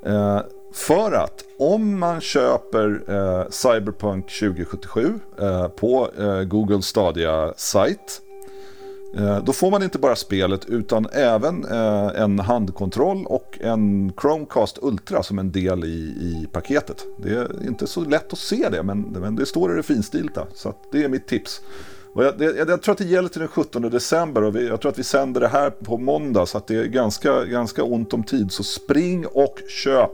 Eh, 0.06 0.42
för 0.74 1.12
att 1.12 1.44
om 1.60 2.00
man 2.00 2.22
köper 2.22 3.02
eh, 3.08 3.50
Cyberpunk 3.50 4.40
2077 4.40 5.20
eh, 5.40 5.68
på 5.68 6.10
eh, 6.20 6.42
Google 6.42 6.82
Stadia-sajt 6.82 8.22
Eh, 8.22 8.25
Eh, 9.18 9.44
då 9.44 9.54
får 9.54 9.72
man 9.72 9.84
inte 9.84 10.00
bara 10.00 10.16
spelet 10.16 10.66
utan 10.66 11.08
även 11.12 11.66
eh, 11.66 12.22
en 12.22 12.40
handkontroll 12.40 13.26
och 13.26 13.58
en 13.62 14.14
Chromecast 14.22 14.78
Ultra 14.82 15.24
som 15.24 15.40
en 15.40 15.52
del 15.52 15.84
i, 15.84 15.88
i 16.20 16.48
paketet. 16.52 17.06
Det 17.24 17.30
är 17.30 17.68
inte 17.68 17.88
så 17.88 18.06
lätt 18.06 18.34
att 18.34 18.40
se 18.40 18.70
det 18.70 18.84
men, 18.84 19.02
men 19.02 19.36
det 19.36 19.46
står 19.46 19.74
i 19.74 19.76
det 19.76 19.84
finstilta. 19.84 20.48
Så 20.54 20.74
det 20.92 21.04
är 21.04 21.10
mitt 21.10 21.28
tips. 21.28 21.62
Och 22.14 22.24
jag, 22.24 22.38
det, 22.38 22.56
jag, 22.58 22.82
tror 22.82 22.92
att 22.92 22.98
det 22.98 23.06
gäller 23.06 23.30
till 23.30 23.40
den 23.40 23.48
17 23.48 23.82
december 23.82 24.44
och 24.44 24.56
vi, 24.56 24.68
jag 24.68 24.82
tror 24.82 24.92
att 24.92 25.00
vi 25.00 25.04
sänder 25.04 25.42
det 25.42 25.48
här 25.48 25.70
på 25.70 25.98
måndag 25.98 26.46
så 26.46 26.58
att 26.58 26.68
det 26.68 26.76
är 26.76 26.86
ganska, 26.86 27.46
ganska 27.46 27.84
ont 27.84 28.14
om 28.14 28.24
tid. 28.24 28.52
Så 28.52 28.64
spring 28.64 29.26
och 29.28 29.60
köp 29.68 30.12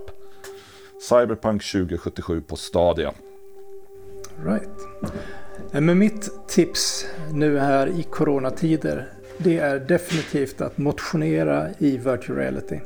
Cyberpunk 1.10 1.72
2077 1.72 2.42
på 2.42 2.56
Stadia. 2.56 3.14
Right. 4.46 4.70
Eh, 5.74 5.82
men 5.82 5.98
mitt 5.98 6.48
tips 6.48 7.06
nu 7.34 7.60
här 7.60 7.88
i 7.88 8.04
coronatider 8.04 9.08
det 9.38 9.58
är 9.58 9.80
definitivt 9.80 10.62
att 10.62 10.78
motionera 10.78 11.68
i 11.78 11.98
virtual 11.98 12.38
reality. 12.38 12.80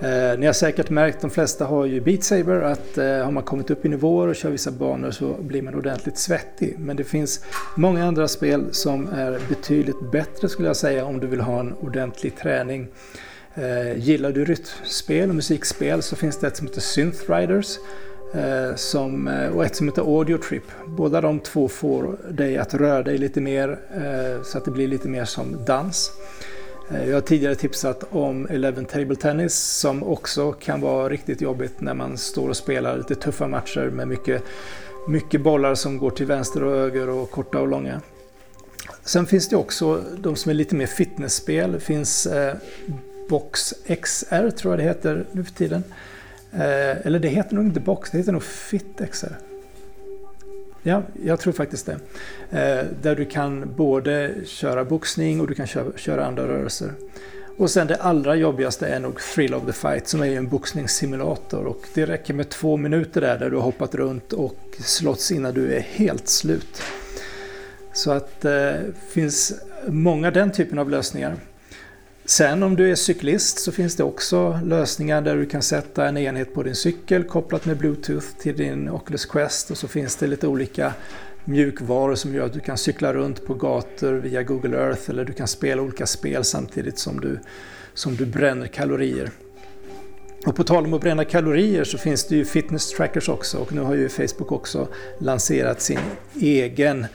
Eh, 0.00 0.38
ni 0.38 0.46
har 0.46 0.52
säkert 0.52 0.90
märkt, 0.90 1.20
de 1.20 1.30
flesta 1.30 1.64
har 1.64 1.86
ju 1.86 2.00
Beat 2.00 2.24
Saber, 2.24 2.60
att 2.60 2.98
eh, 2.98 3.24
har 3.24 3.30
man 3.30 3.42
kommit 3.42 3.70
upp 3.70 3.84
i 3.84 3.88
nivåer 3.88 4.28
och 4.28 4.36
kör 4.36 4.50
vissa 4.50 4.70
banor 4.70 5.10
så 5.10 5.36
blir 5.40 5.62
man 5.62 5.74
ordentligt 5.74 6.18
svettig. 6.18 6.76
Men 6.78 6.96
det 6.96 7.04
finns 7.04 7.44
många 7.76 8.06
andra 8.06 8.28
spel 8.28 8.64
som 8.70 9.08
är 9.08 9.40
betydligt 9.48 10.10
bättre 10.12 10.48
skulle 10.48 10.68
jag 10.68 10.76
säga 10.76 11.04
om 11.04 11.20
du 11.20 11.26
vill 11.26 11.40
ha 11.40 11.60
en 11.60 11.72
ordentlig 11.72 12.36
träning. 12.36 12.88
Eh, 13.54 13.98
gillar 13.98 14.32
du 14.32 14.44
rytmspel 14.44 15.28
och 15.28 15.34
musikspel 15.34 16.02
så 16.02 16.16
finns 16.16 16.38
det 16.38 16.46
ett 16.46 16.56
som 16.56 16.66
heter 16.66 16.80
Synth 16.80 17.32
Riders 17.32 17.78
Eh, 18.32 18.74
som, 18.74 19.28
eh, 19.28 19.48
och 19.48 19.64
ett 19.64 19.76
som 19.76 19.88
heter 19.88 20.02
Audio 20.02 20.38
Trip. 20.38 20.62
Båda 20.86 21.20
de 21.20 21.40
två 21.40 21.68
får 21.68 22.18
dig 22.30 22.58
att 22.58 22.74
röra 22.74 23.02
dig 23.02 23.18
lite 23.18 23.40
mer 23.40 23.78
eh, 23.94 24.42
så 24.42 24.58
att 24.58 24.64
det 24.64 24.70
blir 24.70 24.88
lite 24.88 25.08
mer 25.08 25.24
som 25.24 25.64
dans. 25.64 26.12
Jag 27.06 27.14
har 27.14 27.20
tidigare 27.20 27.54
tipsat 27.54 28.04
om 28.10 28.46
Eleven 28.50 28.84
Table 28.84 29.16
Tennis 29.16 29.54
som 29.54 30.02
också 30.02 30.52
kan 30.52 30.80
vara 30.80 31.08
riktigt 31.08 31.40
jobbigt 31.40 31.80
när 31.80 31.94
man 31.94 32.18
står 32.18 32.48
och 32.48 32.56
spelar 32.56 32.96
lite 32.96 33.14
tuffa 33.14 33.48
matcher 33.48 33.90
med 33.90 34.08
mycket, 34.08 34.42
mycket 35.08 35.40
bollar 35.40 35.74
som 35.74 35.98
går 35.98 36.10
till 36.10 36.26
vänster 36.26 36.64
och 36.64 36.72
höger 36.72 37.08
och 37.08 37.30
korta 37.30 37.60
och 37.60 37.68
långa. 37.68 38.00
Sen 39.04 39.26
finns 39.26 39.48
det 39.48 39.56
också 39.56 40.02
de 40.18 40.36
som 40.36 40.50
är 40.50 40.54
lite 40.54 40.74
mer 40.74 40.86
fitnessspel. 40.86 41.72
Det 41.72 41.80
finns 41.80 42.28
Box 43.28 43.74
XR 44.02 44.50
tror 44.50 44.72
jag 44.72 44.78
det 44.78 44.84
heter 44.84 45.26
nu 45.32 45.44
för 45.44 45.52
tiden. 45.52 45.82
Eh, 46.52 47.06
eller 47.06 47.18
det 47.18 47.28
heter 47.28 47.54
nog 47.54 47.64
inte 47.64 47.80
Box, 47.80 48.10
det 48.10 48.18
heter 48.18 48.32
nog 48.32 48.42
fitexer. 48.42 49.36
Ja, 50.82 51.02
jag 51.24 51.40
tror 51.40 51.52
faktiskt 51.52 51.86
det. 51.86 51.98
Eh, 52.50 52.84
där 53.02 53.16
du 53.16 53.24
kan 53.24 53.74
både 53.76 54.34
köra 54.44 54.84
boxning 54.84 55.40
och 55.40 55.46
du 55.46 55.54
kan 55.54 55.66
köra, 55.66 55.86
köra 55.96 56.26
andra 56.26 56.48
rörelser. 56.48 56.92
Och 57.58 57.70
sen 57.70 57.86
det 57.86 57.96
allra 57.96 58.34
jobbigaste 58.34 58.86
är 58.86 59.00
nog 59.00 59.20
Thrill 59.20 59.54
of 59.54 59.66
the 59.66 59.72
Fight 59.72 60.08
som 60.08 60.22
är 60.22 60.26
en 60.26 60.48
boxningssimulator. 60.48 61.66
Och 61.66 61.80
det 61.94 62.06
räcker 62.06 62.34
med 62.34 62.48
två 62.48 62.76
minuter 62.76 63.20
där, 63.20 63.38
där 63.38 63.50
du 63.50 63.56
har 63.56 63.62
hoppat 63.62 63.94
runt 63.94 64.32
och 64.32 64.56
slåtts 64.78 65.32
innan 65.32 65.54
du 65.54 65.72
är 65.72 65.80
helt 65.80 66.28
slut. 66.28 66.82
Så 67.92 68.10
att 68.10 68.40
det 68.40 68.70
eh, 68.70 68.80
finns 69.08 69.52
många 69.86 70.30
den 70.30 70.52
typen 70.52 70.78
av 70.78 70.90
lösningar. 70.90 71.36
Sen 72.28 72.62
om 72.62 72.76
du 72.76 72.90
är 72.90 72.94
cyklist 72.94 73.58
så 73.58 73.72
finns 73.72 73.96
det 73.96 74.04
också 74.04 74.60
lösningar 74.64 75.22
där 75.22 75.36
du 75.36 75.46
kan 75.46 75.62
sätta 75.62 76.08
en 76.08 76.16
enhet 76.16 76.54
på 76.54 76.62
din 76.62 76.74
cykel 76.74 77.24
kopplat 77.24 77.64
med 77.64 77.76
Bluetooth 77.76 78.26
till 78.38 78.56
din 78.56 78.88
Oculus 78.88 79.26
Quest 79.26 79.70
och 79.70 79.78
så 79.78 79.88
finns 79.88 80.16
det 80.16 80.26
lite 80.26 80.46
olika 80.46 80.92
mjukvaror 81.44 82.14
som 82.14 82.34
gör 82.34 82.46
att 82.46 82.52
du 82.52 82.60
kan 82.60 82.78
cykla 82.78 83.12
runt 83.12 83.46
på 83.46 83.54
gator 83.54 84.12
via 84.12 84.42
Google 84.42 84.76
Earth 84.76 85.10
eller 85.10 85.24
du 85.24 85.32
kan 85.32 85.48
spela 85.48 85.82
olika 85.82 86.06
spel 86.06 86.44
samtidigt 86.44 86.98
som 86.98 87.20
du, 87.20 87.38
som 87.94 88.16
du 88.16 88.26
bränner 88.26 88.66
kalorier. 88.66 89.30
Och 90.46 90.56
på 90.56 90.64
tal 90.64 90.84
om 90.84 90.94
att 90.94 91.00
bränna 91.00 91.24
kalorier 91.24 91.84
så 91.84 91.98
finns 91.98 92.26
det 92.26 92.36
ju 92.36 92.44
fitness 92.44 92.90
trackers 92.90 93.28
också 93.28 93.58
och 93.58 93.72
nu 93.72 93.80
har 93.80 93.94
ju 93.94 94.08
Facebook 94.08 94.52
också 94.52 94.88
lanserat 95.18 95.80
sin 95.80 96.00
egen 96.40 97.06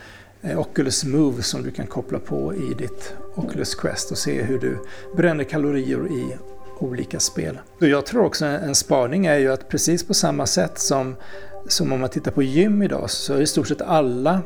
Eh, 0.44 0.60
Oculus 0.60 1.04
Move 1.04 1.42
som 1.42 1.62
du 1.62 1.70
kan 1.70 1.86
koppla 1.86 2.18
på 2.18 2.54
i 2.54 2.74
ditt 2.78 3.14
Oculus 3.34 3.74
Quest 3.74 4.10
och 4.10 4.18
se 4.18 4.42
hur 4.42 4.58
du 4.58 4.78
bränner 5.16 5.44
kalorier 5.44 6.06
i 6.06 6.36
olika 6.78 7.20
spel. 7.20 7.58
Och 7.80 7.86
jag 7.86 8.06
tror 8.06 8.24
också 8.24 8.44
en 8.44 8.74
spaning 8.74 9.26
är 9.26 9.38
ju 9.38 9.52
att 9.52 9.68
precis 9.68 10.04
på 10.04 10.14
samma 10.14 10.46
sätt 10.46 10.78
som, 10.78 11.16
som 11.68 11.92
om 11.92 12.00
man 12.00 12.08
tittar 12.10 12.30
på 12.30 12.42
gym 12.42 12.82
idag 12.82 13.10
så 13.10 13.34
är 13.34 13.40
i 13.40 13.46
stort 13.46 13.68
sett 13.68 13.82
alla 13.82 14.42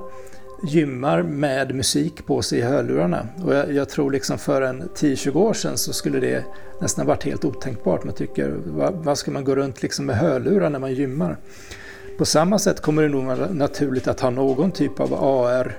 gymmar 0.62 1.22
med 1.22 1.74
musik 1.74 2.26
på 2.26 2.42
sig 2.42 2.58
i 2.58 2.62
hörlurarna. 2.62 3.28
Och 3.44 3.54
jag, 3.54 3.72
jag 3.72 3.88
tror 3.88 4.10
liksom 4.10 4.38
för 4.38 4.62
en 4.62 4.82
10-20 4.82 5.36
år 5.36 5.54
sedan 5.54 5.78
så 5.78 5.92
skulle 5.92 6.20
det 6.20 6.44
nästan 6.80 7.06
varit 7.06 7.24
helt 7.24 7.44
otänkbart. 7.44 8.04
Man 8.04 8.14
tycker, 8.14 8.54
vad, 8.66 8.94
vad 8.94 9.18
ska 9.18 9.30
man 9.30 9.44
gå 9.44 9.54
runt 9.54 9.82
liksom 9.82 10.06
med 10.06 10.16
hörlurar 10.16 10.70
när 10.70 10.78
man 10.78 10.94
gymmar? 10.94 11.36
På 12.18 12.24
samma 12.24 12.58
sätt 12.58 12.80
kommer 12.80 13.02
det 13.02 13.08
nog 13.08 13.24
vara 13.24 13.48
naturligt 13.52 14.08
att 14.08 14.20
ha 14.20 14.30
någon 14.30 14.72
typ 14.72 15.00
av 15.00 15.14
AR, 15.14 15.78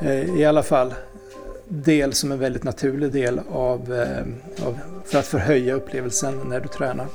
eh, 0.00 0.38
i 0.40 0.44
alla 0.44 0.62
fall 0.62 0.94
del 1.68 2.12
som 2.12 2.32
en 2.32 2.38
väldigt 2.38 2.64
naturlig 2.64 3.12
del 3.12 3.40
av, 3.50 3.94
eh, 3.94 4.66
av, 4.66 4.78
för 5.04 5.18
att 5.18 5.26
förhöja 5.26 5.74
upplevelsen 5.74 6.40
när 6.48 6.60
du 6.60 6.68
tränar. 6.68 7.06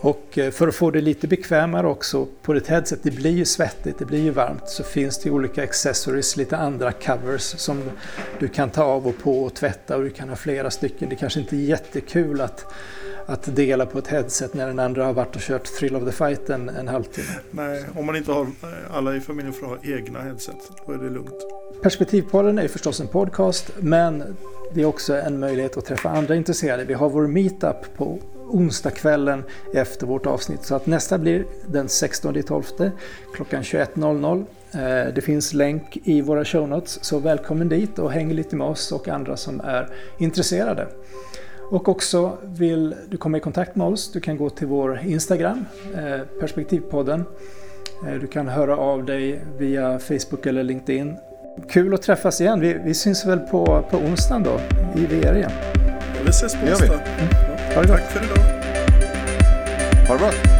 Och 0.00 0.38
eh, 0.38 0.50
för 0.50 0.68
att 0.68 0.74
få 0.74 0.90
det 0.90 1.00
lite 1.00 1.28
bekvämare 1.28 1.86
också 1.86 2.26
på 2.42 2.52
ditt 2.52 2.66
headset, 2.66 2.98
det 3.02 3.10
blir 3.10 3.30
ju 3.30 3.44
svettigt, 3.44 3.98
det 3.98 4.04
blir 4.04 4.22
ju 4.22 4.30
varmt, 4.30 4.68
så 4.68 4.82
finns 4.82 5.18
det 5.18 5.30
olika 5.30 5.62
accessories, 5.62 6.36
lite 6.36 6.56
andra 6.56 6.92
covers 6.92 7.42
som 7.42 7.82
du 8.38 8.48
kan 8.48 8.70
ta 8.70 8.84
av 8.84 9.06
och 9.06 9.18
på 9.18 9.42
och 9.42 9.54
tvätta 9.54 9.96
och 9.96 10.02
du 10.02 10.10
kan 10.10 10.28
ha 10.28 10.36
flera 10.36 10.70
stycken. 10.70 11.08
Det 11.08 11.16
kanske 11.16 11.40
inte 11.40 11.56
är 11.56 11.60
jättekul 11.60 12.40
att, 12.40 12.66
att 13.26 13.56
dela 13.56 13.86
på 13.86 13.98
ett 13.98 14.06
headset 14.06 14.54
när 14.54 14.66
den 14.66 14.78
andra 14.78 15.04
har 15.04 15.12
varit 15.12 15.36
och 15.36 15.42
kört 15.42 15.64
Thrill 15.64 15.96
of 15.96 16.04
the 16.04 16.12
Fight 16.12 16.50
en, 16.50 16.68
en 16.68 16.88
halvtimme. 16.88 17.28
Nej, 17.50 17.84
om 17.94 18.06
man 18.06 18.16
inte 18.16 18.32
har 18.32 18.46
alla 18.90 19.16
i 19.16 19.20
familjen 19.20 19.52
får 19.52 19.66
ha 19.66 19.76
egna 19.82 20.20
headset, 20.20 20.56
då 20.86 20.92
är 20.92 20.98
det 20.98 21.10
lugnt. 21.10 21.46
Perspektivpodden 21.82 22.58
är 22.58 22.68
förstås 22.68 23.00
en 23.00 23.08
podcast, 23.08 23.70
men 23.80 24.36
det 24.74 24.82
är 24.82 24.86
också 24.86 25.14
en 25.14 25.38
möjlighet 25.38 25.76
att 25.76 25.84
träffa 25.84 26.10
andra 26.10 26.34
intresserade. 26.34 26.84
Vi 26.84 26.94
har 26.94 27.08
vår 27.08 27.26
meetup 27.26 27.96
på 27.96 28.18
onsdagskvällen 28.48 29.44
efter 29.74 30.06
vårt 30.06 30.26
avsnitt. 30.26 30.64
Så 30.64 30.74
att 30.74 30.86
nästa 30.86 31.18
blir 31.18 31.46
den 31.66 31.86
16.12 31.86 32.90
klockan 33.34 33.62
21.00. 33.62 34.44
Eh, 34.72 35.14
det 35.14 35.20
finns 35.20 35.52
länk 35.52 35.98
i 36.04 36.20
våra 36.20 36.44
show 36.44 36.68
notes, 36.68 37.04
så 37.04 37.18
välkommen 37.18 37.68
dit 37.68 37.98
och 37.98 38.12
häng 38.12 38.32
lite 38.32 38.56
med 38.56 38.66
oss 38.66 38.92
och 38.92 39.08
andra 39.08 39.36
som 39.36 39.60
är 39.60 39.88
intresserade. 40.18 40.86
Och 41.70 41.88
också 41.88 42.38
vill 42.42 42.94
du 43.08 43.16
komma 43.16 43.36
i 43.36 43.40
kontakt 43.40 43.76
med 43.76 43.86
oss, 43.86 44.12
du 44.12 44.20
kan 44.20 44.36
gå 44.36 44.50
till 44.50 44.66
vår 44.66 45.00
Instagram, 45.06 45.64
eh, 45.94 46.26
Perspektivpodden. 46.40 47.24
Eh, 48.06 48.14
du 48.20 48.26
kan 48.26 48.48
höra 48.48 48.76
av 48.76 49.04
dig 49.04 49.44
via 49.58 49.98
Facebook 49.98 50.46
eller 50.46 50.62
LinkedIn. 50.62 51.16
Kul 51.68 51.94
att 51.94 52.02
träffas 52.02 52.40
igen. 52.40 52.60
Vi, 52.60 52.76
vi 52.84 52.94
syns 52.94 53.26
väl 53.26 53.38
på, 53.38 53.84
på 53.90 53.96
onsdagen 53.96 54.42
då, 54.42 54.60
i 55.00 55.06
VR 55.06 55.36
igen. 55.36 55.50
Vi 56.24 56.30
ses 56.30 56.54
på 56.54 56.66
onsdag. 56.66 56.86
Mm. 56.86 57.74
Ha 57.74 57.82
det 57.82 57.88
Tack 57.88 58.02
för 58.02 58.24
idag. 58.24 58.44
Ha 60.08 60.14
det 60.14 60.18
bra. 60.18 60.53